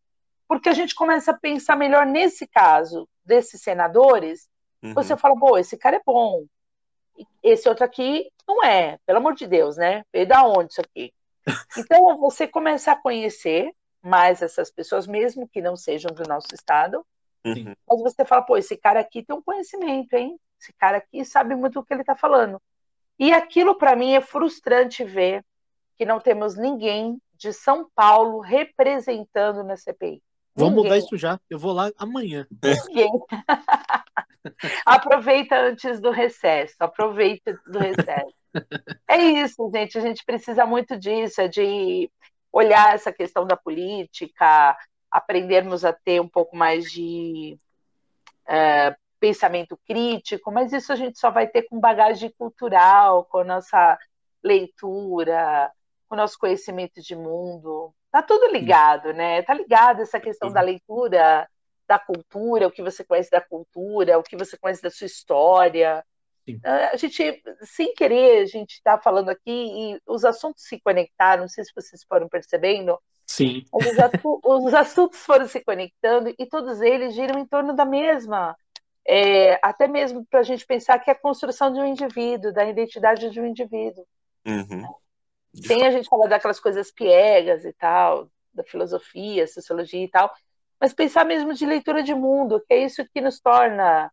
[0.49, 4.49] porque a gente começa a pensar melhor nesse caso desses senadores.
[4.83, 4.95] Uhum.
[4.95, 6.45] Você fala, pô, esse cara é bom,
[7.43, 10.05] esse outro aqui não é, pelo amor de Deus, né?
[10.13, 11.13] Veio da onde isso aqui?
[11.79, 13.73] Então você começa a conhecer
[14.03, 17.05] mais essas pessoas, mesmo que não sejam do nosso estado,
[17.47, 17.75] Uhum.
[17.89, 20.39] mas você fala, pô, esse cara aqui tem um conhecimento, hein?
[20.61, 22.61] Esse cara aqui sabe muito o que ele está falando.
[23.19, 25.45] E aquilo para mim é frustrante ver
[25.97, 30.23] que não temos ninguém de São Paulo representando na CPI.
[30.55, 30.85] Vamos Ninguém.
[30.85, 31.39] mudar isso já.
[31.51, 32.47] Eu vou lá amanhã.
[32.89, 33.11] Ninguém.
[34.87, 36.75] aproveita antes do recesso.
[36.81, 38.35] Aproveita do recesso.
[39.07, 39.99] É isso, gente.
[39.99, 42.11] A gente precisa muito disso, é de
[42.51, 44.75] olhar essa questão da política,
[45.11, 47.57] aprendermos a ter um pouco mais de
[48.49, 53.45] é, pensamento crítico, mas isso a gente só vai ter com bagagem cultural, com a
[53.45, 53.99] nossa
[54.43, 55.71] leitura,
[56.09, 57.93] com o nosso conhecimento de mundo.
[58.11, 59.43] Tá tudo ligado, né?
[59.43, 61.49] Tá ligado essa questão da leitura,
[61.87, 66.05] da cultura, o que você conhece da cultura, o que você conhece da sua história.
[66.45, 66.61] Sim.
[66.65, 71.43] Ah, a gente, sem querer, a gente está falando aqui e os assuntos se conectaram,
[71.43, 72.99] não sei se vocês foram percebendo.
[73.27, 73.65] Sim.
[73.73, 73.85] Os,
[74.45, 78.57] os assuntos foram se conectando e todos eles giram em torno da mesma.
[79.07, 82.65] É, até mesmo para a gente pensar que é a construção de um indivíduo, da
[82.65, 84.07] identidade de um indivíduo.
[84.47, 84.87] Uhum.
[85.55, 90.33] Sem a gente falar daquelas coisas piegas e tal, da filosofia, sociologia e tal,
[90.81, 94.11] mas pensar mesmo de leitura de mundo, que é isso que nos torna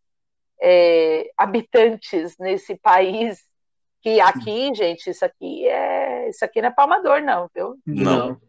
[0.62, 3.44] é, habitantes nesse país
[4.02, 7.78] que aqui, gente, isso aqui é isso aqui não é palmador, não, viu?
[7.86, 8.40] Não.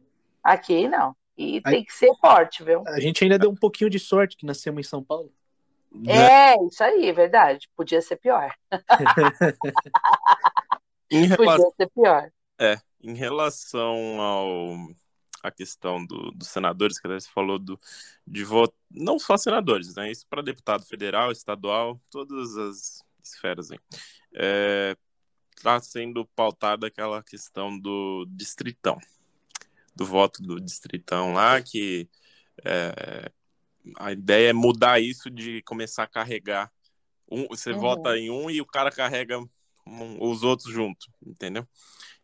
[0.44, 1.16] Aqui não.
[1.36, 2.84] E tem que ser forte, viu?
[2.86, 5.32] A gente ainda deu um pouquinho de sorte que nascemos em São Paulo.
[6.06, 7.68] É, isso aí, verdade.
[7.76, 8.52] Podia ser pior.
[11.36, 12.30] Podia ser pior.
[12.58, 14.74] É, em relação ao
[15.42, 17.78] a questão do, dos senadores, que você falou do,
[18.26, 20.10] de voto, não só senadores, né?
[20.10, 23.78] Isso para deputado federal, estadual, todas as esferas aí.
[24.34, 24.96] É,
[25.62, 28.98] tá sendo pautada aquela questão do distritão,
[29.94, 32.08] do voto do distritão lá, que
[32.64, 33.30] é,
[33.96, 36.72] a ideia é mudar isso de começar a carregar.
[37.30, 37.80] Um, você uhum.
[37.80, 39.38] vota em um e o cara carrega
[39.86, 41.66] um, os outros junto, entendeu?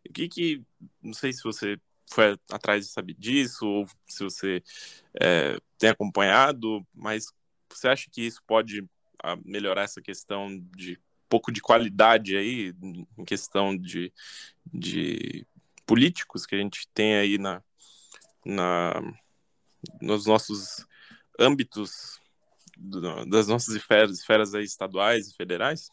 [0.07, 0.63] O que que.
[1.01, 1.79] Não sei se você
[2.11, 4.63] foi atrás de saber disso, ou se você
[5.19, 7.27] é, tem acompanhado, mas
[7.69, 8.83] você acha que isso pode
[9.23, 10.99] ah, melhorar essa questão de
[11.29, 12.73] pouco de qualidade aí,
[13.17, 14.11] em questão de,
[14.73, 15.47] de
[15.91, 17.61] políticos que a gente tem aí na,
[18.45, 18.93] na,
[20.01, 20.87] nos nossos
[21.37, 22.17] âmbitos
[22.77, 25.89] do, das nossas esferas, esferas aí estaduais e federais?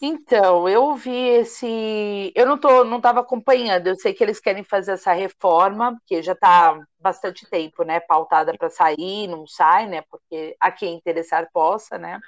[0.00, 2.32] Então, eu vi esse.
[2.34, 3.88] Eu não tô, não estava acompanhando.
[3.88, 8.00] Eu sei que eles querem fazer essa reforma, porque já está bastante tempo, né?
[8.00, 10.02] Pautada para sair, não sai, né?
[10.10, 12.18] Porque a quem interessar possa, né?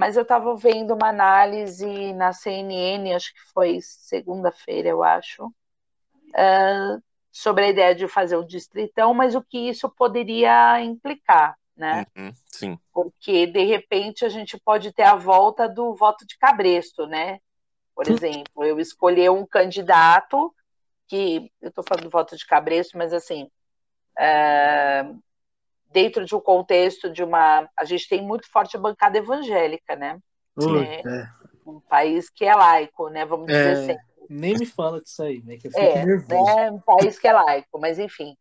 [0.00, 7.02] Mas eu estava vendo uma análise na CNN, acho que foi segunda-feira, eu acho, uh,
[7.30, 12.06] sobre a ideia de fazer o distritão, mas o que isso poderia implicar né?
[12.16, 12.78] Uhum, sim.
[12.92, 17.40] Porque, de repente, a gente pode ter a volta do voto de cabresto, né?
[17.94, 20.54] Por exemplo, eu escolher um candidato
[21.08, 23.50] que, eu estou falando do voto de cabresto, mas assim,
[24.18, 25.04] é,
[25.92, 27.68] dentro de um contexto de uma.
[27.76, 30.18] A gente tem muito forte a bancada evangélica, né?
[30.58, 31.28] é, é.
[31.66, 33.24] Um país que é laico, né?
[33.24, 33.96] Vamos dizer é, assim.
[34.28, 35.56] Nem me fala disso aí, né?
[35.56, 36.58] Que eu fico é, nervoso.
[36.58, 38.36] É um país que é laico, mas enfim.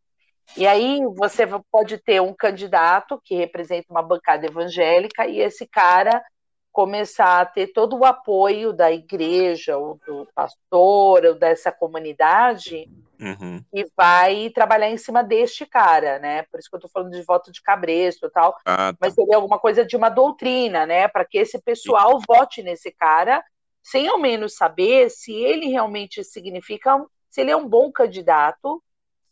[0.58, 6.24] E aí você pode ter um candidato que representa uma bancada evangélica e esse cara
[6.72, 12.90] começar a ter todo o apoio da igreja ou do pastor ou dessa comunidade
[13.20, 13.64] uhum.
[13.74, 16.44] e vai trabalhar em cima deste cara, né?
[16.44, 18.98] Por isso que eu estou falando de voto de cabresto e tal, ah, tá.
[19.00, 21.08] mas seria alguma coisa de uma doutrina, né?
[21.08, 22.26] Para que esse pessoal Sim.
[22.28, 23.44] vote nesse cara,
[23.84, 28.82] sem ao menos saber se ele realmente significa, se ele é um bom candidato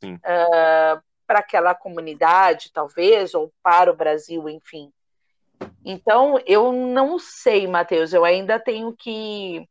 [0.04, 4.92] uh, para aquela comunidade, talvez, ou para o Brasil, enfim.
[5.84, 9.68] Então, eu não sei, Matheus, eu ainda tenho que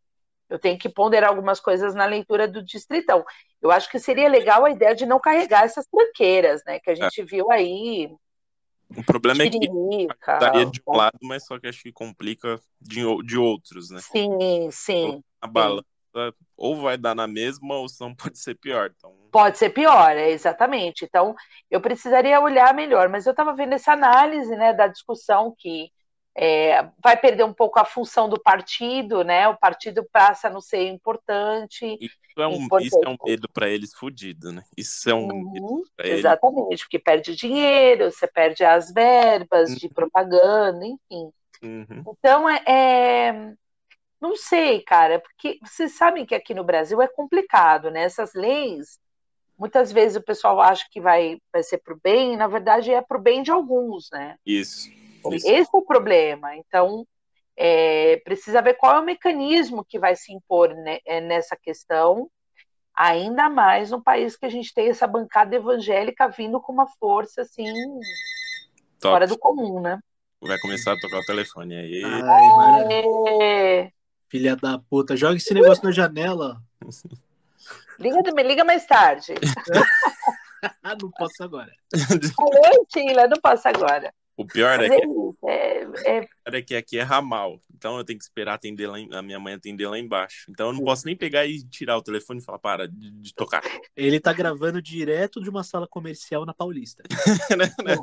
[0.49, 3.25] eu tenho que ponderar algumas coisas na leitura do Distritão.
[3.61, 6.95] Eu acho que seria legal a ideia de não carregar essas tranqueiras, né, que a
[6.95, 7.25] gente é.
[7.25, 8.09] viu aí.
[8.97, 13.03] O problema é que estaria de um lado, mas só que acho que complica de,
[13.25, 13.99] de outros, né?
[14.01, 15.23] Sim, sim.
[15.41, 15.83] A bala
[16.57, 18.93] ou vai dar na mesma ou não pode ser pior.
[18.97, 19.15] Então...
[19.31, 21.05] Pode ser pior, é exatamente.
[21.05, 21.35] Então,
[21.71, 25.91] eu precisaria olhar melhor, mas eu estava vendo essa análise né, da discussão que
[26.39, 29.49] é, vai perder um pouco a função do partido, né?
[29.49, 31.97] O partido passa a não ser importante.
[31.99, 32.89] Isso é um, importante.
[32.89, 34.63] Isso é um medo para eles fudido, né?
[34.77, 36.83] Isso é um uhum, Exatamente, eles.
[36.83, 39.77] porque perde dinheiro, você perde as verbas uhum.
[39.77, 41.31] de propaganda, enfim.
[41.63, 42.05] Uhum.
[42.07, 43.55] Então, é, é
[44.29, 48.03] não sei, cara, porque vocês sabem que aqui no Brasil é complicado, né?
[48.03, 48.99] Essas leis,
[49.59, 52.93] muitas vezes o pessoal acha que vai, vai ser para o bem, e na verdade
[52.93, 54.37] é para o bem de alguns, né?
[54.45, 54.91] Isso.
[55.33, 55.49] isso.
[55.49, 56.57] Esse é o problema.
[56.57, 57.07] Então,
[57.57, 62.31] é, precisa ver qual é o mecanismo que vai se impor né, é, nessa questão,
[62.95, 67.43] ainda mais num país que a gente tem essa bancada evangélica vindo com uma força
[67.43, 67.73] assim
[69.01, 69.13] Top.
[69.13, 69.99] fora do comum, né?
[70.41, 72.03] Vai começar a tocar o telefone aí.
[72.05, 73.93] Ai,
[74.29, 76.61] Filha da puta, joga esse negócio na janela.
[77.99, 79.35] Liga, me liga mais tarde.
[81.01, 81.73] não posso agora.
[81.95, 84.13] Oi, Tila, não posso agora.
[84.37, 85.03] O pior é que,
[85.47, 86.29] é, é...
[86.45, 87.59] é que aqui é ramal.
[87.75, 90.45] então eu tenho que esperar atender lá em, a minha mãe atender lá embaixo.
[90.51, 93.35] Então eu não posso nem pegar e tirar o telefone e falar, para de, de
[93.35, 93.63] tocar.
[93.97, 97.03] Ele tá gravando direto de uma sala comercial na Paulista.
[97.57, 97.97] Né, né?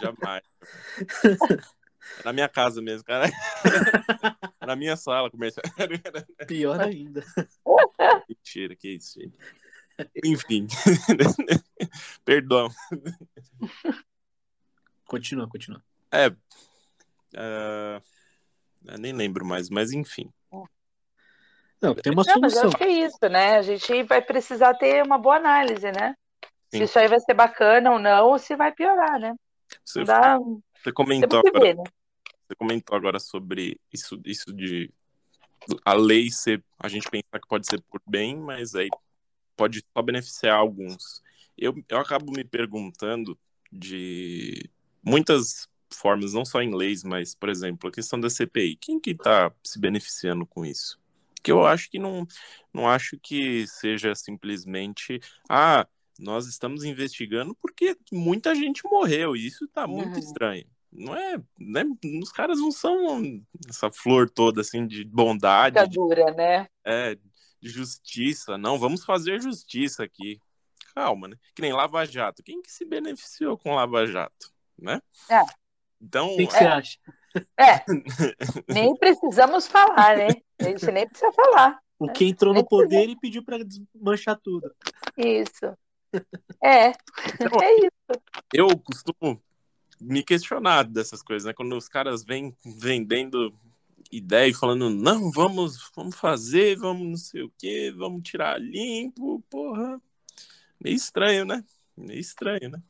[0.00, 0.42] Jamais.
[2.20, 3.30] É na minha casa mesmo, cara.
[4.66, 5.62] Na minha sala comercial.
[6.46, 7.22] Pior ainda.
[8.28, 9.36] Mentira, que isso, gente.
[10.24, 10.66] Enfim.
[12.24, 12.68] Perdão.
[15.06, 15.82] Continua, continua.
[16.10, 16.28] É.
[16.28, 18.02] Uh,
[18.86, 20.32] eu nem lembro mais, mas enfim.
[21.80, 22.68] Não, tem uma Não, mas eu solução.
[22.68, 23.56] acho que é isso, né?
[23.56, 26.14] A gente vai precisar ter uma boa análise, né?
[26.70, 26.84] Se Sim.
[26.84, 29.34] isso aí vai ser bacana ou não, ou se vai piorar, né?
[29.84, 30.38] Você, dá.
[30.38, 31.82] você comentou agora, ver, né?
[32.52, 34.90] Você comentou agora sobre isso, isso de
[35.84, 38.88] a lei ser, a gente pensar que pode ser por bem, mas aí
[39.56, 41.22] pode só beneficiar alguns.
[41.56, 43.38] Eu, eu acabo me perguntando
[43.70, 44.68] de
[45.02, 48.76] muitas formas, não só em leis, mas, por exemplo, a questão da CPI.
[48.76, 50.98] Quem que está se beneficiando com isso?
[51.42, 52.26] Que eu acho que não,
[52.72, 55.86] não acho que seja simplesmente, ah,
[56.18, 60.18] nós estamos investigando porque muita gente morreu, e isso está muito Uhum.
[60.18, 60.66] estranho.
[60.92, 61.84] Não é, né?
[62.22, 66.66] Os caras não são essa flor toda assim de bondade, Fica de, dura, né?
[66.84, 68.58] é, de justiça.
[68.58, 70.38] Não, vamos fazer justiça aqui.
[70.94, 71.36] Calma, né?
[71.54, 72.42] Que nem Lava Jato.
[72.42, 75.00] Quem que se beneficiou com Lava Jato, né?
[75.30, 75.40] É.
[76.00, 76.98] Então, O que, que você acha?
[77.58, 77.82] É.
[78.68, 80.28] nem precisamos falar, né?
[80.60, 81.80] A gente nem precisa falar.
[81.98, 84.70] O que entrou no poder e pediu pra desmanchar tudo.
[85.16, 85.64] Isso.
[86.62, 86.88] É.
[87.40, 88.22] Então, É isso.
[88.52, 89.40] eu costumo
[90.02, 91.52] me questionar dessas coisas, né?
[91.52, 93.54] Quando os caras vêm vendendo
[94.10, 99.42] ideia e falando, não, vamos, vamos fazer, vamos não sei o quê, vamos tirar limpo,
[99.48, 100.00] porra.
[100.80, 101.64] Meio estranho, né?
[101.96, 102.82] Meio estranho, né?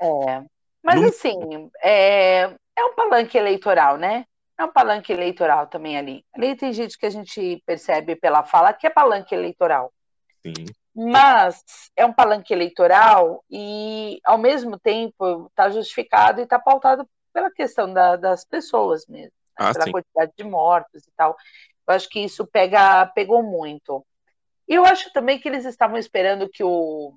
[0.00, 0.44] É.
[0.82, 2.42] Mas Não- assim, é,
[2.76, 4.24] é um palanque eleitoral, né?
[4.58, 6.24] É um palanque eleitoral também ali.
[6.34, 9.92] Ali tem gente que a gente percebe pela fala que é palanque eleitoral.
[10.44, 10.64] Sim.
[10.98, 11.62] Mas
[11.94, 17.92] é um palanque eleitoral e, ao mesmo tempo, está justificado e está pautado pela questão
[17.92, 19.66] da- das pessoas mesmo, né?
[19.66, 19.92] Ah, pela sim.
[19.92, 21.36] quantidade de mortos e tal.
[21.86, 24.04] Eu acho que isso pega, pegou muito.
[24.66, 27.14] E eu acho também que eles estavam esperando que o,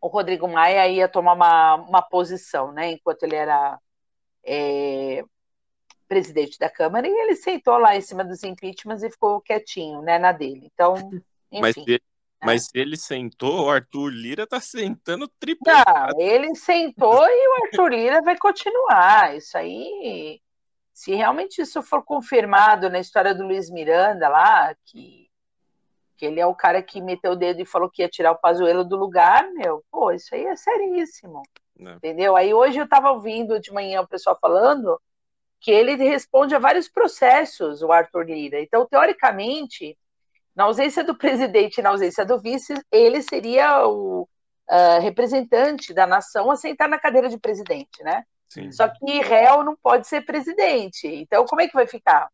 [0.00, 2.92] o Rodrigo Maia ia tomar uma, uma posição, né?
[2.92, 3.76] Enquanto ele era
[4.44, 5.24] é,
[6.06, 10.16] presidente da Câmara, e ele sentou lá em cima dos impeachments e ficou quietinho, né,
[10.16, 10.70] na dele.
[10.72, 11.10] Então,
[11.50, 11.84] Mas, enfim.
[11.84, 12.02] se,
[12.44, 15.64] mas se ele sentou, o Arthur Lira tá sentando triplo.
[15.66, 19.36] Não, ele sentou e o Arthur Lira vai continuar.
[19.36, 20.40] Isso aí,
[20.92, 25.28] se realmente isso for confirmado na história do Luiz Miranda lá, que,
[26.16, 28.38] que ele é o cara que meteu o dedo e falou que ia tirar o
[28.38, 31.42] Pazuello do lugar, meu, pô, isso aí é seríssimo.
[31.78, 31.94] Né?
[31.96, 32.36] Entendeu?
[32.36, 35.00] Aí hoje eu estava ouvindo de manhã o pessoal falando
[35.60, 38.60] que ele responde a vários processos, o Arthur Lira.
[38.60, 39.96] Então, teoricamente,
[40.54, 44.22] na ausência do presidente e na ausência do vice, ele seria o
[44.70, 48.24] uh, representante da nação a sentar na cadeira de presidente, né?
[48.48, 48.70] Sim.
[48.70, 51.08] Só que réu não pode ser presidente.
[51.08, 52.28] Então, como é que vai ficar?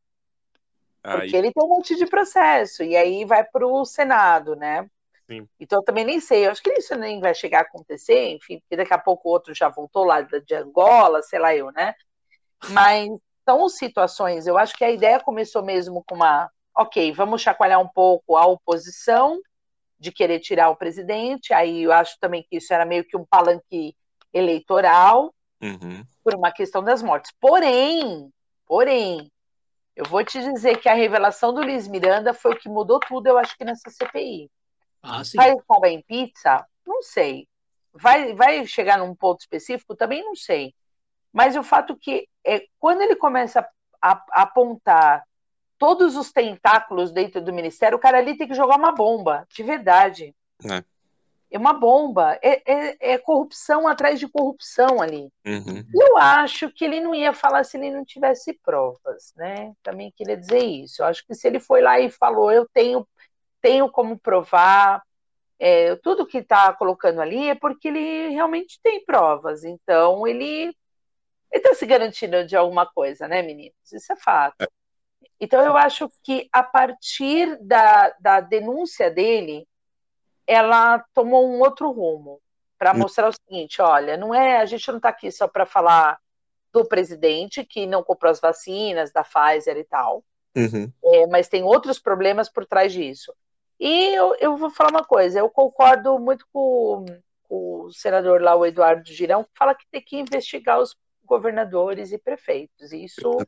[1.03, 4.87] Porque Aí, ele tem um monte de processo, e aí vai para o Senado, né?
[5.27, 5.49] Sim.
[5.59, 8.59] Então, eu também nem sei, eu acho que isso nem vai chegar a acontecer, enfim,
[8.61, 11.95] porque daqui a pouco o outro já voltou lá de Angola, sei lá eu, né?
[12.69, 13.09] Mas
[13.49, 17.89] são situações, eu acho que a ideia começou mesmo com uma, ok, vamos chacoalhar um
[17.89, 19.41] pouco a oposição
[19.99, 23.25] de querer tirar o presidente, aí eu acho também que isso era meio que um
[23.25, 23.95] palanque
[24.33, 26.05] eleitoral, uhum.
[26.25, 27.33] por uma questão das mortes.
[27.39, 28.33] Porém,
[28.67, 29.31] porém,
[29.95, 33.27] eu vou te dizer que a revelação do Luiz Miranda foi o que mudou tudo,
[33.27, 34.51] eu acho que nessa CPI.
[35.03, 35.37] Ah, sim.
[35.37, 36.67] Vai acabar em pizza?
[36.87, 37.47] Não sei.
[37.93, 39.97] Vai, vai chegar num ponto específico?
[39.97, 40.75] Também não sei.
[41.33, 43.67] Mas o fato que é, quando ele começa
[44.01, 45.25] a, a apontar
[45.81, 49.63] todos os tentáculos dentro do ministério, o cara ali tem que jogar uma bomba, de
[49.63, 50.35] verdade.
[50.63, 50.85] É.
[51.51, 52.39] É uma bomba.
[52.43, 55.33] É, é, é corrupção atrás de corrupção ali.
[55.45, 55.85] Uhum.
[55.93, 59.73] Eu acho que ele não ia falar se ele não tivesse provas, né?
[59.83, 61.03] Também queria dizer isso.
[61.03, 63.09] Eu acho que se ele foi lá e falou, eu tenho,
[63.63, 65.03] tenho como provar,
[65.59, 69.65] é, tudo que está colocando ali é porque ele realmente tem provas.
[69.65, 70.77] Então ele
[71.51, 73.75] está se garantindo de alguma coisa, né, meninos?
[73.91, 74.69] Isso é fato.
[75.41, 79.67] Então eu acho que a partir da, da denúncia dele,
[80.47, 82.41] ela tomou um outro rumo
[82.79, 86.19] para mostrar o seguinte: olha, não é, a gente não está aqui só para falar
[86.73, 90.25] do presidente que não comprou as vacinas da Pfizer e tal,
[90.57, 90.93] Uhum.
[91.05, 93.33] é, mas tem outros problemas por trás disso.
[93.79, 97.05] E eu, eu, vou falar uma coisa: eu concordo muito com,
[97.45, 102.13] com o senador lá, o Eduardo Girão, que fala que tem que investigar os governadores
[102.13, 102.93] e prefeitos.
[102.93, 103.39] Isso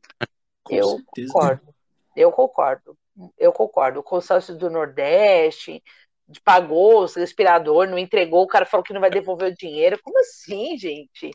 [0.64, 1.32] Com eu certeza.
[1.32, 1.74] concordo.
[2.16, 2.98] Eu concordo.
[3.38, 4.00] Eu concordo.
[4.00, 5.82] O consórcio do Nordeste
[6.44, 10.00] pagou o respirador, não entregou, o cara falou que não vai devolver o dinheiro.
[10.02, 11.30] Como assim, gente?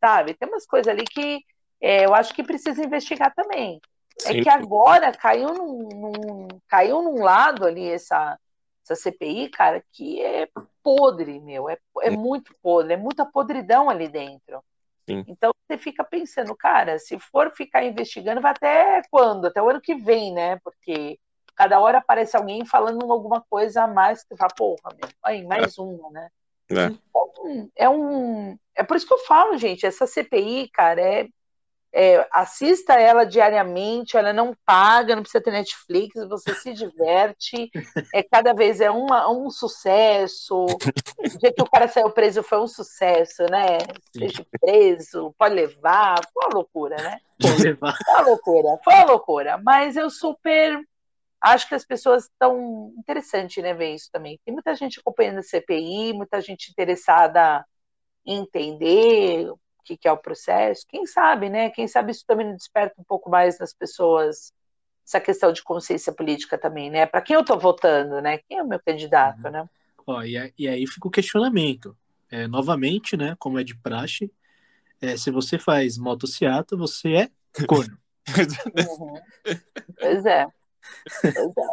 [0.00, 0.34] Sabe?
[0.34, 1.40] Tem umas coisas ali que
[1.80, 3.80] é, eu acho que precisa investigar também.
[4.26, 8.38] É que agora caiu num, num- caiu num lado ali essa,
[8.84, 10.48] essa CPI, cara, que é
[10.82, 11.68] podre, meu.
[11.70, 12.16] É, é Sim.
[12.16, 14.62] muito podre, é muita podridão ali dentro.
[15.10, 15.24] Sim.
[15.26, 19.46] Então você fica pensando, cara, se for ficar investigando, vai até quando?
[19.46, 20.58] Até o ano que vem, né?
[20.64, 21.18] Porque
[21.54, 25.76] cada hora aparece alguém falando alguma coisa a mais que fala, porra, meu, aí, mais
[25.78, 26.28] uma, né?
[26.70, 26.86] É.
[26.86, 28.56] Então, é um.
[28.74, 31.28] É por isso que eu falo, gente, essa CPI, cara, é,
[31.92, 37.70] é, assista ela diariamente, ela não paga, não precisa ter Netflix, você se diverte,
[38.14, 40.64] é cada vez é uma, um sucesso.
[40.64, 43.78] O dia que o cara saiu preso foi um sucesso, né?
[44.16, 47.18] Seja preso, pode levar, foi uma loucura, né?
[47.40, 47.96] Pode levar.
[47.96, 49.58] Foi uma loucura, foi uma loucura.
[49.58, 50.80] Mas eu super
[51.40, 52.92] acho que as pessoas estão.
[52.98, 54.38] Interessante, né, ver isso também.
[54.44, 57.64] Tem muita gente acompanhando a CPI, muita gente interessada
[58.24, 59.50] em entender
[59.84, 60.84] que, que é o processo.
[60.88, 61.70] Quem sabe, né?
[61.70, 64.52] Quem sabe isso também desperta um pouco mais nas pessoas
[65.06, 67.04] essa questão de consciência política também, né?
[67.06, 68.38] Para quem eu estou votando, né?
[68.48, 69.68] Quem é o meu candidato, né?
[70.06, 71.96] Ó, e, a- e aí fica o questionamento.
[72.30, 73.34] É, novamente, né?
[73.40, 74.30] Como é de praxe,
[75.00, 77.30] é, se você faz motociata, você é
[77.66, 77.98] corno.
[79.00, 79.14] Uhum.
[79.98, 80.46] Pois é.
[81.20, 81.66] Pois é.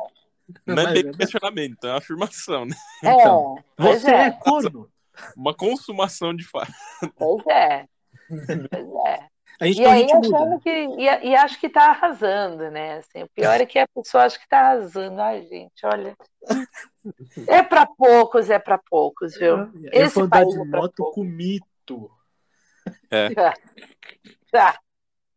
[0.66, 2.76] Não é Mas bem é- questionamento, é uma afirmação, né?
[3.04, 4.90] Então, é, pois Você é é, corno.
[5.36, 6.72] Uma consumação de fato.
[7.18, 7.88] pois é.
[8.28, 9.28] Pois é.
[9.60, 10.70] A gente, E a aí gente achando que.
[10.70, 12.98] E, e acho que tá arrasando, né?
[12.98, 15.20] Assim, o pior é que a pessoa acha que tá arrasando.
[15.20, 16.16] Ai, gente, olha.
[17.48, 19.58] É para poucos, é para poucos, viu?
[19.92, 22.12] Eu Esse vou andar de é moto com mito.
[24.52, 24.80] Tá.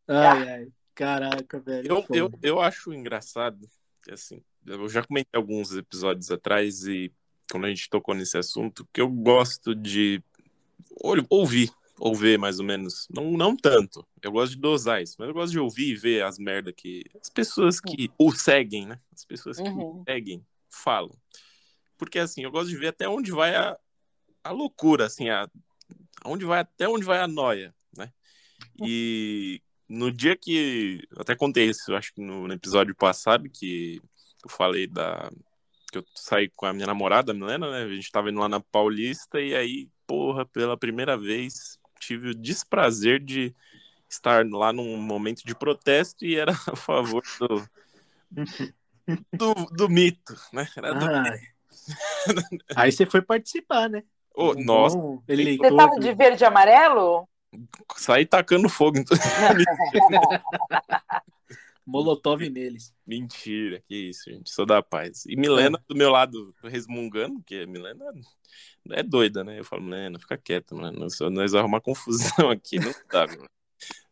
[0.08, 0.68] Ai, ai.
[0.94, 1.88] Caraca, velho.
[1.88, 3.68] Eu, eu, eu acho engraçado
[4.10, 7.12] assim, eu já comentei alguns episódios atrás e
[7.50, 10.22] quando a gente tocou nesse assunto, que eu gosto de
[11.02, 11.26] ol-
[12.00, 13.06] ouvir, ouvir mais ou menos.
[13.10, 14.06] Não, não tanto.
[14.22, 17.04] Eu gosto de dosar isso, mas eu gosto de ouvir e ver as merda que
[17.20, 19.00] as pessoas que o seguem, né?
[19.14, 20.02] As pessoas que Uhum.
[20.08, 21.14] seguem falam.
[21.98, 23.78] Porque assim, eu gosto de ver até onde vai a,
[24.42, 25.48] a loucura, assim, a,
[26.24, 28.12] aonde vai, até onde vai a noia, né?
[28.82, 31.02] E no dia que.
[31.16, 34.00] Até contei isso, acho que no, no episódio passado, que
[34.44, 35.30] eu falei da.
[35.90, 37.82] Que eu saí com a minha namorada, a Milena, né?
[37.82, 42.34] A gente tava indo lá na Paulista e aí, porra, pela primeira vez tive o
[42.34, 43.54] desprazer de
[44.08, 47.68] estar lá num momento de protesto e era a favor do.
[49.34, 50.68] Do, do mito, né?
[50.76, 51.06] Era do...
[51.06, 51.40] Ai.
[52.76, 54.02] Aí você foi participar, né?
[54.34, 55.76] Ô, Um nossa, bom Você eleitor.
[55.76, 57.28] tava de verde e amarelo?
[57.96, 59.20] saí tacando fogo em tudo.
[61.90, 62.94] Molotov neles.
[63.04, 64.48] Mentira, que isso, gente.
[64.50, 65.26] Sou da paz.
[65.26, 68.12] E Milena do meu lado resmungando, porque Milena
[68.90, 69.58] é doida, né?
[69.58, 70.98] Eu falo, Milena, fica quieta, Milena.
[70.98, 73.50] Nós vamos arrumar confusão aqui, não dá, Milena.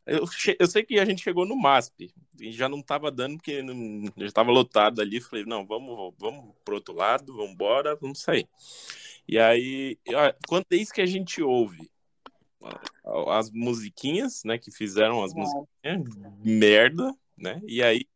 [0.05, 0.25] Eu,
[0.59, 2.11] eu sei que a gente chegou no MASP
[2.41, 5.21] e já não tava dando, porque não- já tava lotado ali.
[5.21, 8.49] Falei, não, vamos, vamos pro outro lado, vamos embora, vamos sair.
[9.29, 9.99] E aí,
[10.49, 11.89] quando é isso que a gente ouve
[13.29, 15.69] as musiquinhas, né, que fizeram as musiquinhas,
[16.43, 17.61] merda, né?
[17.67, 18.07] E aí,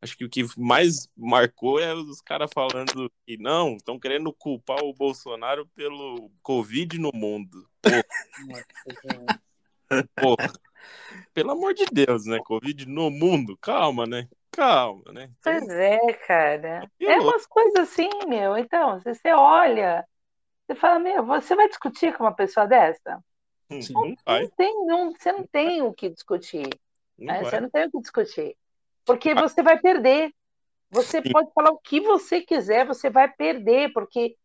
[0.00, 4.82] acho que o que mais marcou é os caras falando que não, estão querendo culpar
[4.82, 7.68] o Bolsonaro pelo Covid no mundo.
[7.82, 7.90] Pô,
[10.16, 10.52] porra.
[11.32, 12.40] Pelo amor de Deus, né?
[12.44, 13.56] Covid no mundo.
[13.58, 14.28] Calma, né?
[14.50, 15.30] Calma, né?
[15.38, 16.90] Então, Pois é, cara.
[17.00, 18.58] É umas coisas assim, meu.
[18.58, 20.04] Então, você olha,
[20.66, 23.22] você fala, meu, você vai discutir com uma pessoa dessa?
[23.80, 23.94] Sim.
[23.94, 26.68] não Não tem, não, você não tem o que discutir.
[27.18, 27.44] não né?
[27.44, 28.56] Você não tem o que discutir.
[29.04, 30.32] Porque você vai perder.
[30.90, 31.32] Você Sim.
[31.32, 34.36] pode falar o que você quiser, você vai perder, porque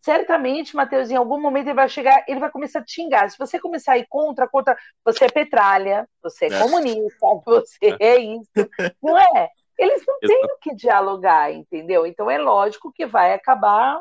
[0.00, 3.28] certamente, Matheus, em algum momento ele vai chegar, ele vai começar a te xingar.
[3.28, 6.58] Se você começar a ir contra, contra, você é petralha, você é É.
[6.62, 8.70] comunista, você é isso.
[9.02, 9.50] Não é?
[9.76, 12.06] Eles não têm o que dialogar, entendeu?
[12.06, 14.00] Então é lógico que vai acabar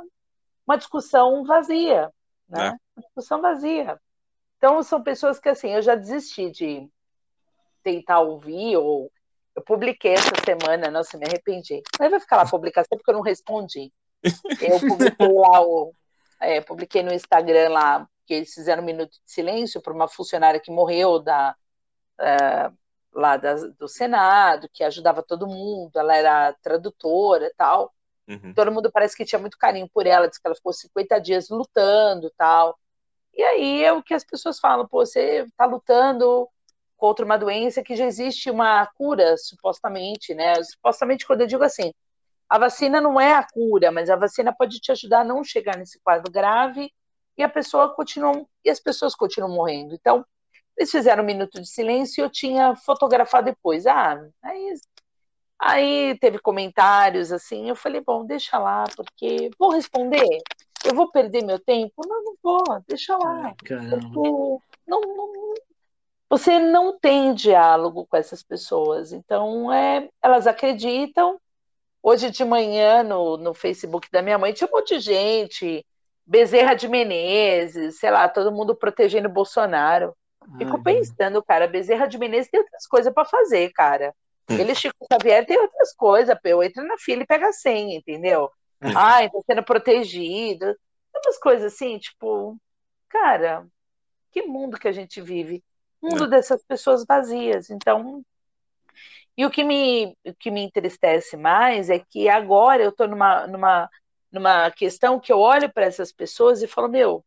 [0.66, 2.12] uma discussão vazia,
[2.48, 2.68] né?
[2.68, 2.70] É.
[2.96, 4.00] Uma discussão vazia.
[4.58, 6.90] Então são pessoas que assim, eu já desisti de
[7.84, 9.12] tentar ouvir ou
[9.58, 11.82] eu publiquei essa semana, nossa, me arrependi.
[12.00, 13.92] Mas vai ficar lá a publicação porque eu não respondi.
[14.62, 14.80] Eu
[15.18, 15.92] publiquei lá o
[16.40, 20.60] é, publiquei no Instagram lá que eles fizeram um minuto de silêncio para uma funcionária
[20.60, 21.56] que morreu da
[22.20, 22.72] é,
[23.12, 27.92] lá da, do Senado, que ajudava todo mundo, ela era tradutora e tal.
[28.28, 28.54] Uhum.
[28.54, 31.50] Todo mundo parece que tinha muito carinho por ela, disse que ela ficou 50 dias
[31.50, 32.78] lutando tal.
[33.34, 36.48] E aí é o que as pessoas falam, pô, você tá lutando
[36.98, 40.56] contra uma doença que já existe uma cura, supostamente, né?
[40.64, 41.94] Supostamente, quando eu digo assim,
[42.50, 45.78] a vacina não é a cura, mas a vacina pode te ajudar a não chegar
[45.78, 46.92] nesse quadro grave
[47.38, 49.94] e a pessoa continua e as pessoas continuam morrendo.
[49.94, 50.26] Então,
[50.76, 53.86] eles fizeram um minuto de silêncio e eu tinha fotografado depois.
[53.86, 54.74] Ah, aí,
[55.60, 60.40] aí teve comentários assim, eu falei, bom, deixa lá, porque vou responder.
[60.86, 61.94] Eu vou perder meu tempo?
[62.08, 63.54] Não, não vou, deixa lá.
[64.88, 65.54] Não, não,
[66.30, 69.12] você não tem diálogo com essas pessoas.
[69.14, 71.40] Então, é, elas acreditam.
[72.02, 75.86] Hoje de manhã, no, no Facebook da minha mãe, tinha um monte de gente.
[76.26, 80.14] Bezerra de Menezes, sei lá, todo mundo protegendo o Bolsonaro.
[80.58, 84.14] Fico pensando, cara, Bezerra de Menezes tem outras coisas para fazer, cara.
[84.50, 84.58] Hum.
[84.58, 86.38] Ele, Chico Xavier, tem outras coisas.
[86.44, 88.50] Eu entro na fila e pega a senha, entendeu?
[88.82, 90.76] Ai, tá sendo protegido.
[91.14, 92.58] Umas coisas assim, tipo,
[93.10, 93.66] cara,
[94.32, 95.64] que mundo que a gente vive?
[96.02, 96.28] Mundo é.
[96.28, 97.70] dessas pessoas vazias.
[97.70, 98.24] Então,
[99.38, 103.46] e o que me, o que me entristece mais é que agora eu estou numa,
[103.46, 103.90] numa,
[104.32, 107.24] numa questão que eu olho para essas pessoas e falo, meu,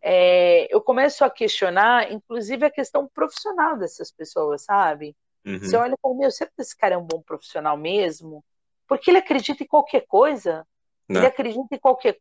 [0.00, 5.14] é, eu começo a questionar, inclusive, a questão profissional dessas pessoas, sabe?
[5.44, 5.58] Uhum.
[5.58, 8.42] Você olha e fala, meu, será que esse cara é um bom profissional mesmo?
[8.86, 10.66] Porque ele acredita em qualquer coisa,
[11.08, 11.20] Não.
[11.20, 12.18] ele acredita em qualquer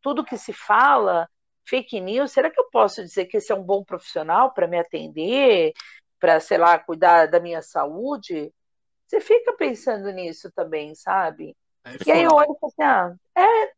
[0.00, 1.28] tudo que se fala,
[1.66, 2.32] fake news.
[2.32, 5.72] Será que eu posso dizer que esse é um bom profissional para me atender,
[6.18, 8.52] para, sei lá, cuidar da minha saúde?
[9.06, 11.56] Você fica pensando nisso também, sabe?
[11.84, 13.72] É e aí eu olho e falo assim, ah, é,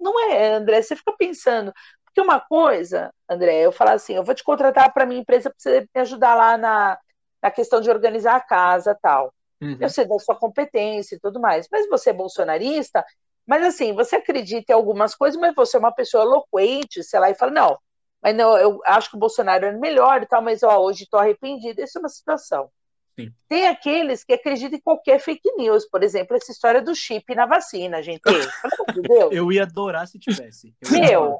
[0.00, 1.72] não, é, André, você fica pensando,
[2.04, 5.58] porque uma coisa, André, eu falar assim, eu vou te contratar para minha empresa para
[5.58, 6.98] você me ajudar lá na,
[7.42, 9.32] na questão de organizar a casa tal.
[9.62, 9.78] Uhum.
[9.80, 11.68] Eu sei da sua competência e tudo mais.
[11.70, 13.04] Mas você é bolsonarista,
[13.46, 17.30] mas assim, você acredita em algumas coisas, mas você é uma pessoa eloquente, sei lá,
[17.30, 17.78] e fala, não,
[18.22, 21.18] mas não, eu acho que o Bolsonaro é melhor e tal, mas ó, hoje estou
[21.18, 21.82] arrependido.
[21.82, 22.70] Isso é uma situação.
[23.18, 23.32] Sim.
[23.48, 27.46] Tem aqueles que acreditam em qualquer fake news, por exemplo, essa história do chip na
[27.46, 28.22] vacina, gente.
[29.32, 30.72] eu ia adorar se tivesse.
[30.88, 31.38] Meu,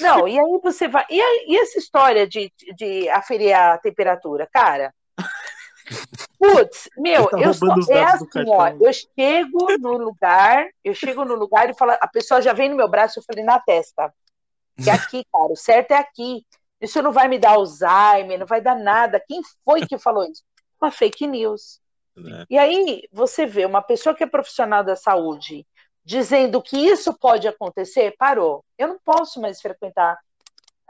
[0.00, 1.04] não, e aí você vai.
[1.10, 4.48] E, aí, e essa história de, de aferir a temperatura?
[4.50, 4.94] Cara,
[6.42, 11.36] Putz, meu, tá eu sou, é assim, ó, eu chego no lugar, eu chego no
[11.36, 14.12] lugar e falo, a pessoa já vem no meu braço, eu falei, na testa.
[14.76, 16.44] Que é aqui, cara, o certo é aqui.
[16.80, 19.22] Isso não vai me dar Alzheimer, não vai dar nada.
[19.24, 20.42] Quem foi que falou isso?
[20.80, 21.80] Uma fake news.
[22.18, 22.46] É.
[22.50, 25.64] E aí você vê uma pessoa que é profissional da saúde
[26.04, 28.64] dizendo que isso pode acontecer, parou.
[28.76, 30.18] Eu não posso mais frequentar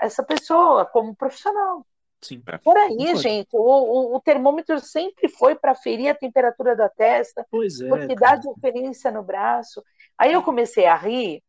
[0.01, 1.87] essa pessoa como profissional.
[2.23, 2.41] Sim.
[2.47, 2.59] É.
[2.59, 7.45] Por aí, gente, o, o, o, termômetro sempre foi para ferir a temperatura da testa,
[7.51, 8.37] pois é, porque cara.
[8.37, 9.83] dá diferença no braço.
[10.17, 11.43] Aí eu comecei a rir,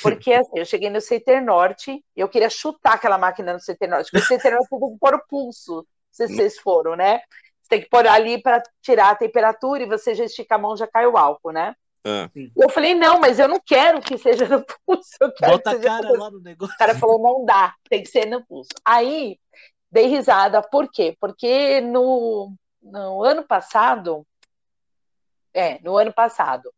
[0.00, 3.86] porque assim, eu cheguei no CT Norte e eu queria chutar aquela máquina no CT
[3.88, 7.20] Norte, porque o CT Norte tem que pôr o pulso, se vocês foram, né?
[7.60, 10.76] Você tem que pôr ali para tirar a temperatura e você já estica a mão,
[10.76, 11.74] já cai o álcool, né?
[12.04, 12.28] Ah.
[12.56, 15.18] Eu falei, não, mas eu não quero que seja no pulso.
[15.40, 16.18] Bota a cara no...
[16.18, 16.74] lá no negócio.
[16.74, 18.70] O cara falou, não dá, tem que ser no pulso.
[18.84, 19.38] Aí,
[19.92, 21.16] dei risada, por quê?
[21.20, 22.52] Porque no,
[22.82, 24.26] no ano passado,
[25.54, 26.72] é, no ano passado,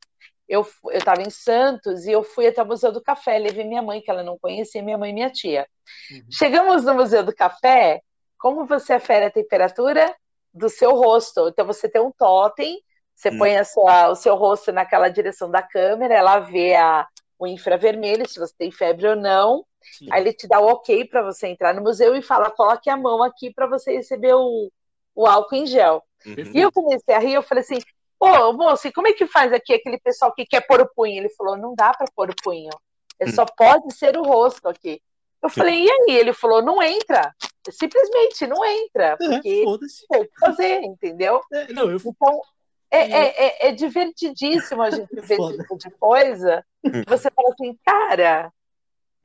[0.47, 4.03] eu estava em Santos e eu fui até o Museu do Café, levei minha mãe,
[4.03, 5.67] que ela não conhecia, minha mãe e minha tia.
[6.11, 6.27] Uhum.
[6.31, 8.03] Chegamos no Museu do Café,
[8.37, 10.15] como você afere a temperatura
[10.53, 11.49] do seu rosto?
[11.49, 12.83] Então você tem um totem
[13.15, 13.39] você hum.
[13.39, 17.07] põe sua, o seu rosto naquela direção da câmera, ela vê a,
[17.39, 19.65] o infravermelho, se você tem febre ou não.
[19.93, 20.09] Sim.
[20.11, 22.97] Aí ele te dá o ok para você entrar no museu e fala: coloque a
[22.97, 24.71] mão aqui para você receber o,
[25.15, 26.03] o álcool em gel.
[26.27, 26.35] Uhum.
[26.55, 27.79] E eu comecei a rir, eu falei assim:
[28.19, 31.19] Ô, moço, como é que faz aqui aquele pessoal que quer pôr o punho?
[31.19, 32.71] Ele falou: não dá para pôr o punho,
[33.19, 33.55] é só hum.
[33.57, 35.01] pode ser o rosto aqui.
[35.43, 36.17] Eu falei: e aí?
[36.17, 37.35] Ele falou: não entra.
[37.71, 41.41] Simplesmente não entra, é, porque é, tem que fazer, entendeu?
[41.51, 41.97] É, não, eu...
[41.97, 42.41] Então,
[42.91, 46.65] é, é, é, é, divertidíssimo a gente ver esse tipo de coisa.
[47.07, 48.53] Você fala assim, cara,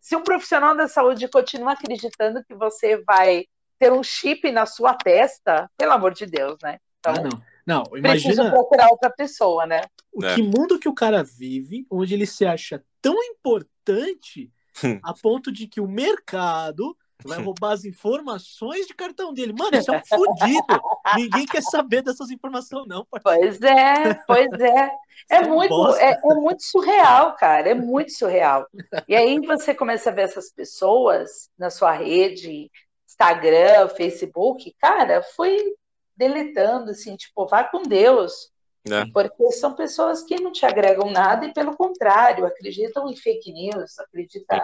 [0.10, 3.46] se um profissional da saúde continua acreditando que você vai
[3.78, 6.80] ter um chip na sua testa, pelo amor de Deus, né?
[7.00, 7.84] Então, ah, não.
[7.84, 8.50] Não, imagina.
[8.50, 9.82] procurar outra pessoa, né?
[10.12, 10.34] O é.
[10.34, 14.52] que mundo que o cara vive, onde ele se acha tão importante
[15.04, 19.54] a ponto de que o mercado vai roubar as informações de cartão dele.
[19.54, 20.82] Mano, isso é um fodido.
[21.16, 23.06] Ninguém quer saber dessas informações, não.
[23.06, 23.40] Parceiro.
[23.40, 24.92] Pois é, pois é.
[25.30, 27.70] É, é muito, é, é, muito surreal, cara.
[27.70, 28.66] É muito surreal.
[29.06, 32.72] E aí você começa a ver essas pessoas na sua rede,
[33.06, 35.76] Instagram, Facebook, cara, foi
[36.16, 38.50] deletando, assim, tipo, vá com Deus.
[38.90, 39.06] É.
[39.12, 44.00] Porque são pessoas que não te agregam nada e, pelo contrário, acreditam em fake news,
[44.00, 44.58] acreditam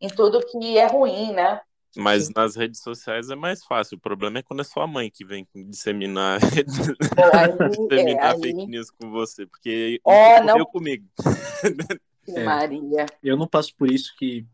[0.00, 1.60] em tudo que é ruim, né?
[1.96, 3.96] Mas nas redes sociais é mais fácil.
[3.96, 6.38] O problema é quando é sua mãe que vem disseminar,
[7.34, 11.04] Aí, disseminar é, aí- fake news com você, porque isso não- comigo.
[12.30, 12.44] É.
[12.44, 13.06] Maria.
[13.22, 14.44] Eu não passo por isso que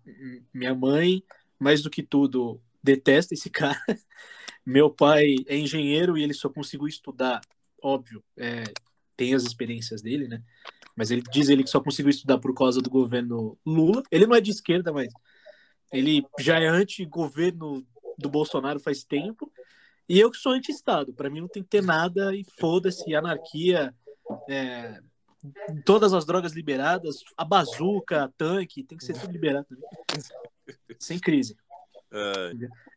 [0.53, 1.25] minha mãe,
[1.59, 3.77] mais do que tudo, detesta esse cara.
[4.65, 7.41] Meu pai é engenheiro e ele só conseguiu estudar,
[7.83, 8.63] óbvio, é,
[9.17, 10.41] tem as experiências dele, né?
[10.97, 14.05] Mas ele diz ele que só conseguiu estudar por causa do governo Lula.
[14.09, 15.13] Ele não é de esquerda, mas
[15.95, 17.87] ele já é anti-governo
[18.19, 19.51] do Bolsonaro faz tempo.
[20.09, 21.13] E eu que sou anti-Estado.
[21.15, 23.95] Para mim não tem que ter nada e foda-se, anarquia,
[24.49, 25.01] é,
[25.85, 29.85] todas as drogas liberadas, a bazuca, tanque, tem que ser tudo liberado também.
[30.99, 31.57] Sem crise.
[32.13, 32.51] Ah,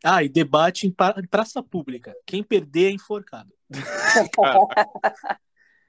[0.04, 2.14] Ah, e debate em pra- em praça pública.
[2.24, 3.52] Quem perder é enforcado.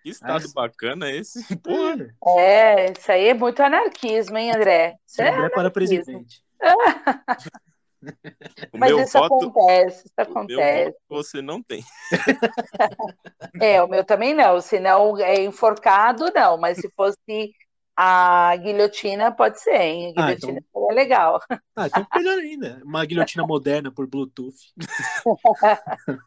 [0.02, 1.44] que estado bacana esse.
[1.57, 2.15] Porra.
[2.40, 4.98] É, isso aí é muito anarquismo, hein, André?
[5.06, 6.41] Isso é André para presidente.
[6.61, 6.72] O
[8.80, 10.95] Mas meu isso voto, acontece, isso acontece.
[11.10, 11.84] você não tem.
[13.61, 14.61] É, o meu também não.
[14.61, 16.57] Se não é enforcado, não.
[16.57, 17.52] Mas se fosse
[17.95, 20.14] a guilhotina, pode ser, hein?
[20.15, 21.41] A Ah, guilhotina seria legal.
[21.76, 22.81] Ah, então melhor ainda.
[22.86, 24.56] Uma guilhotina moderna por Bluetooth.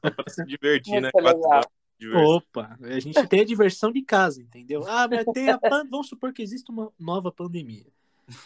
[0.02, 1.00] Pra se divertir, né?
[1.00, 1.70] Muito Quatro legal.
[1.98, 2.36] diversão.
[2.36, 4.86] Opa, a gente tem a diversão de casa, entendeu?
[4.86, 5.86] Ah, mas tem a pan...
[5.88, 7.86] Vamos supor que existe uma nova pandemia.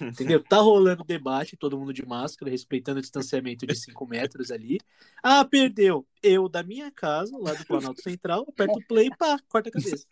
[0.01, 0.43] Entendeu?
[0.43, 4.79] Tá rolando debate, todo mundo de máscara, respeitando o distanciamento de 5 metros ali.
[5.23, 6.07] Ah, perdeu.
[6.23, 9.73] Eu, da minha casa, lá do Planalto Central, aperto o play e pá, corta a
[9.73, 10.07] cabeça.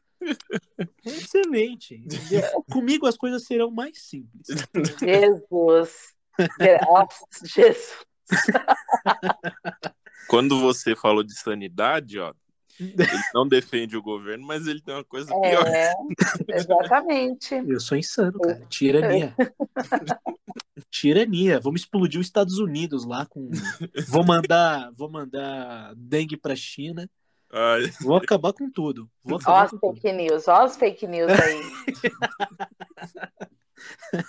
[1.04, 1.96] Excelente.
[1.96, 2.64] entendeu?
[2.70, 4.46] Comigo as coisas serão mais simples.
[4.98, 6.14] Jesus.
[7.44, 8.04] Jesus.
[10.28, 12.32] Quando você falou de sanidade, ó,
[12.80, 12.96] ele
[13.32, 15.66] não defende o governo, mas ele tem uma coisa pior.
[15.66, 15.92] É,
[16.48, 17.54] exatamente.
[17.54, 18.64] Eu sou insano, cara.
[18.68, 19.34] Tirania.
[20.90, 21.60] Tirania.
[21.60, 23.50] Vamos explodir os Estados Unidos lá com.
[24.08, 27.08] Vou mandar, vou mandar dengue pra China.
[27.52, 29.08] Ai, Vou acabar com tudo.
[29.22, 29.94] Vou Ó as com tudo.
[29.94, 31.60] fake news, ó as fake news aí.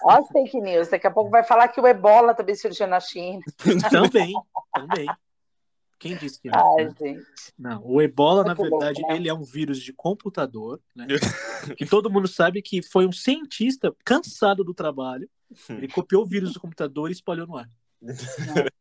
[0.04, 0.90] Ó as fake news.
[0.90, 3.40] Daqui a pouco vai falar que o ebola também surgiu na China.
[3.90, 4.34] Também,
[4.74, 5.08] também.
[6.06, 6.78] Quem disse que não?
[6.78, 6.96] Ai, né?
[7.00, 7.26] gente.
[7.58, 9.16] Não, o ebola, na Muito louco, verdade, né?
[9.16, 11.08] ele é um vírus de computador, né?
[11.80, 15.28] que todo mundo sabe que foi um cientista cansado do trabalho.
[15.68, 17.68] Ele copiou o vírus do computador e espalhou no ar.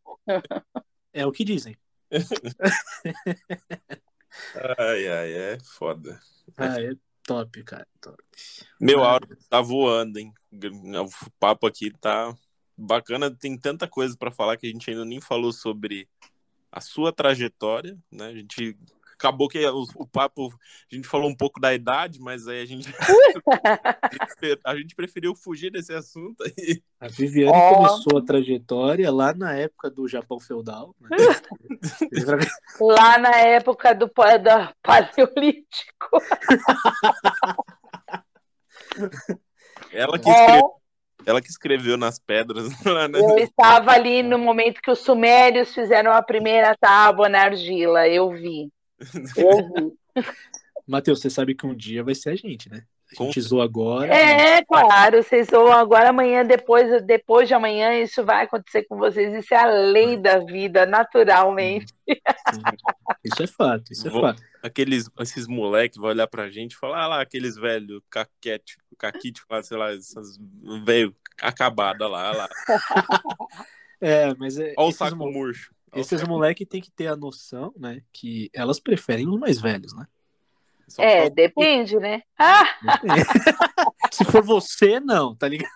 [1.17, 1.77] É o que dizem.
[4.79, 6.21] ai, ai, é foda.
[6.57, 6.93] Ah, é
[7.25, 7.87] top, cara.
[8.01, 8.19] Top.
[8.81, 10.33] Meu Ah, áudio tá voando, hein?
[10.53, 12.35] O papo aqui tá
[12.77, 13.31] bacana.
[13.31, 16.09] Tem tanta coisa pra falar que a gente ainda nem falou sobre
[16.75, 18.27] a sua trajetória, né?
[18.27, 18.77] A gente
[19.13, 20.53] acabou que o, o papo,
[20.91, 22.93] a gente falou um pouco da idade, mas aí a gente
[24.65, 26.83] a gente preferiu fugir desse assunto aí.
[26.99, 27.75] A Viviane Ó.
[27.77, 30.97] começou a trajetória lá na época do Japão feudal.
[31.01, 31.11] Né?
[32.81, 34.11] Lá na época do
[34.43, 36.09] da Paleolítico.
[39.93, 40.73] Ela que escreveu,
[41.27, 43.19] ela que escreveu nas pedras lá, né?
[43.19, 48.09] eu estava ali no momento que os sumérios fizeram a primeira tábua na argila.
[48.09, 48.71] Eu vi.
[49.37, 50.23] Eu vi.
[50.87, 52.85] Matheus, você sabe que um dia vai ser a gente, né?
[53.19, 54.09] A gente zoou agora.
[54.09, 58.97] mas- É, claro, vocês vão agora amanhã, depois, depois de amanhã, isso vai acontecer com
[58.97, 59.33] vocês.
[59.35, 61.93] Isso é a lei da vida, naturalmente.
[62.09, 62.17] Sim.
[63.25, 64.43] Isso é fato, isso é Vou- fato.
[64.63, 69.43] Aqueles, esses moleques vão olhar pra gente e falar, ah lá, aqueles velhos caquete, caquite,
[69.63, 70.39] sei lá, essas
[70.85, 72.49] velho acabada lá, lá.
[74.01, 75.73] É, mas é, Olha o saco mo- murcho.
[75.93, 78.01] Ó o esses moleques têm que ter a noção, né?
[78.13, 80.07] Que elas preferem os mais velhos, né?
[80.89, 82.23] Só É, depende, né?
[82.39, 82.65] Ah,
[84.13, 85.73] Se for você, não, tá ligado?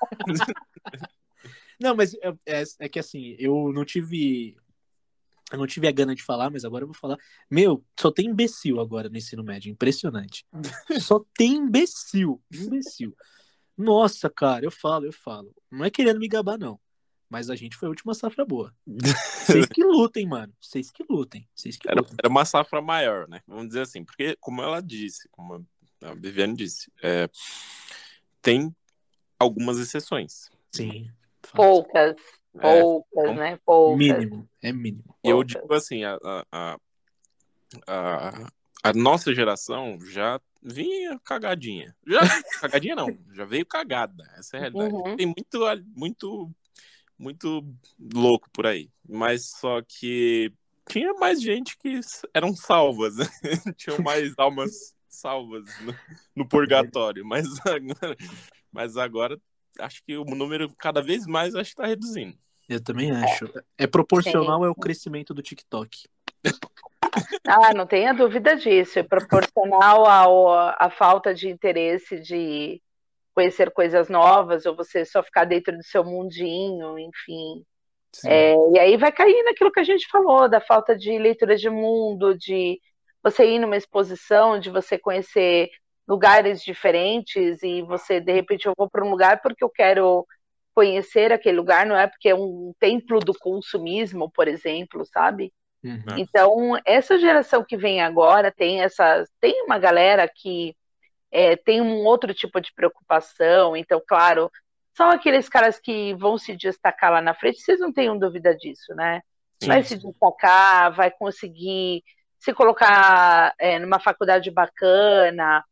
[1.81, 4.57] Não, mas é, é- é que assim, eu não tive.
[5.51, 7.17] Eu não tive a gana de falar, mas agora eu vou falar.
[7.51, 9.71] Meu, só tem imbecil agora no ensino médio.
[9.71, 10.45] Impressionante.
[11.01, 12.43] Só tem imbecil.
[12.53, 13.17] Imbecil.
[13.77, 15.55] Nossa, cara, eu falo, eu falo.
[15.71, 16.79] Não é querendo me gabar, não.
[17.31, 18.75] Mas a gente foi a última safra boa.
[18.87, 20.53] Vocês que lutem, mano.
[20.61, 21.47] Vocês que lutem.
[21.55, 22.17] Vocês que Era, lutem.
[22.19, 23.41] era uma safra maior, né?
[23.47, 25.67] Vamos dizer assim, porque, como ela disse, como
[26.03, 27.29] a Viviane disse, é,
[28.41, 28.75] tem
[29.39, 30.51] algumas exceções.
[30.73, 31.11] Sim.
[31.53, 32.17] poucas,
[32.59, 33.59] É, poucas, então, né?
[33.65, 33.99] Poucas.
[33.99, 34.49] Mínimo.
[34.63, 35.15] É mínimo.
[35.23, 35.53] E eu poucas.
[35.61, 36.79] digo assim, a, a, a,
[37.87, 38.49] a-
[38.85, 41.95] a nossa geração já vinha cagadinha.
[42.07, 42.21] Já
[42.61, 44.25] cagadinha não, já veio cagada.
[44.37, 44.95] Essa é a realidade.
[44.95, 45.17] Uhum.
[45.17, 46.51] Tem muito, muito,
[47.19, 47.65] muito
[48.15, 48.91] louco por aí.
[49.09, 50.53] Mas só que
[50.89, 52.01] tinha mais gente que
[52.33, 53.27] eram salvas, né?
[53.77, 55.95] Tinham mais almas salvas no,
[56.37, 57.25] no purgatório.
[57.25, 58.17] Mas agora,
[58.73, 59.41] mas agora
[59.81, 62.37] acho que o número cada vez mais acho que tá reduzindo.
[62.69, 63.47] Eu também acho.
[63.47, 66.07] É, é proporcional ao crescimento do TikTok.
[67.47, 68.99] Ah, não tenha dúvida disso.
[68.99, 72.81] É proporcional ao, à falta de interesse de
[73.39, 77.65] conhecer coisas novas, ou você só ficar dentro do seu mundinho, enfim.
[78.27, 81.71] É, e aí vai cair naquilo que a gente falou, da falta de leitura de
[81.71, 82.81] mundo, de
[83.23, 85.69] você ir numa exposição, de você conhecer
[86.07, 90.27] lugares diferentes e você, de repente, eu vou para um lugar porque eu quero
[90.75, 95.53] conhecer aquele lugar, não é porque é um templo do consumismo, por exemplo, sabe?
[95.85, 96.17] Uhum.
[96.17, 99.25] Então, essa geração que vem agora tem essa.
[99.41, 100.75] Tem uma galera que
[101.31, 104.51] é, tem um outro tipo de preocupação, então, claro,
[104.95, 108.95] são aqueles caras que vão se destacar lá na frente, vocês não tenham dúvida disso,
[108.95, 109.23] né?
[109.65, 109.97] Vai sim.
[109.97, 112.03] se destacar, vai conseguir
[112.39, 115.65] se colocar é, numa faculdade bacana,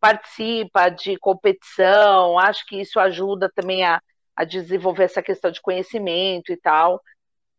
[0.00, 4.00] participa de competição, acho que isso ajuda também a,
[4.34, 7.00] a desenvolver essa questão de conhecimento e tal.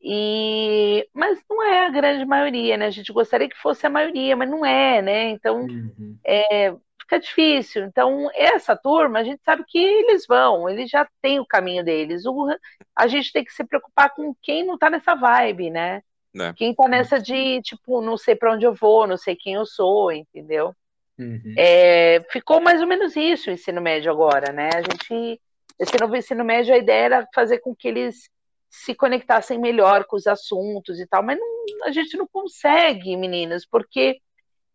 [0.02, 2.88] E, mas não é a grande maioria, né?
[2.88, 5.30] A gente gostaria que fosse a maioria, mas não é, né?
[5.30, 6.18] Então uhum.
[6.26, 6.74] é,
[7.14, 7.84] fica difícil.
[7.85, 12.26] Então, essa turma, a gente sabe que eles vão, eles já têm o caminho deles.
[12.26, 12.48] O,
[12.95, 16.02] a gente tem que se preocupar com quem não tá nessa vibe, né?
[16.35, 16.53] É.
[16.53, 19.65] Quem tá nessa de, tipo, não sei para onde eu vou, não sei quem eu
[19.65, 20.73] sou, entendeu?
[21.18, 21.53] Uhum.
[21.57, 24.69] É, ficou mais ou menos isso o ensino médio agora, né?
[24.73, 25.40] A gente,
[25.80, 28.30] esse novo ensino médio, a ideia era fazer com que eles
[28.68, 33.64] se conectassem melhor com os assuntos e tal, mas não, a gente não consegue, meninas,
[33.64, 34.19] porque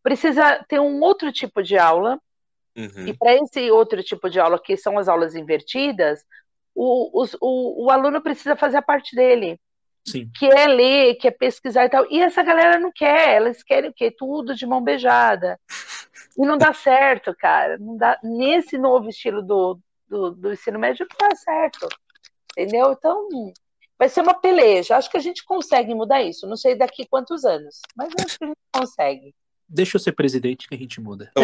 [0.00, 2.20] precisa ter um outro tipo de aula,
[2.78, 3.08] uhum.
[3.08, 6.24] e para esse outro tipo de aula, que são as aulas invertidas,
[6.74, 9.60] o, o, o aluno precisa fazer a parte dele.
[10.06, 10.30] Sim.
[10.34, 12.06] que é ler, que é pesquisar e tal.
[12.10, 14.10] E essa galera não quer, elas querem o quê?
[14.10, 15.60] Tudo de mão beijada.
[16.36, 17.76] E não dá certo, cara.
[17.78, 19.78] Não dá, nesse novo estilo do,
[20.08, 21.88] do, do ensino médio não dá certo.
[22.56, 22.92] Entendeu?
[22.92, 23.28] Então,
[23.98, 24.96] vai ser uma peleja.
[24.96, 26.46] Acho que a gente consegue mudar isso.
[26.46, 29.34] Não sei daqui quantos anos, mas acho que a gente consegue.
[29.68, 31.30] Deixa eu ser presidente que a gente muda.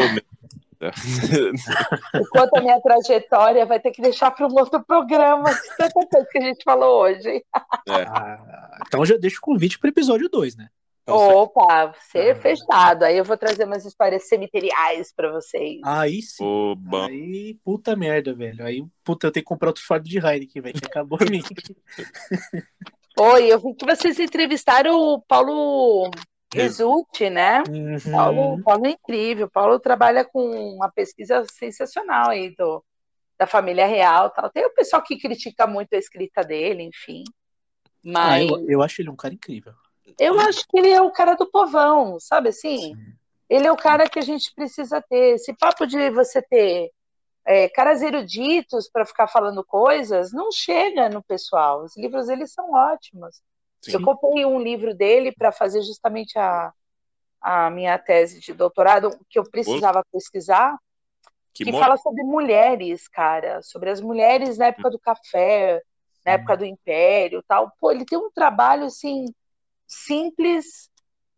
[2.15, 6.39] Enquanto a minha trajetória vai ter que deixar para um outro programa, tanta coisa que
[6.39, 7.29] a gente falou hoje.
[7.29, 7.43] É.
[8.09, 10.69] Ah, então já deixo o convite para o episódio 2, né?
[11.07, 12.41] Opa, ser ah.
[12.41, 13.05] fechado.
[13.05, 15.81] Aí eu vou trazer umas histórias cemiteriais para vocês.
[15.85, 16.43] Aí sim.
[16.43, 17.09] Oba.
[17.09, 18.65] Aí, puta merda, velho.
[18.65, 21.45] Aí, puta, eu tenho que comprar outro fardo de Heineken, velho, que acabou a minha.
[23.17, 26.11] Oi, eu vi que vocês entrevistaram o Paulo
[26.63, 27.63] Resulte, né?
[27.69, 28.13] Uhum.
[28.13, 29.49] Paulo, Paulo é incrível.
[29.49, 32.85] Paulo trabalha com uma pesquisa sensacional aí do,
[33.39, 34.31] da família real.
[34.31, 34.51] Tal.
[34.51, 37.25] Tem o pessoal que critica muito a escrita dele, enfim.
[38.03, 38.51] Mas...
[38.51, 39.73] Ah, eu, eu acho ele um cara incrível.
[40.19, 42.95] Eu acho que ele é o cara do povão, sabe assim?
[42.95, 43.15] Sim.
[43.49, 45.35] Ele é o cara que a gente precisa ter.
[45.35, 46.91] Esse papo de você ter
[47.47, 51.85] é, caras eruditos para ficar falando coisas não chega no pessoal.
[51.85, 53.43] Os livros eles são ótimos.
[53.85, 53.93] Sim.
[53.93, 56.73] Eu comprei um livro dele para fazer justamente a,
[57.41, 60.77] a minha tese de doutorado, que eu precisava pesquisar,
[61.53, 65.83] que, que fala sobre mulheres, cara, sobre as mulheres na época do café,
[66.25, 67.73] na época do império, tal.
[67.79, 69.27] Pô, ele tem um trabalho assim
[69.87, 70.91] simples,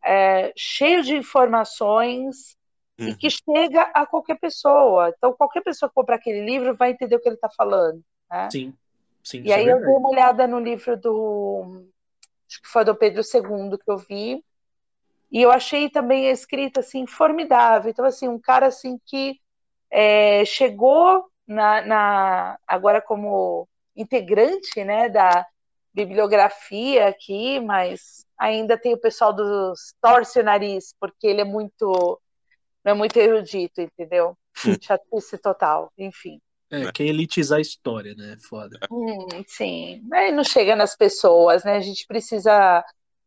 [0.05, 2.57] é, cheio de informações
[2.99, 3.09] uhum.
[3.09, 5.13] e que chega a qualquer pessoa.
[5.17, 8.01] Então, qualquer pessoa que comprar aquele livro vai entender o que ele está falando.
[8.31, 8.49] Né?
[8.51, 8.75] Sim,
[9.23, 9.43] sim.
[9.43, 11.85] E aí é eu dei uma olhada no livro do.
[12.49, 14.45] Acho que foi do Pedro II que eu vi.
[15.31, 17.91] E eu achei também a escrita assim formidável.
[17.91, 19.41] Então, assim, um cara assim que
[19.91, 25.47] é, chegou na, na, agora como integrante né, da
[25.93, 32.21] bibliografia aqui, mas ainda tem o pessoal dos torce o nariz, porque ele é muito
[32.85, 34.37] não é muito erudito, entendeu?
[34.81, 36.41] Chatice total, enfim.
[36.71, 38.37] É, quer elitizar a história, né?
[38.49, 38.79] Foda.
[38.91, 41.77] Hum, sim, aí não chega nas pessoas, né?
[41.77, 42.85] A gente precisa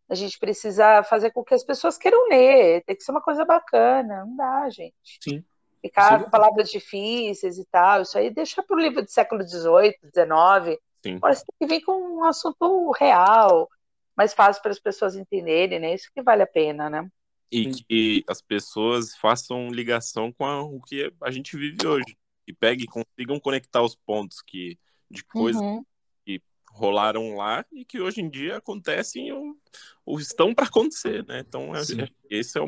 [0.10, 3.46] a gente precisa fazer com que as pessoas queiram ler, tem que ser uma coisa
[3.46, 5.20] bacana, não dá, gente.
[5.22, 5.44] Sim.
[5.82, 9.96] Ficar com palavras difíceis e tal, isso aí deixa para o livro do século XVIII,
[10.04, 10.80] XIX.
[11.06, 11.20] Sim.
[11.22, 13.70] Mas tem que vir com um assunto real,
[14.18, 15.94] mais fácil para as pessoas entenderem, né?
[15.94, 17.08] Isso que vale a pena, né?
[17.52, 22.18] E que as pessoas façam ligação com a, o que a gente vive hoje.
[22.50, 24.76] E peguem, consigam conectar os pontos que,
[25.10, 25.86] de coisas uhum.
[26.26, 29.56] que rolaram lá e que hoje em dia acontecem ou,
[30.04, 31.44] ou estão para acontecer, né?
[31.48, 31.82] Então, é,
[32.28, 32.66] esse é o,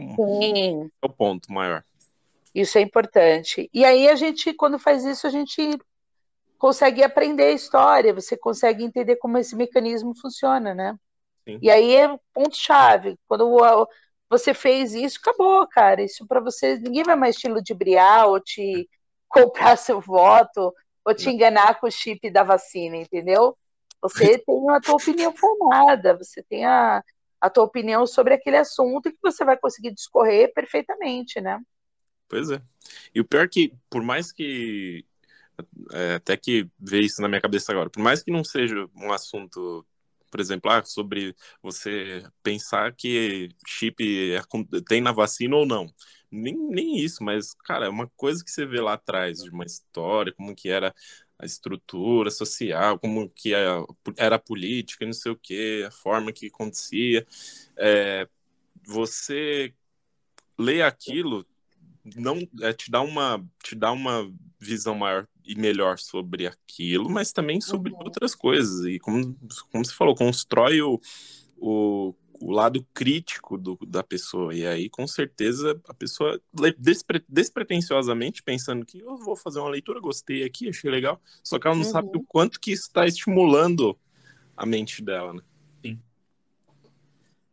[1.02, 1.84] é o ponto maior.
[2.54, 3.68] Isso é importante.
[3.74, 5.76] E aí a gente, quando faz isso, a gente
[6.60, 10.96] consegue aprender a história, você consegue entender como esse mecanismo funciona, né?
[11.44, 11.58] Sim.
[11.60, 13.18] E aí é ponto-chave.
[13.28, 13.58] Quando
[14.30, 16.04] você fez isso, acabou, cara.
[16.04, 18.88] Isso para você, ninguém vai mais te ludibriar ou te
[19.32, 23.58] comprar seu voto ou te enganar com o chip da vacina, entendeu?
[24.02, 27.04] Você tem a tua opinião formada, você tem a,
[27.40, 31.60] a tua opinião sobre aquele assunto que você vai conseguir discorrer perfeitamente, né?
[32.28, 32.62] Pois é.
[33.14, 35.06] E o pior é que, por mais que.
[35.92, 39.12] É, até que ver isso na minha cabeça agora, por mais que não seja um
[39.12, 39.86] assunto,
[40.30, 44.42] por exemplo, ah, sobre você pensar que chip é,
[44.88, 45.88] tem na vacina ou não.
[46.32, 49.66] Nem, nem isso, mas, cara, é uma coisa que você vê lá atrás, de uma
[49.66, 50.96] história, como que era
[51.38, 56.48] a estrutura social, como que era a política, não sei o que, a forma que
[56.48, 57.26] acontecia.
[57.76, 58.28] É,
[58.86, 59.74] você
[60.58, 61.46] lê aquilo,
[62.16, 67.32] não é, te dá uma te dá uma visão maior e melhor sobre aquilo, mas
[67.32, 68.00] também sobre uhum.
[68.04, 68.86] outras coisas.
[68.86, 69.36] E como,
[69.72, 71.00] como você falou, constrói o,
[71.58, 74.54] o o lado crítico do, da pessoa.
[74.54, 76.42] E aí, com certeza, a pessoa
[76.78, 81.68] despre, despretensiosamente pensando que eu vou fazer uma leitura, gostei aqui, achei legal, só que
[81.68, 81.92] ela não uhum.
[81.92, 83.98] sabe o quanto que está estimulando
[84.58, 85.42] a mente dela, né?
[85.84, 86.00] Sim.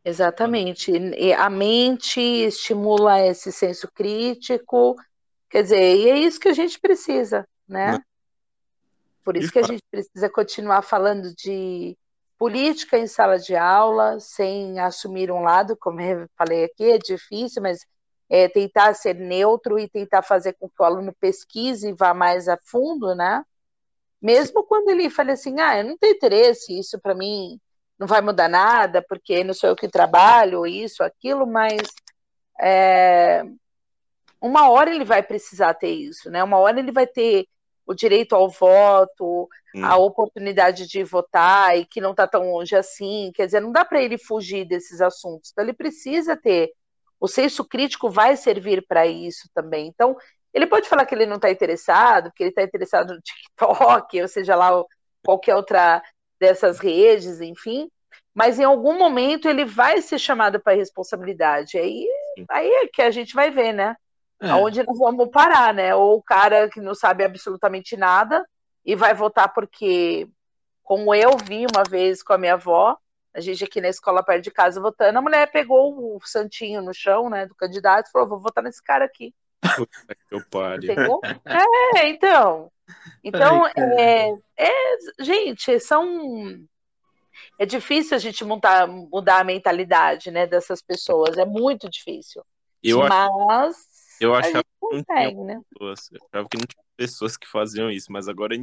[0.05, 0.90] Exatamente.
[0.90, 4.97] E a mente estimula esse senso crítico,
[5.51, 7.93] quer dizer, e é isso que a gente precisa, né?
[7.93, 8.02] Não.
[9.23, 11.94] Por isso que a gente precisa continuar falando de
[12.39, 17.60] política em sala de aula, sem assumir um lado, como eu falei aqui, é difícil,
[17.60, 17.85] mas
[18.31, 22.48] é, tentar ser neutro e tentar fazer com que o aluno pesquise e vá mais
[22.48, 23.44] a fundo, né?
[24.23, 27.60] Mesmo quando ele fala assim, ah, eu não tenho interesse, isso para mim
[27.98, 31.81] não vai mudar nada, porque não sou eu que trabalho, isso, aquilo, mas
[32.60, 33.44] é,
[34.40, 36.43] uma hora ele vai precisar ter isso, né?
[36.44, 37.47] Uma hora ele vai ter
[37.89, 39.82] o direito ao voto, hum.
[39.82, 43.32] a oportunidade de votar e que não está tão longe assim.
[43.35, 45.51] Quer dizer, não dá para ele fugir desses assuntos.
[45.51, 46.70] Então, ele precisa ter.
[47.19, 49.86] O senso crítico vai servir para isso também.
[49.86, 50.15] Então,
[50.52, 54.28] ele pode falar que ele não está interessado, que ele está interessado no TikTok, ou
[54.28, 54.85] seja lá,
[55.24, 56.02] qualquer outra
[56.39, 57.90] dessas redes, enfim.
[58.35, 61.78] Mas em algum momento ele vai ser chamado para responsabilidade.
[61.78, 62.06] Aí,
[62.51, 63.97] aí é que a gente vai ver, né?
[64.40, 64.51] É.
[64.51, 65.94] Aonde nós vamos parar, né?
[65.94, 68.47] Ou o cara que não sabe absolutamente nada
[68.85, 70.28] e vai votar porque,
[70.82, 72.97] como eu vi uma vez com a minha avó,
[73.35, 76.94] a gente aqui na escola perto de casa votando, a mulher pegou o santinho no
[76.94, 79.35] chão, né, do candidato e falou: vou votar nesse cara aqui.
[79.77, 80.35] Puta que.
[81.97, 82.70] É, então.
[83.23, 86.65] Então, é, é, gente, são.
[87.59, 92.43] É difícil a gente mudar, mudar a mentalidade né, dessas pessoas, é muito difícil.
[92.82, 93.77] Eu Mas
[94.20, 95.05] eu achava, que
[95.35, 95.61] não né?
[95.70, 98.55] pessoas, eu achava que não tinha pessoas que faziam isso, mas agora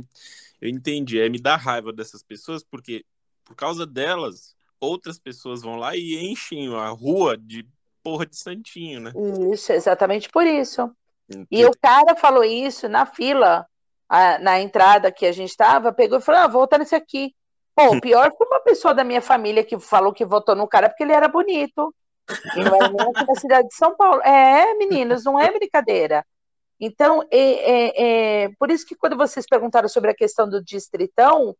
[0.62, 1.20] eu entendi.
[1.20, 3.06] É me dá raiva dessas pessoas, porque
[3.44, 7.66] por causa delas, outras pessoas vão lá e enchem a rua de
[8.04, 9.14] porra de santinho, né?
[9.52, 10.92] Isso, exatamente por isso.
[11.50, 13.66] E o cara falou isso na fila,
[14.42, 17.34] na entrada que a gente estava, pegou e falou: ah, vou nesse aqui.
[17.76, 20.90] Pô, o pior foi uma pessoa da minha família que falou que votou no cara
[20.90, 21.94] porque ele era bonito.
[22.56, 24.22] E não é nem aqui na cidade de São Paulo.
[24.22, 26.26] É, meninos, não é brincadeira.
[26.80, 31.56] Então, é, é, é, por isso que quando vocês perguntaram sobre a questão do distritão,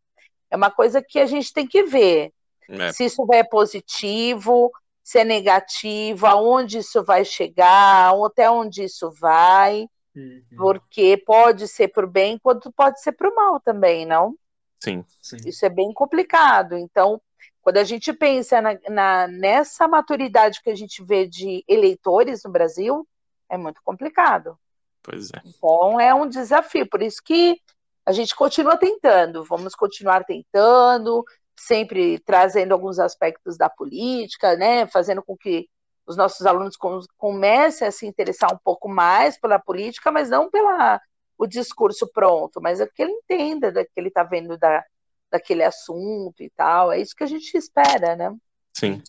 [0.50, 2.32] é uma coisa que a gente tem que ver.
[2.68, 2.92] É.
[2.92, 4.70] Se isso é positivo,
[5.02, 10.42] se é negativo, aonde isso vai chegar, até onde isso vai, uhum.
[10.56, 14.34] porque pode ser para o bem, quanto pode ser para o mal também, não?
[14.82, 15.36] Sim, sim.
[15.46, 16.76] Isso é bem complicado.
[16.76, 17.20] Então,
[17.66, 22.50] quando a gente pensa na, na, nessa maturidade que a gente vê de eleitores no
[22.52, 23.04] Brasil,
[23.48, 24.56] é muito complicado.
[25.02, 25.42] Pois é.
[25.44, 27.60] Então é um desafio, por isso que
[28.06, 31.24] a gente continua tentando, vamos continuar tentando,
[31.58, 35.68] sempre trazendo alguns aspectos da política, né, fazendo com que
[36.06, 36.76] os nossos alunos
[37.18, 41.00] comecem a se interessar um pouco mais pela política, mas não pela
[41.36, 44.84] o discurso pronto, mas é que ele entenda do que ele está vendo da,
[45.30, 46.92] daquele assunto e tal.
[46.92, 48.34] É isso que a gente espera, né?
[48.72, 49.02] Sim.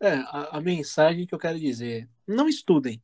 [0.00, 3.02] É, a, a mensagem que eu quero dizer: não estudem.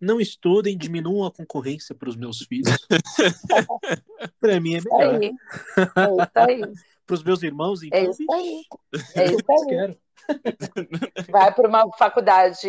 [0.00, 2.76] Não estudem, diminuam a concorrência para os meus filhos.
[4.40, 5.22] para mim é melhor.
[5.22, 6.60] É isso aí.
[7.06, 7.98] para os meus irmãos, então.
[7.98, 8.62] É isso aí.
[9.14, 9.98] É isso aí.
[11.30, 12.68] Vai para uma faculdade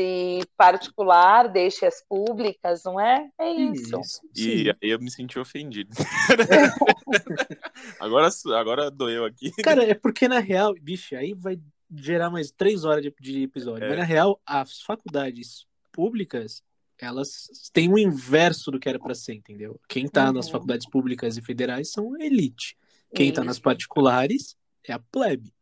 [0.58, 3.30] particular, deixe as públicas, não é?
[3.40, 4.00] É isso.
[4.00, 5.96] isso e aí eu me senti ofendido.
[8.00, 9.52] agora, agora doeu aqui.
[9.64, 11.60] Cara, é porque na real, bicho, aí vai
[11.94, 13.86] gerar mais três horas de, de episódio.
[13.86, 13.90] É.
[13.90, 16.62] Mas na real, as faculdades públicas,
[17.00, 19.80] elas têm o inverso do que era para ser, entendeu?
[19.88, 20.34] Quem tá uhum.
[20.34, 22.78] nas faculdades públicas e federais são elite.
[23.14, 25.54] Quem está nas particulares é a plebe.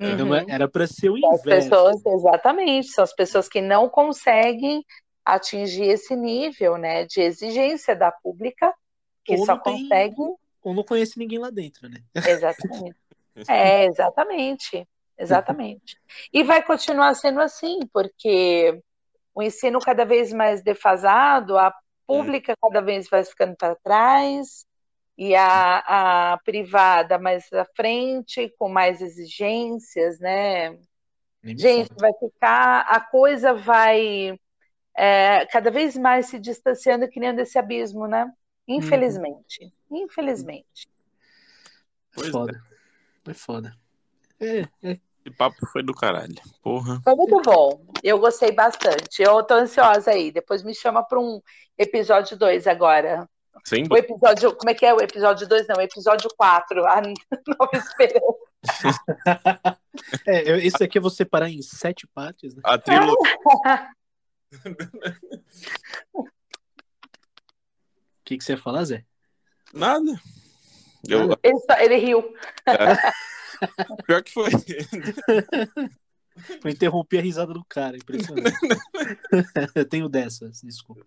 [0.00, 0.34] Uhum.
[0.48, 1.34] era para ser o inverso.
[1.36, 4.84] As pessoas, exatamente, são as pessoas que não conseguem
[5.24, 8.74] atingir esse nível né, de exigência da pública,
[9.24, 10.34] que ou só conseguem.
[10.62, 11.98] Ou não conhece ninguém lá dentro, né?
[12.14, 12.96] Exatamente.
[13.48, 14.86] É, exatamente.
[15.18, 15.96] Exatamente.
[16.32, 18.80] E vai continuar sendo assim, porque
[19.34, 21.72] o ensino cada vez mais defasado, a
[22.06, 24.64] pública cada vez vai ficando para trás,
[25.16, 30.78] e a, a privada mais à frente, com mais exigências, né?
[31.42, 34.38] Gente, vai ficar, a coisa vai
[34.96, 38.32] é, cada vez mais se distanciando, criando esse abismo, né?
[38.66, 39.70] Infelizmente.
[39.90, 40.04] Uhum.
[40.04, 40.88] Infelizmente.
[42.12, 42.62] Foi foda.
[43.22, 43.76] Foi foda.
[44.40, 44.98] É, é.
[45.24, 46.34] Esse papo foi do caralho.
[46.62, 47.00] Porra.
[47.02, 47.84] Foi muito bom.
[48.02, 49.22] Eu gostei bastante.
[49.22, 50.30] Eu tô ansiosa aí.
[50.30, 51.40] Depois me chama para um
[51.78, 53.28] episódio 2 agora.
[53.62, 53.84] Sim.
[53.90, 54.56] O episódio.
[54.56, 55.68] Como é que é o episódio 2?
[55.68, 56.84] Não, o episódio 4.
[56.86, 58.54] A nova esperança.
[60.26, 62.54] é, esse aqui eu vou separar em sete partes.
[62.54, 62.62] Né?
[62.64, 63.38] A trilogia.
[66.14, 66.26] O
[68.26, 69.04] que, que você ia falar, Zé?
[69.74, 70.18] Nada.
[71.06, 71.38] Eu...
[71.42, 72.34] Ele, ele riu.
[72.64, 72.96] É.
[74.06, 74.50] Pior que foi.
[76.64, 78.56] Eu interrompi a risada do cara, impressionante.
[79.74, 81.04] eu tenho dessas, desculpa.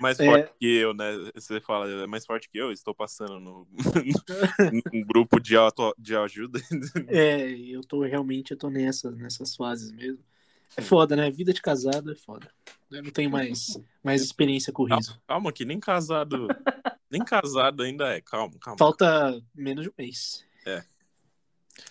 [0.00, 0.24] Mais é.
[0.24, 0.52] forte é...
[0.58, 1.30] que eu, né?
[1.34, 3.68] Você fala, é mais forte que eu, estou passando no,
[4.92, 6.58] no grupo de, auto, de ajuda.
[7.08, 10.24] É, eu tô realmente, eu tô nessas, nessas fases mesmo.
[10.76, 11.30] É foda, né?
[11.30, 12.50] Vida de casado é foda.
[12.90, 15.10] Eu não tenho mais, mais experiência com riso.
[15.10, 16.48] Calma, calma que nem casado.
[17.10, 18.20] nem casado ainda é.
[18.20, 18.78] Calma, calma.
[18.78, 20.44] Falta menos de um mês.
[20.66, 20.82] É.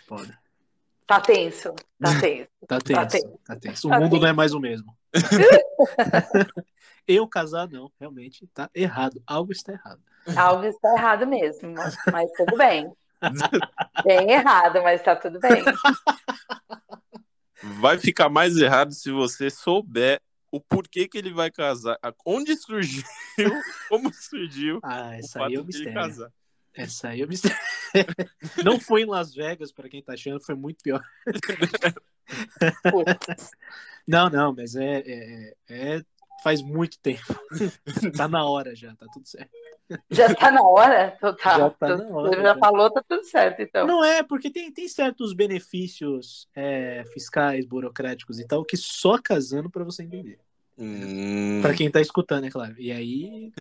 [0.08, 0.38] Foda.
[1.06, 1.74] Tá tenso.
[2.00, 2.48] Tá tenso.
[2.68, 3.00] tá tenso.
[3.00, 3.40] Tá tenso.
[3.44, 3.88] Tá tenso.
[3.88, 4.22] O tá mundo tenso.
[4.22, 4.96] não é mais o mesmo.
[7.08, 9.22] Eu casar, não, realmente tá errado.
[9.26, 10.02] Algo está errado.
[10.36, 11.74] Algo está errado mesmo,
[12.12, 12.92] mas tudo bem.
[14.04, 15.64] Bem errado, mas tá tudo bem.
[17.82, 20.22] Vai ficar mais errado se você souber
[20.52, 23.04] o porquê que ele vai casar, onde surgiu,
[23.90, 24.80] como surgiu.
[24.84, 26.32] Ah, essa aí é o mistério.
[26.74, 27.58] Essa aí é o mistério.
[28.64, 31.02] Não foi em Las Vegas, para quem tá achando, foi muito pior.
[34.08, 36.02] Não, não, mas é, é, é,
[36.44, 37.22] faz muito tempo.
[38.18, 39.52] tá na hora já, tá tudo certo.
[40.10, 41.16] Já tá na hora?
[41.18, 41.58] Então tá.
[41.58, 42.30] Já tá na hora.
[42.30, 42.60] Você já tá.
[42.60, 43.88] falou, tá tudo certo, então.
[43.88, 49.70] Não é, porque tem, tem certos benefícios é, fiscais, burocráticos e tal, que só casando
[49.70, 50.40] para você entender.
[50.78, 51.60] Hum...
[51.62, 52.76] Para quem tá escutando, é claro.
[52.78, 53.52] E aí,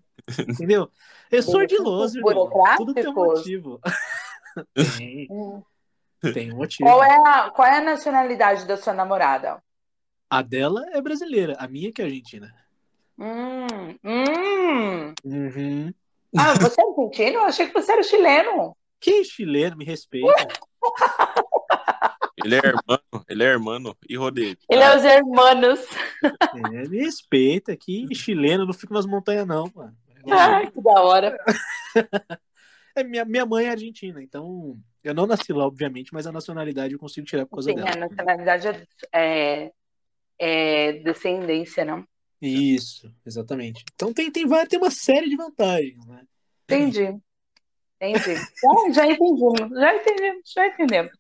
[0.49, 0.91] entendeu?
[1.31, 2.51] Eu sou ardiloso, irmão.
[2.77, 3.81] Tudo tem um motivo.
[4.97, 5.27] tem.
[5.31, 5.63] Hum.
[6.21, 6.89] Tem um motivo.
[6.89, 9.63] Qual é, a, qual é a nacionalidade da sua namorada?
[10.29, 12.55] A dela é brasileira, a minha que é argentina.
[13.19, 15.15] Hum, hum.
[15.25, 15.95] Uhum.
[16.37, 17.39] Ah, você é argentino?
[17.39, 18.77] Eu achei que você era chileno.
[19.01, 19.77] Que chileno?
[19.77, 20.49] Me respeita.
[22.45, 24.57] Ele é irmão, ele é irmão e rodeio.
[24.71, 25.81] Ele é os irmãos.
[26.23, 29.97] É, me respeita aqui, chileno, não fico nas montanhas, não, mano.
[30.31, 31.37] Ah, que da hora.
[32.97, 34.77] É, minha, minha mãe é argentina, então
[35.09, 37.91] eu não nasci lá, obviamente, mas a nacionalidade eu consigo tirar por causa Sim, dela.
[37.91, 39.73] a nacionalidade é,
[40.39, 42.05] é descendência, não?
[42.41, 43.85] Isso, exatamente.
[43.95, 46.23] Então tem, tem, vai ter uma série de vantagens, né?
[46.65, 47.19] Entendi.
[48.01, 48.41] Entendi.
[48.59, 51.13] Então, já entendemos, já entendemos, já entendemos.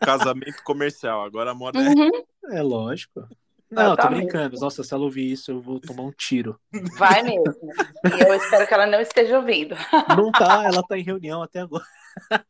[0.00, 2.10] Casamento comercial, agora a moda uhum.
[2.50, 2.58] é.
[2.58, 3.28] É lógico.
[3.70, 4.58] Não, tô brincando.
[4.58, 6.58] Nossa, se ela ouvir isso, eu vou tomar um tiro.
[6.96, 7.42] Vai mesmo.
[7.44, 9.76] E eu espero que ela não esteja ouvindo.
[10.16, 11.84] Não tá, ela tá em reunião até agora.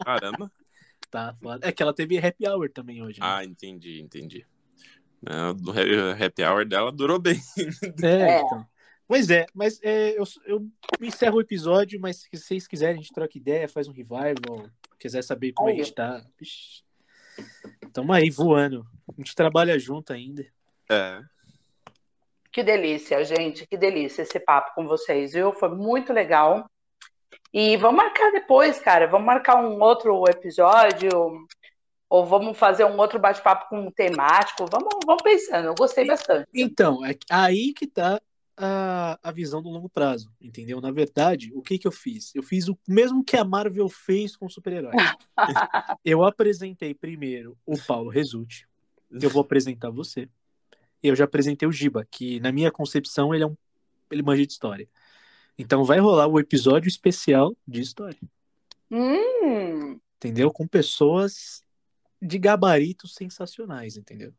[0.04, 0.50] Caramba.
[1.10, 3.20] Tá, é que ela teve happy hour também hoje.
[3.20, 3.26] Né?
[3.26, 4.46] Ah, entendi, entendi.
[5.22, 7.40] O happy hour dela durou bem.
[8.02, 8.40] É, é.
[8.40, 8.66] então.
[9.06, 10.68] Pois é, mas é, eu, eu
[11.00, 14.68] encerro o episódio, mas se vocês quiserem, a gente troca ideia, faz um revival,
[14.98, 15.76] quiser saber como aí.
[15.76, 16.22] a gente tá.
[16.38, 16.84] Ixi,
[17.90, 18.86] tamo aí voando.
[19.08, 20.46] A gente trabalha junto ainda.
[20.90, 21.22] É.
[22.52, 25.54] Que delícia, gente, que delícia esse papo com vocês, viu?
[25.54, 26.68] Foi muito legal.
[27.52, 29.06] E vamos marcar depois, cara.
[29.06, 31.46] Vamos marcar um outro episódio.
[32.10, 34.66] Ou vamos fazer um outro bate-papo com um temático.
[34.70, 35.66] Vamos, vamos pensando.
[35.66, 36.48] Eu gostei bastante.
[36.54, 38.20] Então, é aí que tá
[38.56, 40.80] a, a visão do longo prazo, entendeu?
[40.80, 42.34] Na verdade, o que que eu fiz?
[42.34, 44.96] Eu fiz o mesmo que a Marvel fez com super-heróis.
[46.04, 48.66] eu apresentei primeiro o Paulo Resulti.
[49.10, 50.28] Eu vou apresentar você.
[51.02, 53.56] Eu já apresentei o Giba, que na minha concepção ele é um
[54.10, 54.88] ele manja de história.
[55.58, 58.18] Então vai rolar o episódio especial de história.
[58.90, 59.98] Hum.
[60.16, 60.52] Entendeu?
[60.52, 61.64] Com pessoas
[62.22, 64.32] de gabaritos sensacionais, entendeu?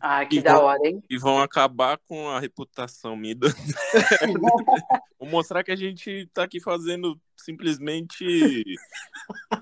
[0.00, 1.02] Ah, que e da vão, hora, hein?
[1.10, 3.34] E vão acabar com a reputação minha.
[5.18, 8.62] Vou mostrar que a gente tá aqui fazendo simplesmente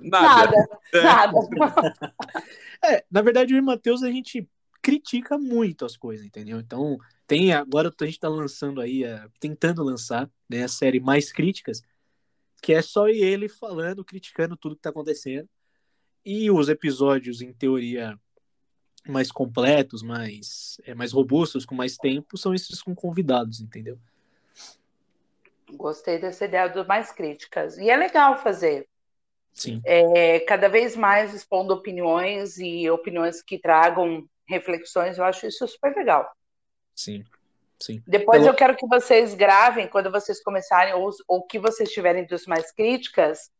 [0.00, 0.52] nada.
[0.52, 1.02] Nada, é.
[1.02, 1.38] nada.
[2.84, 4.46] É, na verdade, eu e o Matheus, a gente
[4.82, 6.59] critica muito as coisas, entendeu?
[6.59, 9.02] Então, tem agora a gente tá lançando aí,
[9.38, 11.82] tentando lançar né, a série Mais Críticas,
[12.62, 15.48] que é só ele falando, criticando tudo que tá acontecendo.
[16.24, 18.18] E os episódios, em teoria,
[19.06, 23.98] mais completos, mais, é, mais robustos, com mais tempo, são esses com convidados, entendeu?
[25.72, 27.78] Gostei dessa ideia do mais críticas.
[27.78, 28.88] E é legal fazer.
[29.52, 29.80] Sim.
[29.84, 35.95] É, cada vez mais expondo opiniões e opiniões que tragam reflexões, eu acho isso super
[35.95, 36.31] legal.
[36.95, 37.25] Sim.
[37.79, 38.03] Sim.
[38.07, 38.49] Depois eu...
[38.49, 42.73] eu quero que vocês gravem, quando vocês começarem, ou o que vocês tiverem dos mais
[42.73, 43.51] críticas,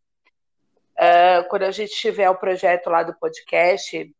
[0.99, 4.13] uh, quando a gente tiver o projeto lá do podcast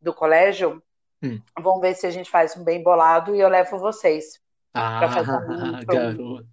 [0.00, 0.82] do colégio,
[1.22, 1.40] hum.
[1.58, 4.38] vamos ver se a gente faz um bem bolado e eu levo vocês.
[4.74, 6.46] Ah, fazer um, garoto.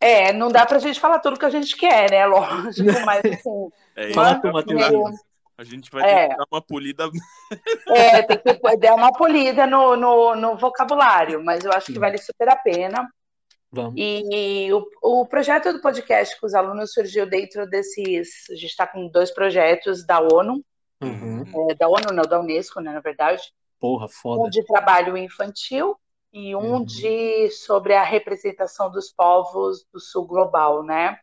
[0.00, 2.24] É, não dá pra gente falar tudo que a gente quer, né?
[2.26, 3.70] Lógico, mas assim.
[3.96, 5.16] É, Fala tu, Matheus.
[5.60, 6.28] A gente vai ter é.
[6.28, 7.10] que dar uma polida.
[7.88, 11.92] É, tem que dar uma polida no, no, no vocabulário, mas eu acho Sim.
[11.92, 13.06] que vale super a pena.
[13.70, 13.92] Vamos.
[13.96, 18.48] E o, o projeto do podcast com os alunos surgiu dentro desses.
[18.50, 20.64] A gente está com dois projetos da ONU,
[21.02, 21.70] uhum.
[21.70, 23.42] é, da ONU, não, da Unesco, né, na verdade.
[23.78, 24.42] Porra, foda.
[24.42, 25.94] Um de trabalho infantil
[26.32, 26.84] e um uhum.
[26.84, 31.18] de sobre a representação dos povos do sul global, né?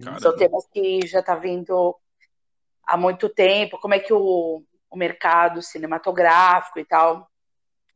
[0.00, 0.20] Caramba.
[0.20, 1.96] São temas que já está vindo
[2.92, 7.26] há muito tempo, como é que o, o mercado cinematográfico e tal.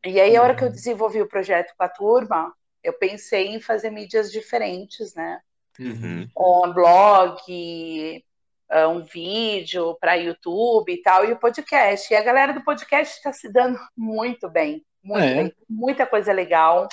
[0.02, 0.72] E aí, a hora que eu uhum.
[0.72, 2.50] desenvolvi o projeto com a turma,
[2.82, 5.38] eu pensei em fazer mídias diferentes, né?
[5.78, 6.26] Uhum.
[6.34, 8.24] Um blog,
[8.70, 12.10] ah, um vídeo para YouTube e tal, e o podcast.
[12.10, 15.34] E a galera do podcast está se dando muito bem, muito é.
[15.34, 15.54] bem.
[15.68, 16.88] Muita coisa legal,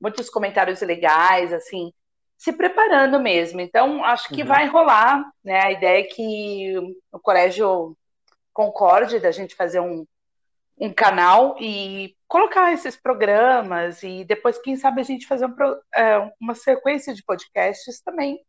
[0.00, 1.92] muitos comentários legais, assim
[2.36, 3.60] se preparando mesmo.
[3.60, 4.48] Então, acho que uhum.
[4.48, 5.60] vai rolar, né?
[5.60, 6.74] A ideia é que
[7.12, 7.96] o colégio
[8.52, 10.06] concorde da gente fazer um,
[10.78, 15.54] um canal e colocar esses programas e depois, quem sabe, a gente fazer um,
[15.94, 18.40] é, uma sequência de podcasts também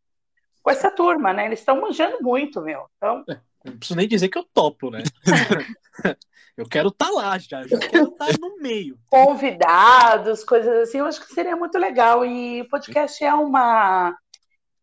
[0.62, 1.46] com essa turma, né?
[1.46, 2.86] Eles estão manjando muito, meu.
[2.96, 3.24] Então...
[3.28, 5.02] É, não preciso nem dizer que eu topo, né?
[6.56, 8.98] Eu quero estar tá lá já, já quero estar tá no meio.
[9.10, 12.24] Convidados, coisas assim, eu acho que seria muito legal.
[12.24, 14.16] E podcast é uma.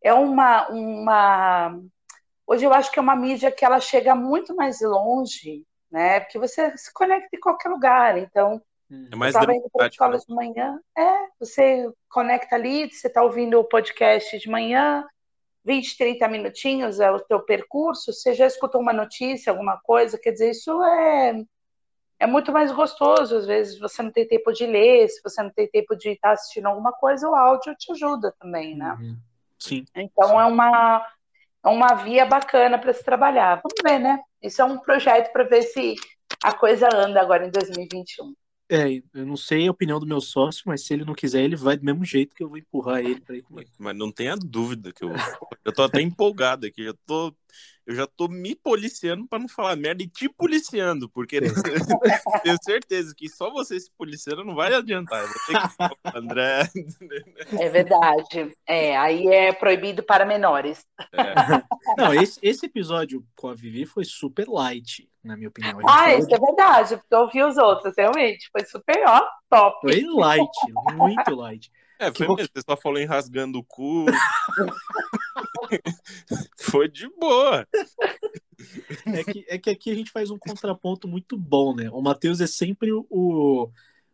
[0.02, 1.80] É uma, uma.
[2.46, 6.20] Hoje eu acho que é uma mídia que ela chega muito mais longe, né?
[6.20, 8.18] Porque você se conecta em qualquer lugar.
[8.20, 10.20] Então, é mais eu estava indo para a escola né?
[10.28, 10.80] de manhã.
[10.96, 15.04] É, você conecta ali, você está ouvindo o podcast de manhã,
[15.66, 20.32] 20, 30 minutinhos é o teu percurso, você já escutou uma notícia, alguma coisa, quer
[20.32, 21.44] dizer, isso é
[22.24, 23.36] é muito mais gostoso.
[23.36, 26.32] Às vezes você não tem tempo de ler, se você não tem tempo de estar
[26.32, 28.98] assistindo alguma coisa, o áudio te ajuda também, né?
[29.00, 29.18] Uhum.
[29.60, 29.86] Sim.
[29.96, 30.38] Então Sim.
[30.38, 31.08] é uma
[31.66, 33.62] é uma via bacana para se trabalhar.
[33.62, 34.20] Vamos ver, né?
[34.42, 35.96] Isso é um projeto para ver se
[36.42, 38.34] a coisa anda agora em 2021.
[38.70, 41.56] É, eu não sei a opinião do meu sócio, mas se ele não quiser, ele
[41.56, 43.70] vai do mesmo jeito que eu vou empurrar ele para ir comigo.
[43.78, 45.12] Mas não tenha dúvida que eu
[45.64, 47.34] eu tô até empolgado aqui, eu tô
[47.86, 51.40] eu já tô me policiando para não falar merda e te policiando, porque
[52.44, 55.22] tenho certeza que só você se policiando não vai adiantar.
[55.22, 56.70] Eu vou ter que André.
[57.60, 58.52] É verdade.
[58.66, 60.86] É, aí é proibido para menores.
[61.12, 61.34] É.
[61.98, 65.80] Não, esse, esse episódio com a Vivi foi super light, na minha opinião.
[65.88, 66.36] Ah, isso de...
[66.36, 68.50] é verdade, porque eu ouvi os outros, realmente.
[68.52, 69.80] Foi super, ó, top.
[69.82, 70.50] Foi light,
[70.96, 71.72] muito light.
[72.00, 72.36] É, foi que...
[72.36, 72.50] mesmo.
[72.54, 74.06] Você só falou em rasgando o cu.
[76.58, 77.68] Foi de boa.
[79.06, 81.90] É que, é que aqui a gente faz um contraponto muito bom, né?
[81.92, 83.70] O Matheus é sempre o,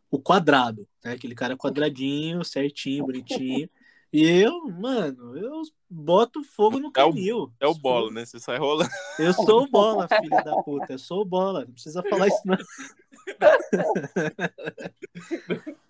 [0.10, 1.14] o quadrado, né?
[1.14, 3.70] Aquele cara quadradinho, certinho, bonitinho.
[4.12, 7.52] E eu, mano, eu boto fogo no canil.
[7.60, 8.26] É o, é o bola, né?
[8.26, 8.90] Você sai rolando.
[9.20, 10.94] Eu sou o bola, filha da puta.
[10.94, 11.64] Eu sou o bola.
[11.66, 12.58] Não precisa falar isso, não.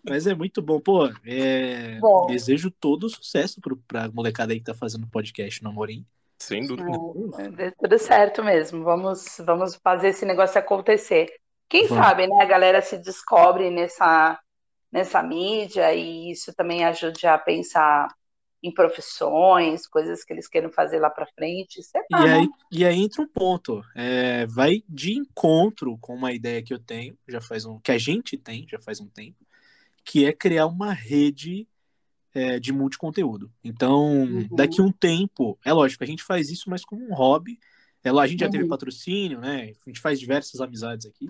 [0.04, 1.08] Mas é muito bom, pô.
[1.26, 2.00] É...
[2.00, 2.28] Bom.
[2.28, 6.06] Desejo todo o sucesso pro, pra molecada aí que tá fazendo podcast no Amorim.
[6.40, 6.90] Sem dúvida.
[7.58, 8.84] É, tudo certo mesmo.
[8.84, 11.30] Vamos, vamos fazer esse negócio acontecer.
[11.68, 12.04] Quem vamos.
[12.04, 12.42] sabe, né?
[12.42, 14.40] A galera se descobre nessa
[14.92, 18.08] nessa mídia e isso também ajude a pensar
[18.62, 21.80] em profissões, coisas que eles queiram fazer lá para frente.
[22.12, 26.74] e, aí, e aí entra um ponto, é, vai de encontro com uma ideia que
[26.74, 29.46] eu tenho, já faz um, que a gente tem, já faz um tempo,
[30.04, 31.68] que é criar uma rede
[32.34, 33.52] é, de multiconteúdo.
[33.64, 34.48] Então, uhum.
[34.52, 37.60] daqui um tempo, é lógico, a gente faz isso, mas como um hobby.
[38.04, 38.52] É, a gente já uhum.
[38.52, 39.74] teve patrocínio, né?
[39.86, 41.30] A gente faz diversas amizades aqui.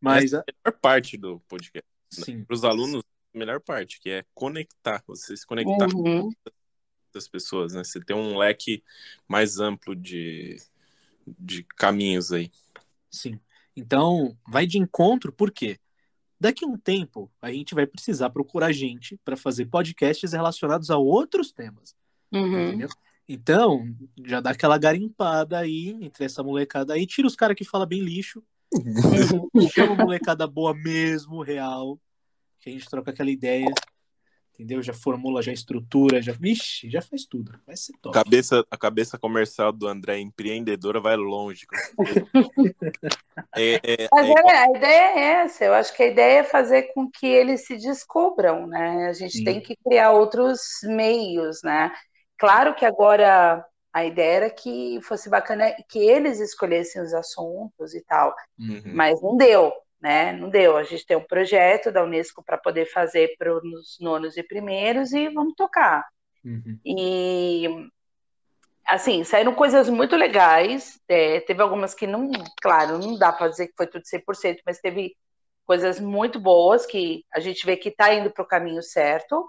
[0.00, 1.86] Mas Essa é a melhor parte do podcast.
[2.10, 2.44] Sim.
[2.44, 3.02] Para os alunos,
[3.32, 6.30] melhor parte, que é conectar, você se conectar uhum.
[6.30, 7.84] com as pessoas, né?
[7.84, 8.82] Você ter um leque
[9.28, 10.56] mais amplo de,
[11.38, 12.50] de caminhos aí.
[13.10, 13.38] Sim.
[13.76, 15.78] Então, vai de encontro, por quê?
[16.38, 20.96] Daqui a um tempo, a gente vai precisar procurar gente para fazer podcasts relacionados a
[20.96, 21.94] outros temas.
[22.32, 22.68] Uhum.
[22.68, 22.88] Entendeu?
[23.28, 23.94] Então,
[24.24, 28.00] já dá aquela garimpada aí entre essa molecada aí, tira os caras que fala bem
[28.00, 28.42] lixo,
[29.72, 32.00] chama a molecada boa mesmo, real,
[32.60, 33.72] que a gente troca aquela ideia,
[34.54, 34.82] entendeu?
[34.82, 36.32] Já formula, já estrutura, já.
[36.32, 37.58] Vixe, já faz tudo.
[37.66, 38.14] Vai ser top.
[38.14, 41.66] Cabeça, a cabeça comercial do André empreendedora vai longe.
[43.56, 45.64] é, é, Mas é, é, a ideia é essa.
[45.64, 49.08] Eu acho que a ideia é fazer com que eles se descubram, né?
[49.08, 49.44] A gente Sim.
[49.44, 51.90] tem que criar outros meios, né?
[52.38, 58.02] Claro que agora a ideia era que fosse bacana que eles escolhessem os assuntos e
[58.02, 58.82] tal, uhum.
[58.94, 60.32] mas não deu, né?
[60.32, 60.76] Não deu.
[60.76, 65.12] A gente tem um projeto da Unesco para poder fazer para os nonos e primeiros
[65.12, 66.06] e vamos tocar.
[66.44, 66.78] Uhum.
[66.84, 67.90] E
[68.86, 71.00] assim, saíram coisas muito legais.
[71.08, 74.80] É, teve algumas que não, claro, não dá para dizer que foi tudo 100%, mas
[74.80, 75.14] teve
[75.64, 79.48] coisas muito boas que a gente vê que está indo para o caminho certo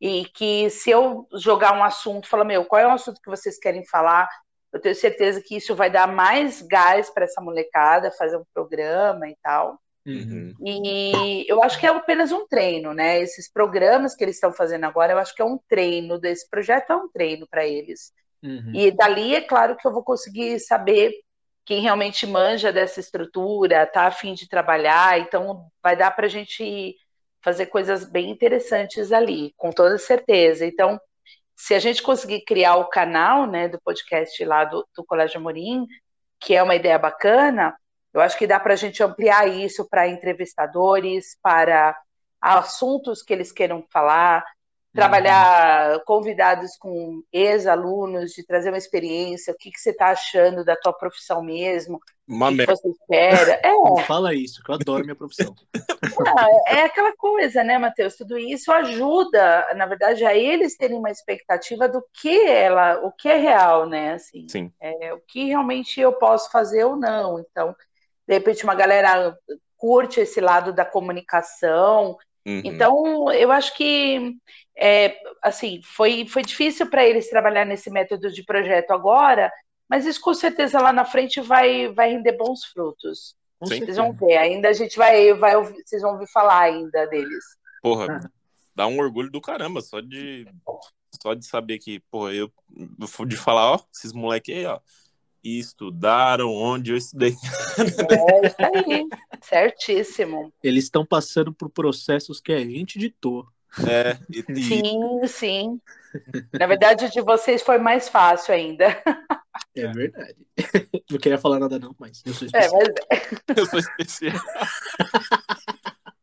[0.00, 3.58] e que se eu jogar um assunto, falar, meu, qual é o assunto que vocês
[3.58, 4.28] querem falar?
[4.72, 9.28] Eu tenho certeza que isso vai dar mais gás para essa molecada fazer um programa
[9.28, 9.78] e tal.
[10.06, 10.54] Uhum.
[10.64, 13.20] E eu acho que é apenas um treino, né?
[13.20, 16.90] Esses programas que eles estão fazendo agora, eu acho que é um treino desse projeto,
[16.90, 18.12] é um treino para eles.
[18.42, 18.72] Uhum.
[18.74, 21.12] E dali é claro que eu vou conseguir saber
[21.66, 26.30] quem realmente manja dessa estrutura, tá a fim de trabalhar, então vai dar para a
[26.30, 26.96] gente
[27.42, 30.64] fazer coisas bem interessantes ali, com toda certeza.
[30.64, 30.98] Então,
[31.58, 35.88] se a gente conseguir criar o canal né, do podcast lá do, do Colégio Amorim,
[36.38, 37.76] que é uma ideia bacana,
[38.14, 41.98] eu acho que dá para a gente ampliar isso para entrevistadores, para
[42.40, 44.44] assuntos que eles queiram falar,
[44.98, 50.74] trabalhar convidados com ex-alunos, de trazer uma experiência, o que, que você está achando da
[50.74, 53.60] tua profissão mesmo, uma o que, que você espera.
[53.62, 53.72] É.
[53.72, 55.54] Não fala isso, que eu adoro minha profissão.
[56.66, 58.16] é aquela coisa, né, Matheus?
[58.16, 63.28] Tudo isso ajuda, na verdade, a eles terem uma expectativa do que ela, o que
[63.28, 64.14] é real, né?
[64.14, 64.72] Assim, Sim.
[64.80, 67.38] É, o que realmente eu posso fazer ou não.
[67.38, 67.74] Então,
[68.26, 69.36] de repente, uma galera
[69.78, 72.18] curte esse lado da comunicação.
[72.48, 72.62] Uhum.
[72.64, 74.34] Então, eu acho que
[74.74, 79.52] é, assim, foi, foi difícil para eles trabalhar nesse método de projeto agora,
[79.86, 83.36] mas isso com certeza lá na frente vai, vai render bons frutos.
[83.64, 83.80] Sim.
[83.80, 87.44] Vocês vão ver, ainda a gente vai, vai ouvir, vocês vão ouvir falar ainda deles.
[87.82, 88.30] Porra, ah.
[88.74, 90.46] dá um orgulho do caramba, só de
[91.20, 92.50] só de saber que, porra, eu
[93.26, 94.78] de falar, ó, esses moleques aí, ó,
[95.56, 97.34] estudaram onde eu estudei.
[97.78, 99.08] É isso aí,
[99.40, 100.52] certíssimo.
[100.62, 103.46] Eles estão passando por processos que a gente ditou.
[103.86, 104.62] É, e...
[104.62, 105.80] Sim, sim.
[106.58, 109.00] Na verdade, o de vocês foi mais fácil ainda.
[109.76, 110.36] É verdade.
[111.10, 112.80] Não queria falar nada, não, mas eu sou especial.
[112.80, 113.56] É, mas...
[113.56, 113.60] É.
[113.60, 114.36] Eu sou especial.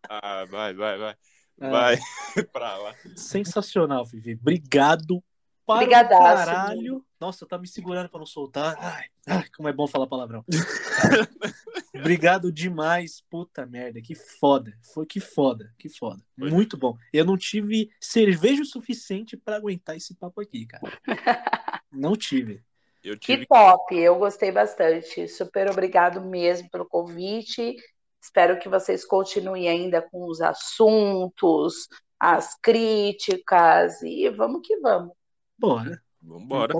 [0.09, 1.15] ah, vai, vai, vai.
[1.61, 1.69] Ah.
[1.69, 1.97] Vai
[2.51, 2.95] pra lá.
[3.15, 4.33] Sensacional, Vivi.
[4.33, 5.23] Obrigado
[5.65, 7.05] para Obrigadaço, caralho.
[7.19, 8.75] Nossa, tá me segurando para não soltar.
[8.79, 10.45] Ai, ai, como é bom falar palavrão.
[11.95, 13.23] Obrigado demais.
[13.29, 14.77] Puta merda, que foda.
[14.93, 16.21] Foi que foda, que foda.
[16.37, 16.51] Foi.
[16.51, 16.95] Muito bom.
[17.11, 20.91] Eu não tive cerveja o suficiente para aguentar esse papo aqui, cara.
[21.91, 22.61] Não tive.
[23.01, 23.17] tive.
[23.17, 25.29] Que top, eu gostei bastante.
[25.29, 27.77] Super obrigado mesmo pelo convite.
[28.21, 31.87] Espero que vocês continuem ainda com os assuntos,
[32.19, 35.13] as críticas e vamos que vamos.
[35.57, 36.01] Bora.
[36.21, 36.73] Vambora.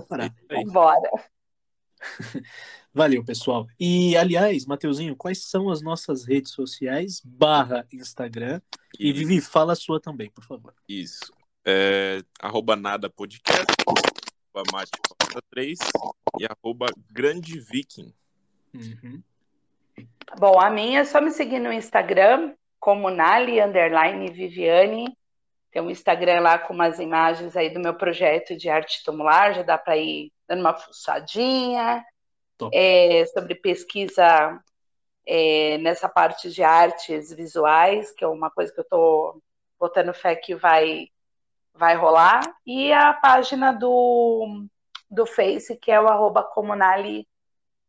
[0.50, 1.10] Vambora.
[2.94, 3.68] Valeu, pessoal.
[3.80, 8.62] E, aliás, Mateuzinho, quais são as nossas redes sociais barra Instagram?
[9.00, 10.74] E, Vivi, fala a sua também, por favor.
[10.88, 11.32] Isso.
[11.66, 14.92] É, arroba nada podcast, arroba mate
[15.50, 15.80] 3
[16.40, 18.14] e arroba grande viking.
[18.74, 19.22] Uhum.
[20.40, 25.18] Bom, a minha é só me seguir no Instagram, como Nali, underline Viviane,
[25.76, 29.62] tem um Instagram lá com umas imagens aí do meu projeto de arte tumular, já
[29.62, 32.02] dá para ir dando uma fuçadinha.
[32.72, 34.58] É, sobre pesquisa
[35.28, 39.44] é, nessa parte de artes visuais, que é uma coisa que eu estou
[39.78, 41.10] botando fé que vai,
[41.74, 42.40] vai rolar.
[42.66, 44.66] E a página do,
[45.12, 47.28] do Face, que é o arroba comunale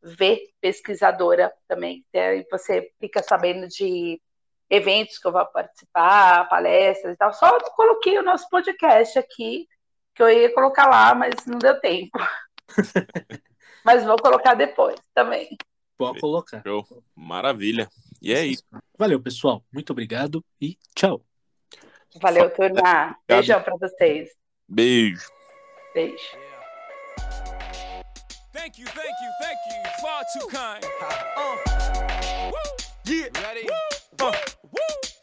[0.02, 2.04] V pesquisadora também.
[2.12, 4.20] Aí você fica sabendo de
[4.68, 7.32] eventos que eu vou participar, palestras e tal.
[7.32, 9.66] Só coloquei o nosso podcast aqui,
[10.14, 12.18] que eu ia colocar lá, mas não deu tempo.
[13.84, 15.56] mas vou colocar depois também.
[15.96, 16.62] Pode colocar.
[16.62, 16.84] Show.
[17.14, 17.88] Maravilha.
[18.20, 18.64] E é isso.
[18.98, 19.62] Valeu, pessoal.
[19.72, 21.22] Muito obrigado e tchau.
[22.20, 23.16] Valeu, turma.
[23.26, 24.30] Beijão para vocês.
[24.68, 25.28] Beijo.
[25.94, 26.46] Beijo.
[28.52, 29.82] Thank you, thank you, thank you.
[30.00, 30.84] Far too kind.
[31.36, 31.76] Uh.
[33.06, 33.28] Yeah.
[33.40, 33.85] Ready?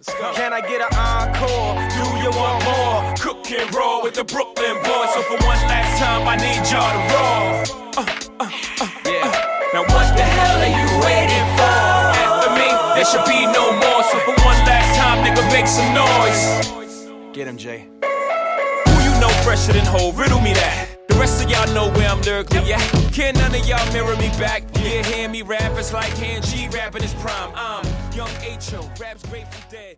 [0.06, 1.80] Can I get an encore?
[1.96, 3.14] Do you want more?
[3.16, 5.14] Cook and roll with the Brooklyn boys.
[5.14, 7.80] So for one last time, I need y'all to roll.
[7.96, 8.06] Uh,
[8.40, 8.52] uh,
[8.82, 9.32] uh, yeah.
[9.74, 11.80] Now what the hell are you waiting for?
[12.20, 14.04] After me, there should be no more.
[14.04, 17.08] So for one last time, nigga, make some noise.
[17.34, 17.88] Get him, Jay.
[18.04, 20.12] Who you know fresher than whole?
[20.12, 21.08] Riddle me that.
[21.08, 22.82] The rest of y'all know where I'm lyrically at.
[23.14, 24.64] Can none of y'all mirror me back?
[24.76, 27.52] Yeah, hear me rap, it's like hand G rapping his prime.
[27.56, 28.88] I'm young H.O.
[29.00, 29.98] Raps Grateful Dead.